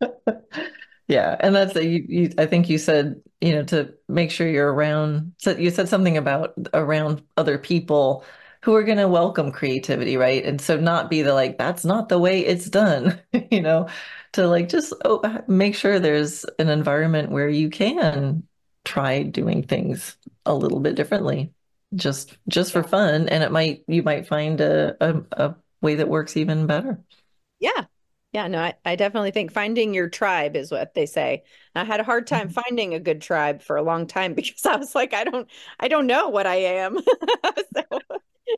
yeah. 1.08 1.36
And 1.40 1.54
that's, 1.54 1.74
a, 1.74 1.84
you, 1.84 2.04
you, 2.06 2.30
I 2.38 2.46
think 2.46 2.68
you 2.68 2.78
said, 2.78 3.20
you 3.40 3.54
know, 3.54 3.64
to 3.64 3.94
make 4.08 4.30
sure 4.30 4.48
you're 4.48 4.72
around, 4.72 5.32
so 5.38 5.56
you 5.56 5.70
said 5.70 5.88
something 5.88 6.16
about 6.16 6.52
around 6.74 7.22
other 7.36 7.58
people 7.58 8.24
who 8.62 8.74
are 8.76 8.84
going 8.84 8.98
to 8.98 9.08
welcome 9.08 9.50
creativity, 9.50 10.16
right? 10.16 10.44
And 10.44 10.60
so 10.60 10.76
not 10.76 11.10
be 11.10 11.22
the 11.22 11.34
like, 11.34 11.58
that's 11.58 11.84
not 11.84 12.08
the 12.08 12.18
way 12.18 12.46
it's 12.46 12.70
done, 12.70 13.20
you 13.50 13.60
know, 13.60 13.88
to 14.32 14.46
like 14.46 14.68
just 14.68 14.92
oh, 15.04 15.42
make 15.46 15.74
sure 15.74 15.98
there's 15.98 16.44
an 16.58 16.68
environment 16.68 17.30
where 17.30 17.48
you 17.48 17.70
can 17.70 18.44
try 18.84 19.22
doing 19.22 19.62
things 19.62 20.16
a 20.44 20.54
little 20.54 20.80
bit 20.80 20.94
differently 20.94 21.52
just 21.94 22.36
just 22.48 22.72
for 22.72 22.82
fun. 22.82 23.28
And 23.28 23.42
it 23.44 23.52
might 23.52 23.84
you 23.86 24.02
might 24.02 24.26
find 24.26 24.60
a, 24.60 24.96
a, 25.00 25.22
a 25.32 25.54
way 25.80 25.96
that 25.96 26.08
works 26.08 26.36
even 26.36 26.66
better. 26.66 27.00
Yeah 27.60 27.86
yeah 28.32 28.48
no 28.48 28.58
I, 28.58 28.74
I 28.84 28.96
definitely 28.96 29.30
think 29.30 29.52
finding 29.52 29.94
your 29.94 30.08
tribe 30.08 30.56
is 30.56 30.70
what 30.70 30.94
they 30.94 31.06
say 31.06 31.44
i 31.74 31.84
had 31.84 32.00
a 32.00 32.04
hard 32.04 32.26
time 32.26 32.48
mm-hmm. 32.48 32.60
finding 32.60 32.94
a 32.94 33.00
good 33.00 33.20
tribe 33.20 33.62
for 33.62 33.76
a 33.76 33.82
long 33.82 34.06
time 34.06 34.34
because 34.34 34.66
i 34.66 34.76
was 34.76 34.94
like 34.94 35.14
i 35.14 35.24
don't 35.24 35.48
i 35.80 35.88
don't 35.88 36.06
know 36.06 36.28
what 36.28 36.46
i 36.46 36.56
am 36.56 36.98
so. 37.76 37.98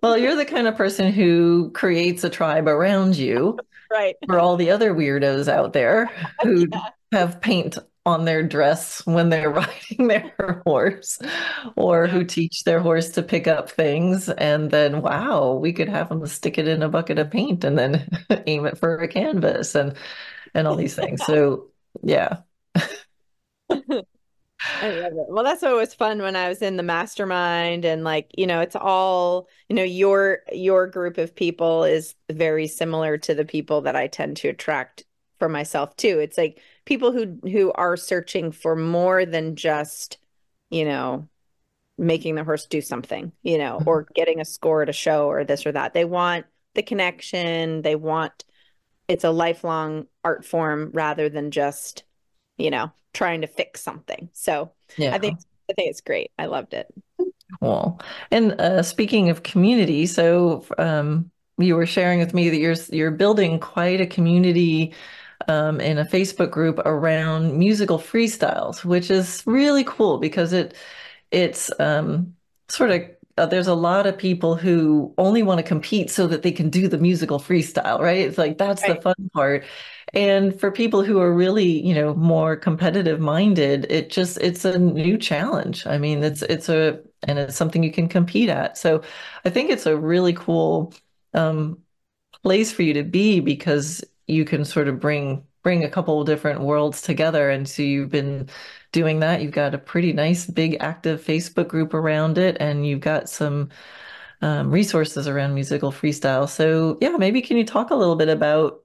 well 0.02 0.16
you're 0.16 0.36
the 0.36 0.44
kind 0.44 0.66
of 0.66 0.76
person 0.76 1.12
who 1.12 1.70
creates 1.72 2.24
a 2.24 2.30
tribe 2.30 2.68
around 2.68 3.16
you 3.16 3.58
right 3.90 4.16
for 4.26 4.38
all 4.38 4.56
the 4.56 4.70
other 4.70 4.94
weirdos 4.94 5.48
out 5.48 5.72
there 5.72 6.10
who 6.42 6.66
yeah. 6.72 6.88
have 7.12 7.40
paint 7.40 7.78
on 8.06 8.24
their 8.24 8.42
dress 8.42 9.04
when 9.06 9.30
they're 9.30 9.50
riding 9.50 10.08
their 10.08 10.62
horse 10.66 11.18
or 11.76 12.06
who 12.06 12.24
teach 12.24 12.64
their 12.64 12.80
horse 12.80 13.10
to 13.10 13.22
pick 13.22 13.46
up 13.46 13.70
things 13.70 14.28
and 14.28 14.70
then 14.70 15.00
wow 15.02 15.54
we 15.54 15.72
could 15.72 15.88
have 15.88 16.08
them 16.10 16.26
stick 16.26 16.58
it 16.58 16.68
in 16.68 16.82
a 16.82 16.88
bucket 16.88 17.18
of 17.18 17.30
paint 17.30 17.64
and 17.64 17.78
then 17.78 18.06
aim 18.46 18.66
it 18.66 18.78
for 18.78 18.96
a 18.98 19.08
canvas 19.08 19.74
and 19.74 19.96
and 20.54 20.66
all 20.66 20.76
these 20.76 20.94
things 20.96 21.24
so 21.24 21.68
yeah 22.02 22.38
I 24.80 24.90
love 24.90 25.12
it. 25.12 25.26
Well, 25.28 25.44
that's 25.44 25.62
what 25.62 25.74
was 25.76 25.94
fun 25.94 26.20
when 26.22 26.36
I 26.36 26.48
was 26.48 26.62
in 26.62 26.76
the 26.76 26.82
mastermind 26.82 27.84
and 27.84 28.04
like, 28.04 28.30
you 28.36 28.46
know, 28.46 28.60
it's 28.60 28.76
all, 28.76 29.48
you 29.68 29.76
know, 29.76 29.82
your 29.82 30.40
your 30.52 30.86
group 30.86 31.18
of 31.18 31.34
people 31.34 31.84
is 31.84 32.14
very 32.30 32.66
similar 32.66 33.18
to 33.18 33.34
the 33.34 33.44
people 33.44 33.82
that 33.82 33.96
I 33.96 34.08
tend 34.08 34.36
to 34.38 34.48
attract 34.48 35.04
for 35.38 35.48
myself 35.48 35.96
too. 35.96 36.18
It's 36.18 36.38
like 36.38 36.60
people 36.84 37.12
who 37.12 37.38
who 37.48 37.72
are 37.72 37.96
searching 37.96 38.52
for 38.52 38.76
more 38.76 39.24
than 39.24 39.56
just, 39.56 40.18
you 40.70 40.84
know, 40.84 41.28
making 41.96 42.34
the 42.34 42.44
horse 42.44 42.66
do 42.66 42.80
something, 42.80 43.32
you 43.42 43.58
know, 43.58 43.82
or 43.86 44.04
mm-hmm. 44.04 44.12
getting 44.14 44.40
a 44.40 44.44
score 44.44 44.82
at 44.82 44.88
a 44.88 44.92
show 44.92 45.28
or 45.28 45.44
this 45.44 45.66
or 45.66 45.72
that. 45.72 45.94
They 45.94 46.04
want 46.04 46.46
the 46.74 46.82
connection, 46.82 47.82
they 47.82 47.96
want 47.96 48.44
it's 49.06 49.24
a 49.24 49.30
lifelong 49.30 50.06
art 50.24 50.44
form 50.44 50.90
rather 50.94 51.28
than 51.28 51.50
just, 51.50 52.04
you 52.56 52.70
know, 52.70 52.90
trying 53.12 53.42
to 53.42 53.46
fix 53.46 53.80
something. 53.82 54.30
So 54.32 54.72
yeah. 54.96 55.14
I 55.14 55.18
think 55.18 55.38
I 55.70 55.72
think 55.74 55.90
it's 55.90 56.00
great. 56.00 56.30
I 56.38 56.46
loved 56.46 56.74
it. 56.74 56.92
Cool. 57.60 58.00
And 58.30 58.60
uh, 58.60 58.82
speaking 58.82 59.30
of 59.30 59.42
community, 59.42 60.06
so 60.06 60.64
um, 60.78 61.30
you 61.58 61.76
were 61.76 61.86
sharing 61.86 62.18
with 62.18 62.34
me 62.34 62.50
that 62.50 62.58
you're 62.58 62.76
you're 62.90 63.10
building 63.10 63.60
quite 63.60 64.00
a 64.00 64.06
community 64.06 64.94
um, 65.48 65.80
in 65.80 65.98
a 65.98 66.04
Facebook 66.04 66.50
group 66.50 66.78
around 66.80 67.58
musical 67.58 67.98
freestyles, 67.98 68.84
which 68.84 69.10
is 69.10 69.42
really 69.46 69.84
cool 69.84 70.18
because 70.18 70.52
it 70.52 70.74
it's 71.30 71.70
um, 71.80 72.34
sort 72.68 72.90
of 72.90 73.02
uh, 73.36 73.46
there's 73.46 73.66
a 73.66 73.74
lot 73.74 74.06
of 74.06 74.16
people 74.16 74.54
who 74.54 75.12
only 75.18 75.42
want 75.42 75.58
to 75.58 75.64
compete 75.64 76.08
so 76.08 76.26
that 76.28 76.42
they 76.42 76.52
can 76.52 76.70
do 76.70 76.86
the 76.86 76.98
musical 76.98 77.40
freestyle, 77.40 77.98
right? 77.98 78.20
It's 78.20 78.38
like 78.38 78.58
that's 78.58 78.82
right. 78.82 78.96
the 78.96 79.02
fun 79.02 79.30
part. 79.32 79.64
And 80.12 80.58
for 80.58 80.70
people 80.70 81.02
who 81.02 81.20
are 81.20 81.32
really, 81.32 81.84
you 81.84 81.94
know, 81.94 82.14
more 82.14 82.54
competitive 82.54 83.18
minded, 83.18 83.86
it 83.90 84.10
just 84.10 84.38
it's 84.38 84.64
a 84.64 84.78
new 84.78 85.18
challenge. 85.18 85.86
I 85.86 85.98
mean, 85.98 86.22
it's 86.22 86.42
it's 86.42 86.68
a 86.68 87.00
and 87.26 87.38
it's 87.38 87.56
something 87.56 87.82
you 87.82 87.92
can 87.92 88.08
compete 88.08 88.48
at. 88.48 88.78
So 88.78 89.02
I 89.44 89.50
think 89.50 89.70
it's 89.70 89.86
a 89.86 89.96
really 89.96 90.32
cool 90.32 90.94
um, 91.32 91.78
place 92.42 92.70
for 92.70 92.82
you 92.82 92.94
to 92.94 93.02
be 93.02 93.40
because 93.40 94.04
you 94.26 94.44
can 94.44 94.64
sort 94.64 94.88
of 94.88 95.00
bring 95.00 95.46
bring 95.62 95.84
a 95.84 95.90
couple 95.90 96.20
of 96.20 96.26
different 96.26 96.60
worlds 96.60 97.00
together. 97.02 97.50
And 97.50 97.68
so 97.68 97.82
you've 97.82 98.10
been 98.10 98.48
doing 98.92 99.20
that. 99.20 99.42
You've 99.42 99.52
got 99.52 99.74
a 99.74 99.78
pretty 99.78 100.12
nice, 100.12 100.46
big, 100.46 100.76
active 100.80 101.22
Facebook 101.24 101.68
group 101.68 101.94
around 101.94 102.38
it, 102.38 102.56
and 102.60 102.86
you've 102.86 103.00
got 103.00 103.28
some 103.30 103.70
um, 104.42 104.70
resources 104.70 105.28
around 105.28 105.54
musical 105.54 105.92
freestyle. 105.92 106.48
So, 106.48 106.98
yeah, 107.00 107.16
maybe 107.16 107.42
can 107.42 107.56
you 107.56 107.64
talk 107.64 107.90
a 107.90 107.96
little 107.96 108.16
bit 108.16 108.28
about 108.28 108.83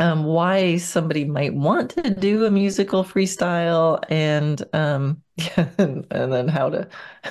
um, 0.00 0.24
why 0.24 0.76
somebody 0.76 1.24
might 1.24 1.54
want 1.54 1.90
to 1.90 2.10
do 2.10 2.44
a 2.44 2.50
musical 2.50 3.02
freestyle 3.02 4.00
and 4.08 4.62
um, 4.72 5.22
and, 5.56 6.06
and 6.10 6.32
then 6.32 6.48
how 6.48 6.70
to 6.70 6.88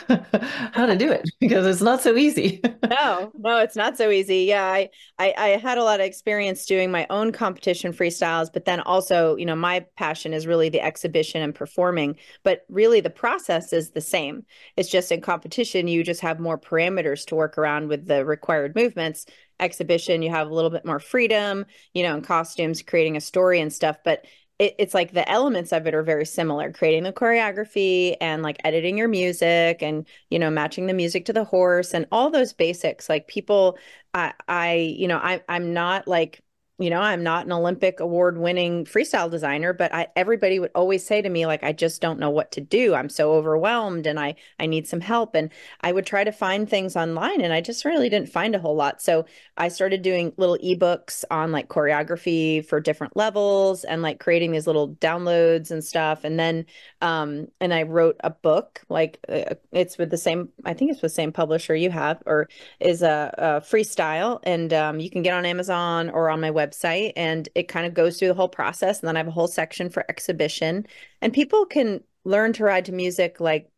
how 0.73 0.85
to 0.85 0.97
do 0.97 1.09
it 1.09 1.29
because 1.39 1.65
it's 1.65 1.81
not 1.81 2.01
so 2.01 2.15
easy. 2.17 2.61
no, 2.89 3.31
no, 3.37 3.59
it's 3.59 3.75
not 3.75 3.97
so 3.97 4.09
easy. 4.09 4.39
Yeah, 4.43 4.65
I, 4.65 4.89
I 5.17 5.33
I 5.37 5.47
had 5.57 5.77
a 5.77 5.83
lot 5.83 5.99
of 5.99 6.05
experience 6.05 6.65
doing 6.65 6.91
my 6.91 7.07
own 7.09 7.31
competition 7.31 7.93
freestyles, 7.93 8.51
but 8.51 8.65
then 8.65 8.81
also, 8.81 9.35
you 9.37 9.45
know, 9.45 9.55
my 9.55 9.85
passion 9.95 10.33
is 10.33 10.47
really 10.47 10.69
the 10.69 10.81
exhibition 10.81 11.41
and 11.41 11.55
performing. 11.55 12.17
But 12.43 12.65
really, 12.69 12.99
the 13.01 13.09
process 13.09 13.71
is 13.71 13.91
the 13.91 14.01
same. 14.01 14.45
It's 14.75 14.89
just 14.89 15.11
in 15.11 15.21
competition, 15.21 15.87
you 15.87 16.03
just 16.03 16.21
have 16.21 16.39
more 16.39 16.57
parameters 16.57 17.25
to 17.27 17.35
work 17.35 17.57
around 17.57 17.87
with 17.87 18.07
the 18.07 18.25
required 18.25 18.75
movements 18.75 19.25
exhibition 19.59 20.21
you 20.21 20.29
have 20.29 20.49
a 20.49 20.53
little 20.53 20.69
bit 20.69 20.85
more 20.85 20.99
freedom 20.99 21.65
you 21.93 22.03
know 22.03 22.15
in 22.15 22.21
costumes 22.21 22.81
creating 22.81 23.17
a 23.17 23.21
story 23.21 23.59
and 23.59 23.73
stuff 23.73 23.97
but 24.03 24.25
it, 24.59 24.75
it's 24.79 24.93
like 24.93 25.13
the 25.13 25.29
elements 25.29 25.71
of 25.71 25.85
it 25.87 25.93
are 25.93 26.03
very 26.03 26.25
similar 26.25 26.71
creating 26.71 27.03
the 27.03 27.13
choreography 27.13 28.15
and 28.21 28.43
like 28.43 28.57
editing 28.63 28.97
your 28.97 29.07
music 29.07 29.81
and 29.81 30.07
you 30.29 30.39
know 30.39 30.49
matching 30.49 30.87
the 30.87 30.93
music 30.93 31.25
to 31.25 31.33
the 31.33 31.43
horse 31.43 31.93
and 31.93 32.07
all 32.11 32.29
those 32.29 32.53
basics. 32.53 33.09
Like 33.09 33.27
people 33.27 33.77
i 34.13 34.33
i 34.47 34.73
you 34.73 35.07
know 35.07 35.17
i 35.17 35.41
i'm 35.49 35.73
not 35.73 36.07
like 36.07 36.41
you 36.79 36.89
know 36.89 37.01
i'm 37.01 37.23
not 37.23 37.45
an 37.45 37.51
olympic 37.51 37.99
award 37.99 38.37
winning 38.37 38.85
freestyle 38.85 39.29
designer 39.29 39.73
but 39.73 39.93
I, 39.93 40.07
everybody 40.15 40.59
would 40.59 40.71
always 40.75 41.05
say 41.05 41.21
to 41.21 41.29
me 41.29 41.45
like 41.45 41.63
i 41.63 41.71
just 41.73 42.01
don't 42.01 42.19
know 42.19 42.29
what 42.29 42.51
to 42.53 42.61
do. 42.61 42.93
I'm 42.93 43.09
so 43.09 43.33
overwhelmed 43.33 44.05
and 44.05 44.19
i 44.19 44.35
i 44.59 44.65
need 44.65 44.87
some 44.87 45.01
help. 45.01 45.35
And 45.35 45.51
i 45.81 45.91
would 45.91 46.05
try 46.05 46.23
to 46.23 46.31
find 46.31 46.69
things 46.69 46.95
online 46.95 47.41
and 47.41 47.53
i 47.53 47.61
just 47.61 47.85
really 47.85 48.09
didn't 48.09 48.29
find 48.29 48.55
a 48.55 48.59
whole 48.59 48.75
lot. 48.75 49.01
So 49.01 49.25
i 49.57 49.69
started 49.69 50.01
doing 50.01 50.33
little 50.37 50.57
ebooks 50.57 51.23
on 51.31 51.51
like 51.51 51.67
choreography 51.67 52.65
for 52.65 52.79
different 52.79 53.15
levels 53.17 53.83
and 53.83 54.01
like 54.01 54.19
creating 54.19 54.51
these 54.51 54.67
little 54.67 54.89
downloads 54.95 55.71
and 55.71 55.83
stuff. 55.83 56.23
And 56.23 56.39
then 56.39 56.65
um 57.01 57.47
and 57.59 57.73
i 57.73 57.83
wrote 57.83 58.17
a 58.23 58.29
book 58.29 58.81
like 58.89 59.19
uh, 59.29 59.55
it's 59.71 59.97
with 59.97 60.09
the 60.09 60.17
same 60.17 60.49
i 60.65 60.73
think 60.73 60.91
it's 60.91 61.01
with 61.01 61.11
the 61.11 61.15
same 61.15 61.31
publisher 61.31 61.75
you 61.75 61.89
have 61.89 62.21
or 62.25 62.49
is 62.79 63.01
a, 63.01 63.33
a 63.37 63.47
freestyle. 63.61 64.39
And 64.43 64.73
um, 64.73 64.99
you 64.99 65.09
can 65.09 65.21
get 65.21 65.33
on 65.33 65.45
amazon 65.45 66.09
or 66.09 66.29
on 66.29 66.41
my 66.41 66.51
website 66.51 66.66
website 66.67 67.13
and 67.15 67.49
it 67.55 67.67
kind 67.67 67.85
of 67.85 67.93
goes 67.93 68.17
through 68.17 68.29
the 68.29 68.33
whole 68.33 68.49
process. 68.49 68.99
And 68.99 69.07
then 69.07 69.15
I 69.15 69.19
have 69.19 69.27
a 69.27 69.31
whole 69.31 69.47
section 69.47 69.89
for 69.89 70.05
exhibition. 70.09 70.85
And 71.21 71.33
people 71.33 71.65
can 71.65 72.03
learn 72.23 72.53
to 72.53 72.63
ride 72.63 72.85
to 72.85 72.91
music 72.91 73.39
like 73.39 73.69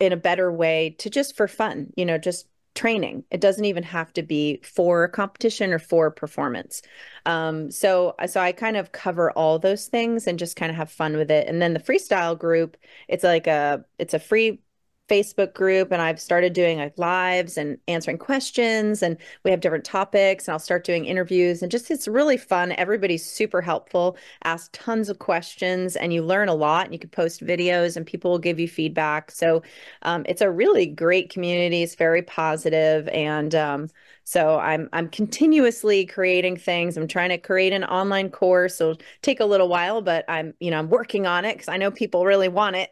in 0.00 0.12
a 0.12 0.16
better 0.16 0.52
way 0.52 0.96
to 0.98 1.10
just 1.10 1.36
for 1.36 1.48
fun, 1.48 1.92
you 1.96 2.04
know, 2.04 2.18
just 2.18 2.46
training. 2.74 3.24
It 3.30 3.40
doesn't 3.40 3.64
even 3.64 3.82
have 3.82 4.12
to 4.12 4.22
be 4.22 4.60
for 4.62 5.08
competition 5.08 5.72
or 5.72 5.80
for 5.80 6.10
performance. 6.10 6.80
Um, 7.26 7.72
so, 7.72 8.14
so 8.28 8.40
I 8.40 8.52
kind 8.52 8.76
of 8.76 8.92
cover 8.92 9.32
all 9.32 9.58
those 9.58 9.86
things 9.86 10.28
and 10.28 10.38
just 10.38 10.54
kind 10.56 10.70
of 10.70 10.76
have 10.76 10.90
fun 10.90 11.16
with 11.16 11.30
it. 11.30 11.48
And 11.48 11.60
then 11.60 11.74
the 11.74 11.80
freestyle 11.80 12.38
group, 12.38 12.76
it's 13.08 13.24
like 13.24 13.48
a, 13.48 13.84
it's 13.98 14.14
a 14.14 14.20
free 14.20 14.60
Facebook 15.08 15.54
group 15.54 15.90
and 15.90 16.02
I've 16.02 16.20
started 16.20 16.52
doing 16.52 16.78
like 16.78 16.98
lives 16.98 17.56
and 17.56 17.78
answering 17.88 18.18
questions 18.18 19.02
and 19.02 19.16
we 19.44 19.50
have 19.50 19.60
different 19.60 19.84
topics 19.84 20.46
and 20.46 20.52
I'll 20.52 20.58
start 20.58 20.84
doing 20.84 21.06
interviews 21.06 21.62
and 21.62 21.70
just 21.70 21.90
it's 21.90 22.06
really 22.06 22.36
fun. 22.36 22.72
Everybody's 22.72 23.24
super 23.24 23.60
helpful, 23.60 24.16
ask 24.44 24.70
tons 24.72 25.08
of 25.08 25.18
questions 25.18 25.96
and 25.96 26.12
you 26.12 26.22
learn 26.22 26.48
a 26.48 26.54
lot 26.54 26.84
and 26.84 26.92
you 26.92 26.98
can 26.98 27.10
post 27.10 27.44
videos 27.44 27.96
and 27.96 28.06
people 28.06 28.30
will 28.30 28.38
give 28.38 28.60
you 28.60 28.68
feedback. 28.68 29.30
So 29.30 29.62
um, 30.02 30.24
it's 30.28 30.42
a 30.42 30.50
really 30.50 30.86
great 30.86 31.30
community. 31.30 31.82
It's 31.82 31.94
very 31.94 32.22
positive 32.22 33.08
and 33.08 33.54
um, 33.54 33.88
so 34.28 34.58
I'm 34.58 34.90
I'm 34.92 35.08
continuously 35.08 36.04
creating 36.04 36.58
things. 36.58 36.98
I'm 36.98 37.08
trying 37.08 37.30
to 37.30 37.38
create 37.38 37.72
an 37.72 37.84
online 37.84 38.28
course. 38.28 38.78
It'll 38.78 38.98
take 39.22 39.40
a 39.40 39.46
little 39.46 39.68
while, 39.68 40.02
but 40.02 40.26
I'm 40.28 40.52
you 40.60 40.70
know 40.70 40.78
I'm 40.78 40.90
working 40.90 41.26
on 41.26 41.46
it 41.46 41.54
because 41.54 41.68
I 41.68 41.78
know 41.78 41.90
people 41.90 42.26
really 42.26 42.48
want 42.48 42.76
it. 42.76 42.90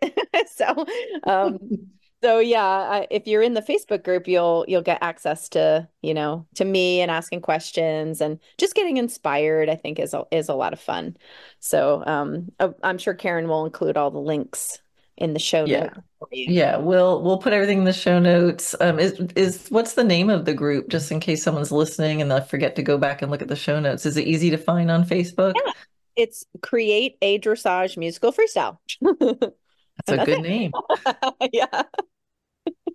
so 0.51 0.87
um, 1.25 1.59
so 2.23 2.39
yeah 2.39 3.05
if 3.11 3.27
you're 3.27 3.43
in 3.43 3.55
the 3.55 3.63
facebook 3.63 4.03
group 4.03 4.27
you'll 4.27 4.65
you'll 4.69 4.83
get 4.83 4.99
access 5.03 5.49
to 5.49 5.87
you 6.03 6.15
know 6.15 6.47
to 6.55 6.65
me 6.65 7.01
and 7.01 7.11
asking 7.11 7.41
questions 7.41 8.21
and 8.21 8.39
just 8.59 8.75
getting 8.75 8.97
inspired 8.97 9.69
i 9.69 9.75
think 9.75 9.99
is 9.99 10.15
a, 10.15 10.25
is 10.31 10.49
a 10.49 10.55
lot 10.55 10.73
of 10.73 10.81
fun. 10.81 11.17
So 11.61 12.03
um 12.07 12.53
uh, 12.61 12.71
i'm 12.83 12.99
sure 12.99 13.15
karen 13.15 13.49
will 13.49 13.65
include 13.65 13.97
all 13.97 14.11
the 14.11 14.19
links 14.19 14.79
in 15.17 15.33
the 15.33 15.39
show 15.39 15.65
yeah. 15.65 15.81
notes 15.81 16.01
yeah 16.31 16.77
we'll 16.77 17.23
we'll 17.23 17.39
put 17.39 17.53
everything 17.53 17.79
in 17.79 17.85
the 17.85 17.93
show 17.93 18.19
notes. 18.19 18.75
Um 18.81 18.99
is 18.99 19.21
is 19.37 19.69
what's 19.69 19.95
the 19.95 20.05
name 20.05 20.31
of 20.31 20.45
the 20.45 20.55
group 20.55 20.89
just 20.89 21.13
in 21.13 21.21
case 21.21 21.43
someone's 21.43 21.73
listening 21.73 22.21
and 22.21 22.31
they'll 22.31 22.41
forget 22.41 22.77
to 22.77 22.83
go 22.83 22.99
back 22.99 23.23
and 23.23 23.31
look 23.31 23.43
at 23.43 23.49
the 23.49 23.57
show 23.57 23.81
notes? 23.81 24.07
Is 24.07 24.17
it 24.17 24.27
easy 24.27 24.51
to 24.51 24.59
find 24.59 24.91
on 24.91 25.05
facebook? 25.05 25.55
Yeah. 25.55 25.73
it's 26.17 26.47
create 26.63 27.17
a 27.23 27.39
dressage 27.39 27.97
musical 27.97 28.33
freestyle 28.33 28.79
that's 29.97 30.23
a 30.23 30.25
good 30.25 30.43
name 30.43 30.73
yeah 31.53 31.83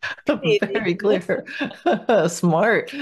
Very 0.27 0.95
clear. 0.95 1.45
Smart. 2.27 2.93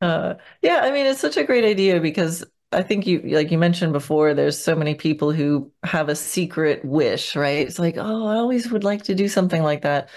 uh, 0.00 0.34
yeah, 0.62 0.80
I 0.82 0.90
mean, 0.90 1.06
it's 1.06 1.20
such 1.20 1.36
a 1.36 1.44
great 1.44 1.64
idea 1.64 2.00
because 2.00 2.44
I 2.72 2.82
think 2.82 3.06
you, 3.06 3.20
like 3.20 3.50
you 3.50 3.58
mentioned 3.58 3.92
before, 3.92 4.34
there's 4.34 4.58
so 4.58 4.74
many 4.74 4.94
people 4.94 5.32
who 5.32 5.70
have 5.84 6.08
a 6.08 6.16
secret 6.16 6.84
wish, 6.84 7.36
right? 7.36 7.66
It's 7.66 7.78
like, 7.78 7.96
oh, 7.96 8.26
I 8.26 8.36
always 8.36 8.70
would 8.70 8.84
like 8.84 9.04
to 9.04 9.14
do 9.14 9.28
something 9.28 9.62
like 9.62 9.82
that. 9.82 10.08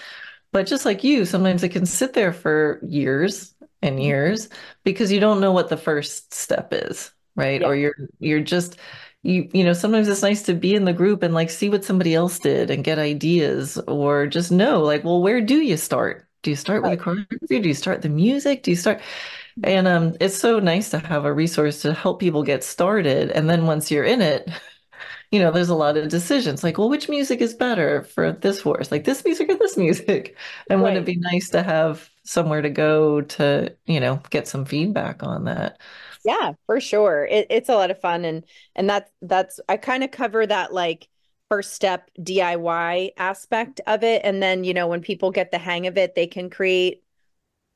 But 0.50 0.66
just 0.66 0.84
like 0.84 1.04
you, 1.04 1.24
sometimes 1.24 1.62
it 1.62 1.70
can 1.70 1.86
sit 1.86 2.14
there 2.14 2.32
for 2.32 2.80
years 2.82 3.54
and 3.82 3.96
mm-hmm. 3.96 4.04
years 4.04 4.48
because 4.82 5.12
you 5.12 5.20
don't 5.20 5.40
know 5.40 5.52
what 5.52 5.68
the 5.68 5.76
first 5.76 6.32
step 6.34 6.72
is, 6.72 7.12
right? 7.36 7.60
Yeah. 7.60 7.66
Or 7.66 7.76
you're 7.76 7.94
you're 8.18 8.40
just 8.40 8.78
you 9.28 9.48
you 9.52 9.62
know 9.62 9.72
sometimes 9.74 10.08
it's 10.08 10.22
nice 10.22 10.42
to 10.42 10.54
be 10.54 10.74
in 10.74 10.84
the 10.84 10.92
group 10.92 11.22
and 11.22 11.34
like 11.34 11.50
see 11.50 11.68
what 11.68 11.84
somebody 11.84 12.14
else 12.14 12.38
did 12.38 12.70
and 12.70 12.82
get 12.84 12.98
ideas 12.98 13.76
or 13.86 14.26
just 14.26 14.50
know 14.50 14.82
like 14.82 15.04
well 15.04 15.22
where 15.22 15.40
do 15.40 15.60
you 15.60 15.76
start? 15.76 16.26
Do 16.42 16.50
you 16.50 16.56
start 16.56 16.82
with 16.82 16.92
the 16.92 16.96
choreography 16.96 17.62
do 17.62 17.68
you 17.68 17.74
start 17.74 18.02
the 18.02 18.08
music? 18.08 18.62
Do 18.62 18.70
you 18.70 18.76
start 18.76 19.00
and 19.62 19.86
um 19.88 20.16
it's 20.20 20.36
so 20.36 20.60
nice 20.60 20.90
to 20.90 20.98
have 21.00 21.24
a 21.24 21.32
resource 21.32 21.82
to 21.82 21.92
help 21.94 22.20
people 22.20 22.42
get 22.42 22.64
started 22.64 23.30
and 23.32 23.50
then 23.50 23.66
once 23.66 23.90
you're 23.90 24.04
in 24.04 24.22
it 24.22 24.48
you 25.32 25.40
know 25.40 25.50
there's 25.50 25.68
a 25.68 25.74
lot 25.74 25.96
of 25.96 26.08
decisions 26.08 26.64
like 26.64 26.78
well 26.78 26.88
which 26.88 27.08
music 27.08 27.40
is 27.40 27.54
better 27.54 28.04
for 28.04 28.32
this 28.32 28.60
horse? 28.60 28.90
Like 28.92 29.04
this 29.04 29.24
music 29.24 29.50
or 29.50 29.56
this 29.56 29.76
music? 29.76 30.36
And 30.70 30.80
right. 30.80 30.96
wouldn't 30.96 31.08
it 31.08 31.14
be 31.14 31.20
nice 31.20 31.50
to 31.50 31.62
have 31.62 32.10
somewhere 32.24 32.62
to 32.62 32.70
go 32.70 33.20
to 33.22 33.76
you 33.86 34.00
know 34.00 34.22
get 34.30 34.48
some 34.48 34.64
feedback 34.64 35.22
on 35.22 35.44
that 35.44 35.78
yeah, 36.28 36.52
for 36.66 36.78
sure. 36.78 37.24
It, 37.24 37.46
it's 37.48 37.70
a 37.70 37.74
lot 37.74 37.90
of 37.90 38.00
fun, 38.00 38.24
and 38.26 38.44
and 38.74 38.88
that's 38.88 39.10
that's 39.22 39.60
I 39.68 39.78
kind 39.78 40.04
of 40.04 40.10
cover 40.10 40.46
that 40.46 40.74
like 40.74 41.08
first 41.48 41.72
step 41.72 42.10
DIY 42.20 43.12
aspect 43.16 43.80
of 43.86 44.04
it. 44.04 44.20
And 44.24 44.42
then, 44.42 44.64
you 44.64 44.74
know, 44.74 44.86
when 44.86 45.00
people 45.00 45.30
get 45.30 45.50
the 45.50 45.58
hang 45.58 45.86
of 45.86 45.96
it, 45.96 46.14
they 46.14 46.26
can 46.26 46.50
create, 46.50 47.02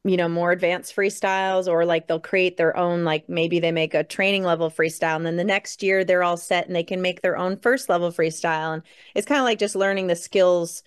you 0.04 0.18
know, 0.18 0.28
more 0.28 0.52
advanced 0.52 0.94
freestyles 0.94 1.66
or 1.66 1.86
like 1.86 2.06
they'll 2.06 2.20
create 2.20 2.58
their 2.58 2.76
own, 2.76 3.04
like 3.04 3.30
maybe 3.30 3.60
they 3.60 3.72
make 3.72 3.94
a 3.94 4.04
training 4.04 4.44
level 4.44 4.70
freestyle. 4.70 5.16
And 5.16 5.24
then 5.24 5.36
the 5.36 5.44
next 5.44 5.82
year 5.82 6.04
they're 6.04 6.22
all 6.22 6.36
set 6.36 6.66
and 6.66 6.76
they 6.76 6.84
can 6.84 7.00
make 7.00 7.22
their 7.22 7.38
own 7.38 7.56
first 7.58 7.88
level 7.88 8.10
freestyle. 8.12 8.74
And 8.74 8.82
it's 9.14 9.26
kind 9.26 9.40
of 9.40 9.44
like 9.44 9.58
just 9.58 9.74
learning 9.76 10.08
the 10.08 10.16
skills 10.16 10.82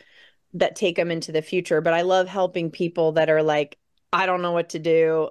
that 0.54 0.76
take 0.76 0.98
them 0.98 1.10
into 1.10 1.32
the 1.32 1.42
future. 1.42 1.82
But 1.82 1.96
I 1.96 2.02
love 2.04 2.28
helping 2.28 2.70
people 2.70 3.14
that 3.14 3.32
are 3.32 3.42
like, 3.42 3.80
I 4.14 4.28
don't 4.28 4.44
know 4.44 4.52
what 4.52 4.70
to 4.70 4.80
do 4.80 5.30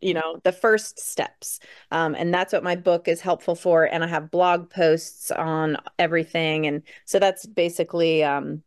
you 0.00 0.14
know 0.14 0.40
the 0.44 0.52
first 0.52 0.98
steps. 1.00 1.60
Um, 1.90 2.14
and 2.14 2.32
that's 2.32 2.52
what 2.52 2.64
my 2.64 2.76
book 2.76 3.08
is 3.08 3.20
helpful 3.20 3.54
for 3.54 3.84
and 3.84 4.04
i 4.04 4.06
have 4.06 4.30
blog 4.30 4.70
posts 4.70 5.30
on 5.30 5.76
everything 5.98 6.66
and 6.66 6.82
so 7.04 7.18
that's 7.18 7.46
basically 7.46 8.24
um, 8.24 8.62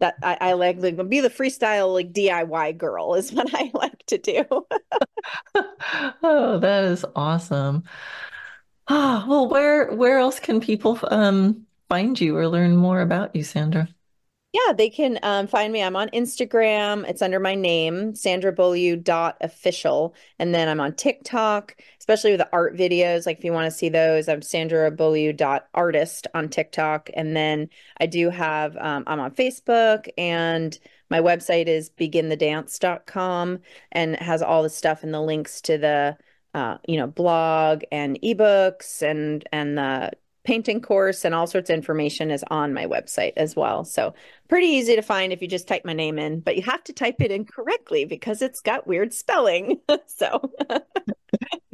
that 0.00 0.16
I, 0.22 0.38
I 0.40 0.52
like 0.54 0.78
like 0.78 0.96
be 1.08 1.20
the 1.20 1.30
freestyle 1.30 1.92
like 1.92 2.12
diy 2.12 2.76
girl 2.76 3.14
is 3.14 3.32
what 3.32 3.48
i 3.54 3.70
like 3.74 4.04
to 4.06 4.18
do. 4.18 4.44
Oh 6.24 6.58
that 6.60 6.84
is 6.84 7.04
awesome. 7.16 7.84
Oh 8.88 9.24
well 9.28 9.48
where 9.48 9.92
where 9.92 10.18
else 10.18 10.40
can 10.40 10.60
people 10.60 10.98
um 11.10 11.66
find 11.88 12.20
you 12.20 12.36
or 12.36 12.48
learn 12.48 12.76
more 12.76 13.00
about 13.00 13.34
you 13.36 13.42
sandra 13.44 13.88
yeah, 14.52 14.72
they 14.74 14.90
can 14.90 15.18
um, 15.22 15.46
find 15.46 15.72
me. 15.72 15.82
I'm 15.82 15.96
on 15.96 16.10
Instagram. 16.10 17.08
It's 17.08 17.22
under 17.22 17.40
my 17.40 17.54
name, 17.54 18.14
Sandra 18.14 18.52
official. 19.40 20.14
And 20.38 20.54
then 20.54 20.68
I'm 20.68 20.80
on 20.80 20.94
TikTok, 20.94 21.76
especially 21.98 22.32
with 22.32 22.40
the 22.40 22.48
art 22.52 22.76
videos. 22.76 23.24
Like 23.24 23.38
if 23.38 23.44
you 23.44 23.52
want 23.52 23.64
to 23.64 23.76
see 23.76 23.88
those, 23.88 24.28
I'm 24.28 24.42
Sandra 24.42 24.90
artist 25.72 26.26
on 26.34 26.50
TikTok. 26.50 27.08
And 27.14 27.34
then 27.34 27.70
I 27.98 28.04
do 28.04 28.28
have, 28.28 28.76
um, 28.76 29.04
I'm 29.06 29.20
on 29.20 29.30
Facebook 29.30 30.08
and 30.18 30.78
my 31.08 31.20
website 31.20 31.66
is 31.66 31.88
beginthedance.com 31.88 33.58
and 33.92 34.14
it 34.14 34.22
has 34.22 34.42
all 34.42 34.62
the 34.62 34.70
stuff 34.70 35.02
and 35.02 35.14
the 35.14 35.20
links 35.22 35.62
to 35.62 35.78
the 35.78 36.16
uh, 36.54 36.76
you 36.86 36.98
know, 36.98 37.06
blog 37.06 37.82
and 37.90 38.20
ebooks 38.20 39.00
and 39.00 39.48
and 39.52 39.78
the 39.78 40.10
painting 40.44 40.80
course 40.80 41.24
and 41.24 41.34
all 41.34 41.46
sorts 41.46 41.70
of 41.70 41.74
information 41.74 42.30
is 42.30 42.44
on 42.50 42.74
my 42.74 42.86
website 42.86 43.32
as 43.36 43.54
well. 43.54 43.84
So 43.84 44.14
pretty 44.52 44.66
easy 44.66 44.94
to 44.94 45.00
find 45.00 45.32
if 45.32 45.40
you 45.40 45.48
just 45.48 45.66
type 45.66 45.82
my 45.82 45.94
name 45.94 46.18
in, 46.18 46.38
but 46.38 46.56
you 46.56 46.60
have 46.60 46.84
to 46.84 46.92
type 46.92 47.22
it 47.22 47.30
in 47.30 47.42
correctly 47.42 48.04
because 48.04 48.42
it's 48.42 48.60
got 48.60 48.86
weird 48.86 49.14
spelling. 49.14 49.80
so 50.06 50.52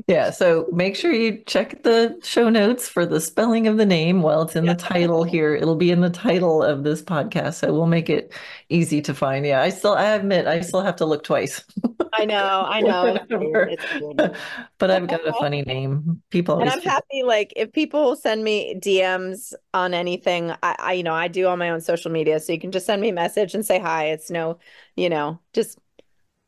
Yeah, 0.08 0.30
so 0.30 0.66
make 0.72 0.96
sure 0.96 1.12
you 1.12 1.42
check 1.44 1.82
the 1.82 2.18
show 2.22 2.48
notes 2.48 2.88
for 2.88 3.04
the 3.04 3.20
spelling 3.20 3.66
of 3.66 3.76
the 3.76 3.84
name. 3.84 4.22
Well, 4.22 4.40
it's 4.40 4.56
in 4.56 4.64
yeah. 4.64 4.72
the 4.72 4.82
title 4.82 5.22
here. 5.22 5.54
It'll 5.54 5.76
be 5.76 5.90
in 5.90 6.00
the 6.00 6.08
title 6.08 6.62
of 6.62 6.82
this 6.82 7.02
podcast, 7.02 7.56
so 7.56 7.74
we'll 7.74 7.86
make 7.86 8.08
it 8.08 8.32
easy 8.70 9.02
to 9.02 9.12
find. 9.12 9.44
Yeah, 9.44 9.60
I 9.60 9.68
still, 9.68 9.92
I 9.92 10.12
admit, 10.12 10.46
I 10.46 10.62
still 10.62 10.80
have 10.80 10.96
to 10.96 11.04
look 11.04 11.24
twice. 11.24 11.62
I 12.14 12.24
know, 12.24 12.64
I 12.66 12.80
know. 12.80 13.18
but 14.78 14.90
I've 14.90 15.08
got 15.08 15.28
a 15.28 15.32
funny 15.34 15.60
name. 15.60 16.22
People, 16.30 16.58
and 16.58 16.70
I'm 16.70 16.80
happy. 16.80 17.22
Like 17.22 17.52
if 17.54 17.70
people 17.72 18.16
send 18.16 18.42
me 18.42 18.80
DMs 18.80 19.52
on 19.74 19.92
anything, 19.92 20.52
I, 20.62 20.76
I, 20.78 20.92
you 20.94 21.02
know, 21.02 21.12
I 21.12 21.28
do 21.28 21.48
on 21.48 21.58
my 21.58 21.68
own 21.68 21.82
social 21.82 22.10
media, 22.10 22.40
so 22.40 22.54
you 22.54 22.58
can 22.58 22.67
just 22.70 22.86
send 22.86 23.00
me 23.00 23.10
a 23.10 23.12
message 23.12 23.54
and 23.54 23.64
say 23.64 23.78
hi. 23.78 24.06
It's 24.06 24.30
no, 24.30 24.58
you 24.96 25.08
know, 25.08 25.40
just 25.52 25.78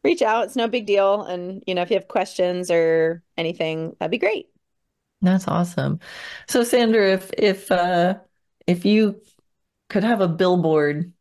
reach 0.05 0.23
out. 0.23 0.45
It's 0.45 0.57
no 0.57 0.69
big 0.69 0.87
deal. 0.87 1.23
And, 1.23 1.63
you 1.67 1.75
know, 1.75 1.83
if 1.83 1.91
you 1.91 1.97
have 1.97 2.09
questions 2.09 2.71
or 2.71 3.23
anything, 3.37 3.97
that'd 3.99 4.11
be 4.11 4.19
great. 4.19 4.49
That's 5.23 5.47
awesome. 5.49 6.01
So 6.49 6.65
Sandra, 6.65 7.13
if 7.13 7.31
if 7.37 7.71
uh 7.71 8.19
if 8.67 8.85
you 8.85 9.21
could 9.89 10.05
have 10.05 10.21
a 10.21 10.29
billboard 10.29 11.13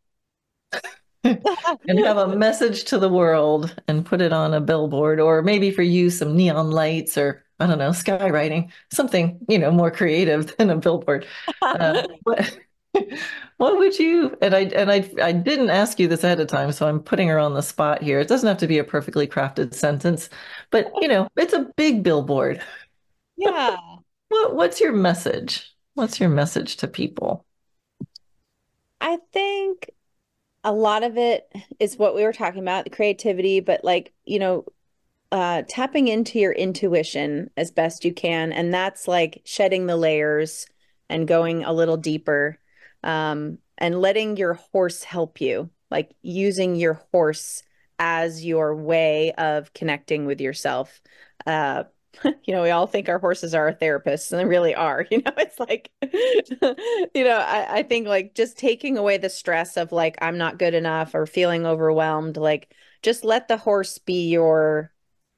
and 1.23 1.99
have 1.99 2.17
a 2.17 2.35
message 2.35 2.85
to 2.85 2.97
the 2.97 3.09
world 3.09 3.75
and 3.87 4.05
put 4.05 4.21
it 4.21 4.31
on 4.31 4.53
a 4.53 4.61
billboard, 4.61 5.19
or 5.19 5.41
maybe 5.41 5.71
for 5.71 5.81
you 5.81 6.09
some 6.09 6.35
neon 6.35 6.71
lights 6.71 7.17
or 7.17 7.43
I 7.59 7.67
don't 7.67 7.77
know, 7.77 7.89
skywriting, 7.89 8.71
something, 8.91 9.39
you 9.49 9.59
know, 9.59 9.71
more 9.71 9.91
creative 9.91 10.55
than 10.57 10.69
a 10.69 10.77
billboard. 10.77 11.25
Uh, 11.61 12.07
what, 12.23 12.57
what 13.57 13.77
would 13.77 13.97
you 13.99 14.35
and 14.41 14.55
I 14.55 14.61
and 14.61 14.91
I 14.91 15.09
I 15.21 15.31
didn't 15.31 15.69
ask 15.69 15.99
you 15.99 16.07
this 16.07 16.23
ahead 16.23 16.39
of 16.39 16.47
time, 16.47 16.71
so 16.71 16.87
I'm 16.87 16.99
putting 16.99 17.27
her 17.27 17.39
on 17.39 17.53
the 17.53 17.61
spot 17.61 18.01
here. 18.01 18.19
It 18.19 18.27
doesn't 18.27 18.47
have 18.47 18.57
to 18.57 18.67
be 18.67 18.79
a 18.79 18.83
perfectly 18.83 19.27
crafted 19.27 19.73
sentence, 19.73 20.29
but 20.71 20.91
you 21.01 21.07
know, 21.07 21.27
it's 21.37 21.53
a 21.53 21.67
big 21.75 22.03
billboard. 22.03 22.61
Yeah. 23.37 23.77
what 24.29 24.55
what's 24.55 24.79
your 24.79 24.93
message? 24.93 25.71
What's 25.93 26.19
your 26.19 26.29
message 26.29 26.77
to 26.77 26.87
people? 26.87 27.45
I 29.01 29.17
think 29.31 29.91
a 30.63 30.73
lot 30.73 31.03
of 31.03 31.17
it 31.17 31.51
is 31.79 31.97
what 31.97 32.15
we 32.15 32.23
were 32.23 32.33
talking 32.33 32.61
about, 32.61 32.83
the 32.83 32.89
creativity, 32.89 33.59
but 33.59 33.83
like, 33.83 34.13
you 34.25 34.39
know, 34.39 34.65
uh 35.31 35.61
tapping 35.69 36.07
into 36.07 36.39
your 36.39 36.51
intuition 36.53 37.51
as 37.55 37.69
best 37.69 38.03
you 38.03 38.11
can 38.13 38.51
and 38.51 38.73
that's 38.73 39.07
like 39.07 39.41
shedding 39.45 39.85
the 39.85 39.95
layers 39.95 40.65
and 41.07 41.27
going 41.27 41.63
a 41.63 41.71
little 41.73 41.97
deeper 41.97 42.57
um, 43.03 43.57
and 43.77 43.99
letting 44.01 44.37
your 44.37 44.55
horse 44.55 45.03
help 45.03 45.41
you, 45.41 45.69
like 45.89 46.13
using 46.21 46.75
your 46.75 47.01
horse 47.11 47.63
as 47.97 48.45
your 48.45 48.75
way 48.75 49.31
of 49.33 49.73
connecting 49.73 50.25
with 50.25 50.41
yourself. 50.41 51.01
Uh, 51.45 51.83
you 52.23 52.53
know, 52.53 52.63
we 52.63 52.71
all 52.71 52.87
think 52.87 53.07
our 53.07 53.19
horses 53.19 53.53
are 53.53 53.67
our 53.67 53.73
therapists, 53.73 54.31
and 54.31 54.39
they 54.39 54.45
really 54.45 54.75
are. 54.75 55.05
You 55.11 55.21
know, 55.21 55.33
it's 55.37 55.59
like, 55.59 55.91
you 56.01 57.23
know, 57.23 57.37
I, 57.37 57.79
I 57.79 57.83
think 57.83 58.07
like 58.07 58.35
just 58.35 58.57
taking 58.57 58.97
away 58.97 59.17
the 59.17 59.29
stress 59.29 59.77
of 59.77 59.91
like, 59.91 60.17
I'm 60.21 60.37
not 60.37 60.59
good 60.59 60.73
enough 60.73 61.13
or 61.13 61.25
feeling 61.25 61.65
overwhelmed, 61.65 62.37
like, 62.37 62.73
just 63.01 63.23
let 63.23 63.47
the 63.47 63.57
horse 63.57 63.97
be 63.97 64.29
your 64.29 64.91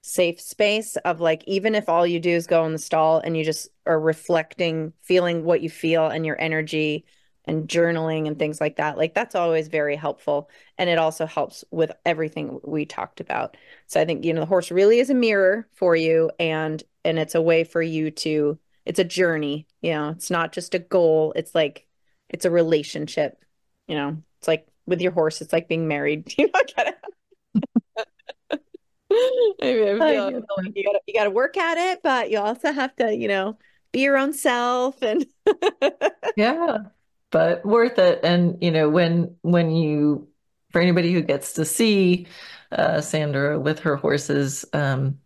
safe 0.03 0.41
space 0.41 0.95
of 0.97 1.21
like 1.21 1.43
even 1.45 1.75
if 1.75 1.87
all 1.87 2.07
you 2.07 2.19
do 2.19 2.31
is 2.31 2.47
go 2.47 2.65
in 2.65 2.71
the 2.71 2.79
stall 2.79 3.19
and 3.19 3.37
you 3.37 3.43
just 3.43 3.69
are 3.85 3.99
reflecting 3.99 4.93
feeling 5.03 5.43
what 5.43 5.61
you 5.61 5.69
feel 5.69 6.07
and 6.07 6.25
your 6.25 6.39
energy 6.41 7.05
and 7.45 7.67
journaling 7.67 8.27
and 8.27 8.37
things 8.37 8.61
like 8.61 8.75
that 8.75 8.97
like 8.97 9.13
that's 9.13 9.35
always 9.35 9.67
very 9.67 9.95
helpful 9.95 10.49
and 10.77 10.89
it 10.89 10.97
also 10.97 11.25
helps 11.25 11.63
with 11.71 11.91
everything 12.05 12.59
we 12.63 12.85
talked 12.85 13.19
about. 13.19 13.57
So 13.87 13.99
i 13.99 14.05
think 14.05 14.23
you 14.25 14.33
know 14.33 14.41
the 14.41 14.45
horse 14.45 14.71
really 14.71 14.99
is 14.99 15.09
a 15.09 15.15
mirror 15.15 15.67
for 15.73 15.95
you 15.95 16.31
and 16.39 16.83
and 17.03 17.17
it's 17.19 17.35
a 17.35 17.41
way 17.41 17.63
for 17.63 17.81
you 17.81 18.11
to 18.11 18.59
it's 18.85 18.99
a 18.99 19.03
journey 19.03 19.67
you 19.81 19.91
know 19.91 20.09
it's 20.09 20.29
not 20.29 20.51
just 20.51 20.75
a 20.75 20.79
goal 20.79 21.33
it's 21.35 21.53
like 21.55 21.87
it's 22.29 22.45
a 22.45 22.51
relationship 22.51 23.43
you 23.87 23.95
know 23.95 24.17
it's 24.39 24.47
like 24.47 24.67
with 24.85 25.01
your 25.01 25.11
horse 25.11 25.41
it's 25.41 25.53
like 25.53 25.67
being 25.67 25.87
married 25.87 26.33
you 26.37 26.45
know 26.45 26.61
get 26.75 26.87
it 26.87 26.95
Maybe 29.61 29.81
I 29.81 30.31
feel 30.31 30.43
like 30.57 30.75
you 30.75 30.83
gotta 30.83 30.99
you 31.05 31.13
gotta 31.13 31.29
work 31.29 31.57
at 31.57 31.77
it, 31.77 31.99
but 32.03 32.31
you 32.31 32.39
also 32.39 32.71
have 32.71 32.95
to, 32.97 33.15
you 33.15 33.27
know, 33.27 33.57
be 33.91 33.99
your 34.01 34.17
own 34.17 34.33
self 34.33 35.01
and 35.01 35.25
yeah 36.35 36.77
but 37.31 37.65
worth 37.65 37.97
it. 37.97 38.19
And 38.23 38.57
you 38.61 38.71
know, 38.71 38.89
when 38.89 39.35
when 39.41 39.71
you 39.71 40.27
for 40.71 40.81
anybody 40.81 41.13
who 41.13 41.21
gets 41.21 41.53
to 41.53 41.65
see 41.65 42.27
uh, 42.71 43.01
Sandra 43.01 43.59
with 43.59 43.79
her 43.79 43.95
horses, 43.95 44.65
um, 44.73 45.17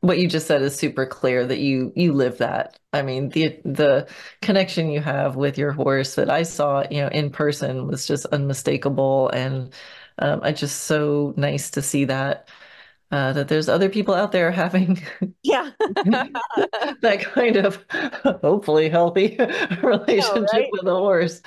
what 0.00 0.18
you 0.18 0.28
just 0.28 0.46
said 0.46 0.62
is 0.62 0.76
super 0.76 1.06
clear 1.06 1.46
that 1.46 1.58
you 1.58 1.92
you 1.96 2.12
live 2.12 2.38
that. 2.38 2.78
I 2.92 3.02
mean, 3.02 3.30
the 3.30 3.60
the 3.64 4.08
connection 4.42 4.90
you 4.90 5.00
have 5.00 5.36
with 5.36 5.56
your 5.58 5.72
horse 5.72 6.16
that 6.16 6.30
I 6.30 6.42
saw, 6.42 6.84
you 6.90 7.02
know, 7.02 7.08
in 7.08 7.30
person 7.30 7.86
was 7.86 8.06
just 8.06 8.26
unmistakable, 8.26 9.28
and 9.30 9.72
um, 10.18 10.40
I 10.42 10.52
just 10.52 10.82
so 10.84 11.32
nice 11.36 11.70
to 11.70 11.82
see 11.82 12.04
that 12.06 12.48
uh, 13.12 13.32
that 13.34 13.48
there's 13.48 13.68
other 13.68 13.90
people 13.90 14.14
out 14.14 14.32
there 14.32 14.50
having 14.50 15.00
yeah 15.42 15.70
that 15.78 17.20
kind 17.20 17.56
of 17.56 17.84
hopefully 18.42 18.88
healthy 18.88 19.36
relationship 19.82 20.34
know, 20.34 20.46
right? 20.52 20.68
with 20.72 20.86
a 20.86 20.94
horse. 20.94 21.42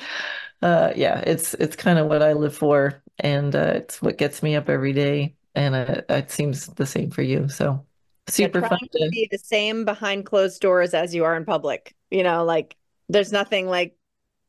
Uh, 0.62 0.94
yeah, 0.96 1.20
it's 1.20 1.54
it's 1.56 1.76
kind 1.76 2.00
of 2.00 2.08
what 2.08 2.22
I 2.22 2.34
live 2.34 2.56
for, 2.56 3.02
and 3.20 3.56
uh, 3.56 3.74
it's 3.76 4.02
what 4.02 4.18
gets 4.18 4.42
me 4.42 4.56
up 4.56 4.70
every 4.70 4.94
day, 4.94 5.36
and 5.54 5.76
uh, 5.76 6.02
it 6.08 6.32
seems 6.32 6.68
the 6.68 6.86
same 6.86 7.12
for 7.12 7.24
you. 7.24 7.50
So 7.50 7.86
super 8.28 8.60
yeah, 8.60 8.70
fun 8.70 8.80
to, 8.92 9.00
to 9.06 9.10
be 9.10 9.28
the 9.32 9.38
same 9.38 9.86
behind 9.86 10.26
closed 10.26 10.62
doors 10.62 10.94
as 10.94 11.14
you 11.14 11.26
are 11.26 11.36
in 11.36 11.46
public. 11.46 11.96
You 12.10 12.24
know, 12.24 12.46
like 12.46 12.76
there's 13.10 13.32
nothing 13.32 13.68
like, 13.68 13.96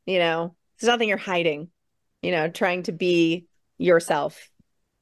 you 0.05 0.19
know, 0.19 0.55
there's 0.79 0.89
nothing 0.89 1.09
you're 1.09 1.19
hiding. 1.19 1.69
You 2.23 2.33
know, 2.33 2.49
trying 2.49 2.85
to 2.85 2.93
be 2.93 3.47
yourself 3.79 4.51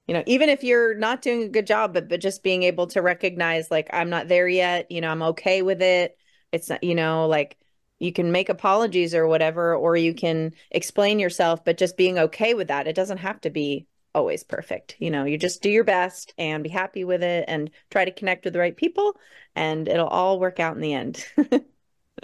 you 0.06 0.14
know 0.14 0.22
even 0.26 0.48
if 0.48 0.62
you're 0.62 0.94
not 0.94 1.22
doing 1.22 1.42
a 1.42 1.48
good 1.48 1.66
job 1.66 1.92
but 1.94 2.08
but 2.08 2.20
just 2.20 2.42
being 2.42 2.62
able 2.62 2.86
to 2.86 3.02
recognize 3.02 3.70
like 3.70 3.88
i'm 3.92 4.10
not 4.10 4.28
there 4.28 4.48
yet 4.48 4.90
you 4.90 5.00
know 5.00 5.08
i'm 5.08 5.22
okay 5.22 5.62
with 5.62 5.82
it 5.82 6.16
it's 6.52 6.68
not 6.68 6.82
you 6.82 6.94
know 6.94 7.26
like 7.26 7.56
you 7.98 8.12
can 8.12 8.32
make 8.32 8.48
apologies 8.48 9.14
or 9.14 9.26
whatever 9.26 9.74
or 9.74 9.96
you 9.96 10.14
can 10.14 10.52
explain 10.70 11.18
yourself 11.18 11.64
but 11.64 11.78
just 11.78 11.96
being 11.96 12.18
okay 12.18 12.54
with 12.54 12.68
that 12.68 12.86
it 12.86 12.96
doesn't 12.96 13.18
have 13.18 13.40
to 13.40 13.50
be 13.50 13.86
always 14.14 14.44
perfect 14.44 14.96
you 15.00 15.10
know 15.10 15.24
you 15.24 15.36
just 15.36 15.62
do 15.62 15.70
your 15.70 15.84
best 15.84 16.32
and 16.38 16.62
be 16.62 16.70
happy 16.70 17.02
with 17.04 17.22
it 17.22 17.44
and 17.48 17.70
try 17.90 18.04
to 18.04 18.12
connect 18.12 18.44
with 18.44 18.52
the 18.52 18.60
right 18.60 18.76
people 18.76 19.16
and 19.56 19.88
it'll 19.88 20.06
all 20.06 20.38
work 20.38 20.60
out 20.60 20.76
in 20.76 20.82
the 20.82 20.94
end 20.94 21.26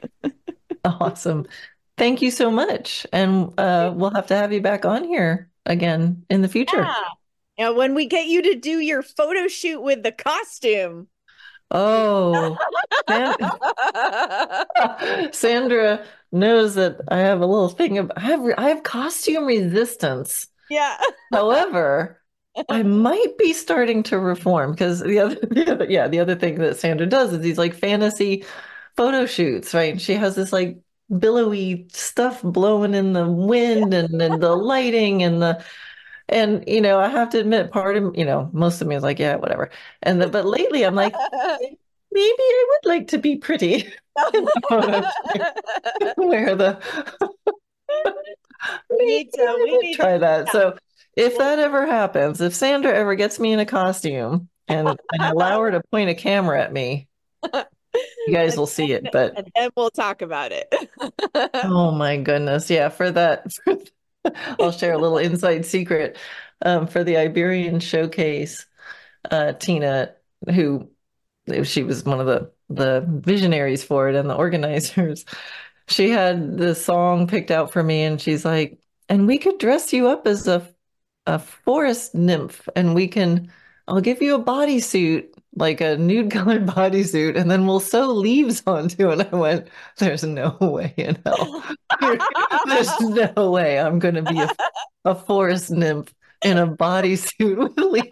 awesome 0.84 1.46
thank 2.00 2.22
you 2.22 2.30
so 2.30 2.50
much. 2.50 3.06
And 3.12 3.52
uh, 3.60 3.92
we'll 3.94 4.14
have 4.14 4.26
to 4.28 4.34
have 4.34 4.52
you 4.52 4.62
back 4.62 4.86
on 4.86 5.04
here 5.04 5.50
again 5.66 6.24
in 6.30 6.40
the 6.40 6.48
future. 6.48 6.82
Yeah. 6.82 7.04
You 7.60 7.74
when 7.74 7.94
we 7.94 8.06
get 8.06 8.26
you 8.26 8.42
to 8.42 8.54
do 8.56 8.80
your 8.80 9.02
photo 9.02 9.48
shoot 9.48 9.80
with 9.80 10.02
the 10.02 10.12
costume. 10.12 11.08
Oh, 11.70 12.58
Sandra 15.32 16.04
knows 16.32 16.74
that 16.74 17.00
I 17.08 17.18
have 17.18 17.40
a 17.40 17.46
little 17.46 17.68
thing 17.68 17.98
of 17.98 18.10
I 18.16 18.20
have 18.20 18.40
I 18.58 18.68
have 18.68 18.82
costume 18.82 19.46
resistance. 19.46 20.48
Yeah. 20.68 20.96
However, 21.32 22.20
I 22.68 22.82
might 22.82 23.38
be 23.38 23.52
starting 23.52 24.02
to 24.04 24.18
reform 24.18 24.72
because 24.72 25.00
the 25.00 25.20
other, 25.20 25.34
the 25.50 25.72
other, 25.72 25.86
yeah, 25.88 26.08
the 26.08 26.20
other 26.20 26.34
thing 26.34 26.58
that 26.58 26.78
Sandra 26.78 27.06
does 27.06 27.32
is 27.32 27.40
these 27.40 27.58
like 27.58 27.74
fantasy 27.74 28.44
photo 28.96 29.26
shoots, 29.26 29.74
right? 29.74 30.00
She 30.00 30.14
has 30.14 30.34
this 30.34 30.52
like 30.52 30.78
billowy 31.18 31.88
stuff 31.92 32.42
blowing 32.42 32.94
in 32.94 33.12
the 33.12 33.28
wind 33.28 33.94
and, 33.94 34.20
and 34.20 34.42
the 34.42 34.54
lighting 34.54 35.22
and 35.22 35.42
the 35.42 35.64
and 36.30 36.64
you 36.66 36.80
know, 36.80 36.98
I 36.98 37.08
have 37.08 37.30
to 37.30 37.40
admit, 37.40 37.70
part 37.70 37.96
of 37.96 38.16
you 38.16 38.24
know, 38.24 38.48
most 38.52 38.80
of 38.80 38.86
me 38.86 38.96
is 38.96 39.02
like, 39.02 39.18
yeah, 39.18 39.36
whatever. 39.36 39.70
And 40.02 40.22
the, 40.22 40.28
but 40.28 40.46
lately, 40.46 40.84
I'm 40.84 40.94
like, 40.94 41.14
maybe 42.12 42.42
I 42.42 42.66
would 42.68 42.88
like 42.88 43.08
to 43.08 43.18
be 43.18 43.36
pretty. 43.36 43.92
Where 46.16 46.56
the 46.56 46.78
we 48.90 49.06
need 49.06 49.32
to 49.32 49.58
we 49.64 49.78
need 49.78 49.94
try 49.94 50.18
that. 50.18 50.48
So 50.50 50.76
if 51.16 51.38
that 51.38 51.58
ever 51.58 51.86
happens, 51.86 52.40
if 52.40 52.54
Sandra 52.54 52.92
ever 52.92 53.14
gets 53.14 53.40
me 53.40 53.52
in 53.52 53.58
a 53.58 53.66
costume 53.66 54.48
and, 54.68 54.88
and 54.88 55.22
allow 55.22 55.60
her 55.62 55.70
to 55.72 55.82
point 55.90 56.10
a 56.10 56.14
camera 56.14 56.62
at 56.62 56.72
me, 56.72 57.08
you 57.52 58.32
guys 58.32 58.56
will 58.56 58.66
see 58.66 58.92
it. 58.92 59.08
But 59.12 59.36
and 59.36 59.50
then 59.54 59.70
we'll 59.76 59.90
talk 59.90 60.22
about 60.22 60.52
it. 60.52 60.72
oh 61.64 61.90
my 61.90 62.18
goodness, 62.18 62.70
yeah. 62.70 62.90
For 62.90 63.10
that, 63.10 63.52
for, 63.52 63.76
I'll 64.60 64.72
share 64.72 64.92
a 64.94 64.98
little 64.98 65.18
inside 65.18 65.64
secret 65.66 66.18
um, 66.62 66.86
for 66.86 67.04
the 67.04 67.16
Iberian 67.16 67.80
showcase. 67.80 68.66
Uh, 69.30 69.52
Tina, 69.54 70.14
who 70.54 70.90
she 71.64 71.82
was 71.82 72.04
one 72.04 72.20
of 72.20 72.26
the 72.26 72.52
the 72.68 73.04
visionaries 73.08 73.82
for 73.84 74.08
it 74.08 74.14
and 74.16 74.30
the 74.30 74.34
organizers, 74.36 75.24
she 75.88 76.10
had 76.10 76.58
the 76.58 76.74
song 76.74 77.26
picked 77.26 77.50
out 77.50 77.72
for 77.72 77.82
me, 77.82 78.02
and 78.04 78.20
she's 78.20 78.44
like, 78.44 78.78
"And 79.08 79.26
we 79.26 79.38
could 79.38 79.58
dress 79.58 79.92
you 79.92 80.08
up 80.08 80.26
as 80.26 80.48
a 80.48 80.68
a 81.26 81.38
forest 81.38 82.14
nymph, 82.14 82.68
and 82.76 82.94
we 82.94 83.08
can." 83.08 83.52
I'll 83.88 84.00
give 84.00 84.22
you 84.22 84.36
a 84.36 84.44
bodysuit 84.44 85.34
like 85.54 85.80
a 85.80 85.96
nude 85.96 86.30
colored 86.32 86.66
bodysuit 86.66 87.36
and 87.36 87.50
then 87.50 87.66
we'll 87.66 87.80
sew 87.80 88.12
leaves 88.12 88.62
onto 88.66 89.10
it. 89.10 89.20
And 89.20 89.28
I 89.32 89.36
went, 89.36 89.68
there's 89.98 90.24
no 90.24 90.56
way 90.60 90.94
in 90.96 91.18
hell. 91.24 91.64
there's 92.66 93.00
no 93.00 93.50
way 93.50 93.78
I'm 93.80 93.98
going 93.98 94.14
to 94.14 94.22
be 94.22 94.38
a, 94.40 94.50
a 95.04 95.14
forest 95.14 95.70
nymph 95.70 96.14
in 96.44 96.58
a 96.58 96.66
bodysuit 96.66 97.56
with 97.56 97.76
leaves. 97.76 98.06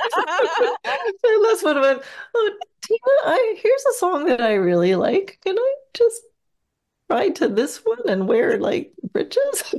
and 0.84 1.44
that's 1.44 1.62
what 1.62 1.78
I 1.78 1.80
went, 1.80 2.02
oh, 2.34 2.50
Tina, 2.82 2.98
I, 3.24 3.54
here's 3.62 3.84
a 3.86 3.98
song 3.98 4.26
that 4.26 4.40
I 4.40 4.54
really 4.54 4.94
like. 4.94 5.38
Can 5.44 5.58
I 5.58 5.74
just 5.94 6.22
ride 7.08 7.36
to 7.36 7.48
this 7.48 7.78
one 7.78 8.08
and 8.08 8.28
wear 8.28 8.58
like 8.58 8.92
breeches? 9.12 9.74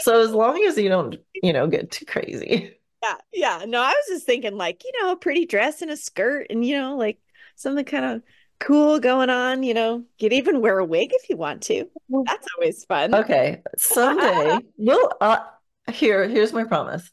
so 0.00 0.22
as 0.22 0.32
long 0.32 0.62
as 0.66 0.76
you 0.76 0.88
don't, 0.88 1.16
you 1.42 1.52
know, 1.52 1.66
get 1.66 1.90
too 1.90 2.04
crazy. 2.04 2.79
Yeah, 3.02 3.16
yeah. 3.32 3.64
No, 3.66 3.80
I 3.80 3.88
was 3.88 4.06
just 4.08 4.26
thinking 4.26 4.56
like, 4.56 4.84
you 4.84 4.92
know, 5.00 5.12
a 5.12 5.16
pretty 5.16 5.46
dress 5.46 5.82
and 5.82 5.90
a 5.90 5.96
skirt 5.96 6.48
and 6.50 6.64
you 6.64 6.78
know, 6.78 6.96
like 6.96 7.18
something 7.56 7.84
kind 7.84 8.04
of 8.04 8.22
cool 8.58 8.98
going 9.00 9.30
on, 9.30 9.62
you 9.62 9.74
know. 9.74 10.04
You'd 10.18 10.32
even 10.32 10.60
wear 10.60 10.78
a 10.78 10.84
wig 10.84 11.10
if 11.12 11.28
you 11.30 11.36
want 11.36 11.62
to. 11.64 11.88
That's 12.26 12.46
always 12.56 12.84
fun. 12.84 13.14
Okay. 13.14 13.62
Someday 13.76 14.58
we'll 14.76 15.10
uh 15.20 15.40
here, 15.92 16.28
here's 16.28 16.52
my 16.52 16.64
promise. 16.64 17.10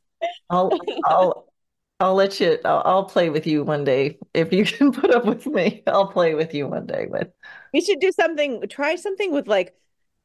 I'll 0.50 0.78
I'll 1.06 1.52
I'll 2.00 2.16
let 2.16 2.40
you 2.40 2.60
I'll, 2.66 2.82
I'll 2.86 3.06
play 3.06 3.30
with 3.30 3.48
you 3.48 3.64
one 3.64 3.84
day. 3.84 4.18
If 4.34 4.52
you 4.52 4.66
can 4.66 4.92
put 4.92 5.12
up 5.12 5.26
with 5.26 5.46
me, 5.46 5.84
I'll 5.88 6.08
play 6.12 6.36
with 6.36 6.54
you 6.54 6.68
one 6.68 6.86
day 6.86 7.08
with. 7.10 7.30
We 7.74 7.82
should 7.82 8.00
do 8.00 8.12
something, 8.12 8.68
try 8.70 8.96
something 8.96 9.32
with 9.32 9.48
like, 9.48 9.76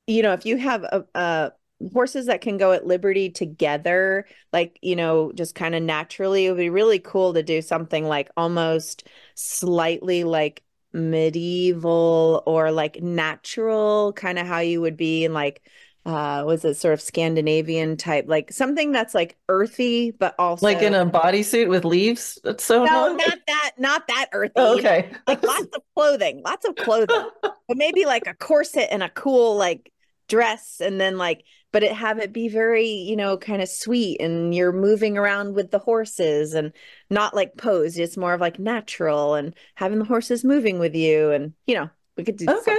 you 0.06 0.22
know, 0.22 0.32
if 0.32 0.44
you 0.44 0.56
have 0.58 0.82
a, 0.82 1.04
a 1.14 1.52
horses 1.92 2.26
that 2.26 2.40
can 2.40 2.56
go 2.56 2.72
at 2.72 2.86
liberty 2.86 3.30
together 3.30 4.26
like 4.52 4.78
you 4.82 4.96
know 4.96 5.32
just 5.34 5.54
kind 5.54 5.74
of 5.74 5.82
naturally 5.82 6.46
it 6.46 6.50
would 6.50 6.58
be 6.58 6.70
really 6.70 6.98
cool 6.98 7.34
to 7.34 7.42
do 7.42 7.62
something 7.62 8.06
like 8.06 8.30
almost 8.36 9.06
slightly 9.34 10.24
like 10.24 10.62
medieval 10.92 12.42
or 12.46 12.70
like 12.70 13.02
natural 13.02 14.12
kind 14.12 14.38
of 14.38 14.46
how 14.46 14.58
you 14.58 14.80
would 14.80 14.96
be 14.96 15.24
in 15.24 15.32
like 15.32 15.62
uh 16.04 16.42
was 16.44 16.64
it 16.64 16.74
sort 16.74 16.92
of 16.92 17.00
scandinavian 17.00 17.96
type 17.96 18.24
like 18.26 18.52
something 18.52 18.90
that's 18.90 19.14
like 19.14 19.36
earthy 19.48 20.10
but 20.10 20.34
also 20.38 20.66
like 20.66 20.82
in 20.82 20.94
a 20.94 21.06
bodysuit 21.06 21.68
with 21.68 21.84
leaves 21.84 22.38
that's 22.42 22.64
so 22.64 22.84
no 22.84 23.14
not 23.14 23.38
that 23.46 23.70
not 23.78 24.06
that 24.08 24.26
earthy. 24.32 24.52
Oh, 24.56 24.76
okay. 24.78 25.10
Like 25.26 25.42
lots 25.44 25.74
of 25.74 25.82
clothing 25.94 26.42
lots 26.44 26.66
of 26.66 26.74
clothing 26.74 27.28
but 27.42 27.76
maybe 27.76 28.04
like 28.04 28.26
a 28.26 28.34
corset 28.34 28.88
and 28.90 29.02
a 29.02 29.08
cool 29.08 29.56
like 29.56 29.92
dress 30.28 30.80
and 30.80 31.00
then 31.00 31.18
like 31.18 31.44
but 31.72 31.82
it 31.82 31.92
have 31.92 32.18
it 32.18 32.32
be 32.32 32.48
very 32.48 32.86
you 32.86 33.16
know 33.16 33.36
kind 33.36 33.62
of 33.62 33.68
sweet 33.68 34.20
and 34.20 34.54
you're 34.54 34.72
moving 34.72 35.18
around 35.18 35.54
with 35.54 35.70
the 35.70 35.78
horses 35.78 36.54
and 36.54 36.72
not 37.10 37.34
like 37.34 37.56
posed 37.56 37.98
it's 37.98 38.16
more 38.16 38.34
of 38.34 38.40
like 38.40 38.58
natural 38.58 39.34
and 39.34 39.54
having 39.74 39.98
the 39.98 40.04
horses 40.04 40.44
moving 40.44 40.78
with 40.78 40.94
you 40.94 41.30
and 41.30 41.52
you 41.66 41.74
know 41.74 41.88
we 42.16 42.24
could 42.24 42.36
do 42.36 42.46
okay 42.48 42.78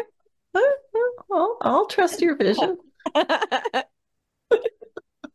well 1.29 1.57
i'll 1.61 1.87
trust 1.87 2.21
your 2.21 2.35
vision 2.35 2.77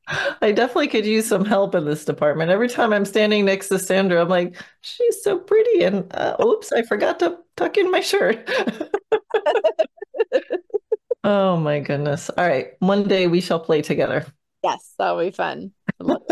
I 0.40 0.52
definitely 0.52 0.88
could 0.88 1.06
use 1.06 1.26
some 1.26 1.44
help 1.44 1.74
in 1.74 1.84
this 1.84 2.04
department. 2.04 2.50
Every 2.50 2.68
time 2.68 2.92
I'm 2.92 3.04
standing 3.04 3.44
next 3.44 3.68
to 3.68 3.78
Sandra, 3.78 4.20
I'm 4.22 4.28
like, 4.28 4.56
she's 4.80 5.22
so 5.22 5.38
pretty. 5.38 5.82
And 5.82 6.10
uh, 6.14 6.36
oops, 6.42 6.72
I 6.72 6.82
forgot 6.82 7.18
to 7.20 7.38
tuck 7.56 7.76
in 7.76 7.90
my 7.90 8.00
shirt. 8.00 8.48
Oh 11.24 11.56
my 11.56 11.80
goodness. 11.80 12.30
All 12.30 12.46
right. 12.46 12.68
One 12.78 13.04
day 13.04 13.26
we 13.26 13.40
shall 13.40 13.60
play 13.60 13.82
together. 13.82 14.26
Yes, 14.62 14.94
that'll 14.98 15.18
be 15.20 15.30
fun. 15.30 15.72
All 16.00 16.22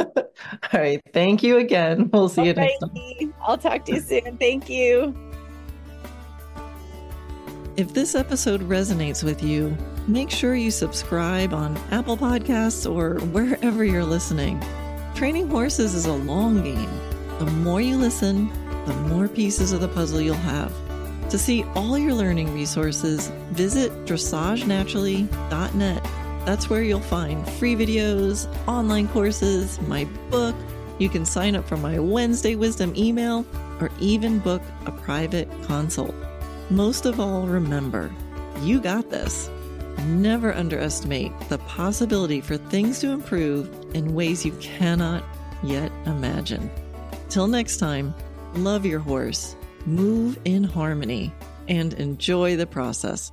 right. 0.72 1.00
Thank 1.12 1.42
you 1.42 1.58
again. 1.58 2.10
We'll 2.12 2.28
see 2.28 2.44
you 2.44 2.54
next 2.54 2.78
time. 2.78 3.34
I'll 3.40 3.58
talk 3.58 3.84
to 3.86 3.94
you 3.94 4.00
soon. 4.00 4.36
Thank 4.36 4.68
you. 4.68 5.14
If 7.76 7.92
this 7.92 8.14
episode 8.14 8.62
resonates 8.62 9.22
with 9.22 9.42
you, 9.42 9.76
make 10.08 10.30
sure 10.30 10.54
you 10.54 10.70
subscribe 10.70 11.52
on 11.52 11.76
Apple 11.90 12.16
Podcasts 12.16 12.90
or 12.90 13.20
wherever 13.26 13.84
you're 13.84 14.04
listening. 14.04 14.62
Training 15.14 15.48
horses 15.48 15.94
is 15.94 16.06
a 16.06 16.12
long 16.12 16.62
game. 16.62 16.90
The 17.38 17.46
more 17.46 17.82
you 17.82 17.96
listen, 17.96 18.48
the 18.86 18.94
more 18.94 19.28
pieces 19.28 19.72
of 19.72 19.80
the 19.80 19.88
puzzle 19.88 20.20
you'll 20.22 20.34
have. 20.36 20.72
To 21.30 21.38
see 21.38 21.64
all 21.74 21.98
your 21.98 22.14
learning 22.14 22.54
resources, 22.54 23.32
visit 23.50 23.90
dressagenaturally.net. 24.06 26.04
That's 26.46 26.70
where 26.70 26.84
you'll 26.84 27.00
find 27.00 27.48
free 27.54 27.74
videos, 27.74 28.46
online 28.68 29.08
courses, 29.08 29.80
my 29.82 30.04
book. 30.30 30.54
You 31.00 31.08
can 31.08 31.26
sign 31.26 31.56
up 31.56 31.66
for 31.66 31.76
my 31.76 31.98
Wednesday 31.98 32.54
Wisdom 32.54 32.94
email 32.96 33.44
or 33.80 33.90
even 33.98 34.38
book 34.38 34.62
a 34.86 34.92
private 34.92 35.48
consult. 35.64 36.14
Most 36.70 37.06
of 37.06 37.18
all, 37.18 37.48
remember, 37.48 38.12
you 38.62 38.80
got 38.80 39.10
this. 39.10 39.50
Never 40.06 40.54
underestimate 40.54 41.32
the 41.48 41.58
possibility 41.58 42.40
for 42.40 42.56
things 42.56 43.00
to 43.00 43.10
improve 43.10 43.68
in 43.94 44.14
ways 44.14 44.44
you 44.44 44.52
cannot 44.60 45.24
yet 45.64 45.90
imagine. 46.06 46.70
Till 47.30 47.48
next 47.48 47.78
time, 47.78 48.14
love 48.54 48.86
your 48.86 49.00
horse 49.00 49.56
move 49.86 50.38
in 50.44 50.64
harmony, 50.64 51.32
and 51.68 51.94
enjoy 51.94 52.56
the 52.56 52.66
process. 52.66 53.32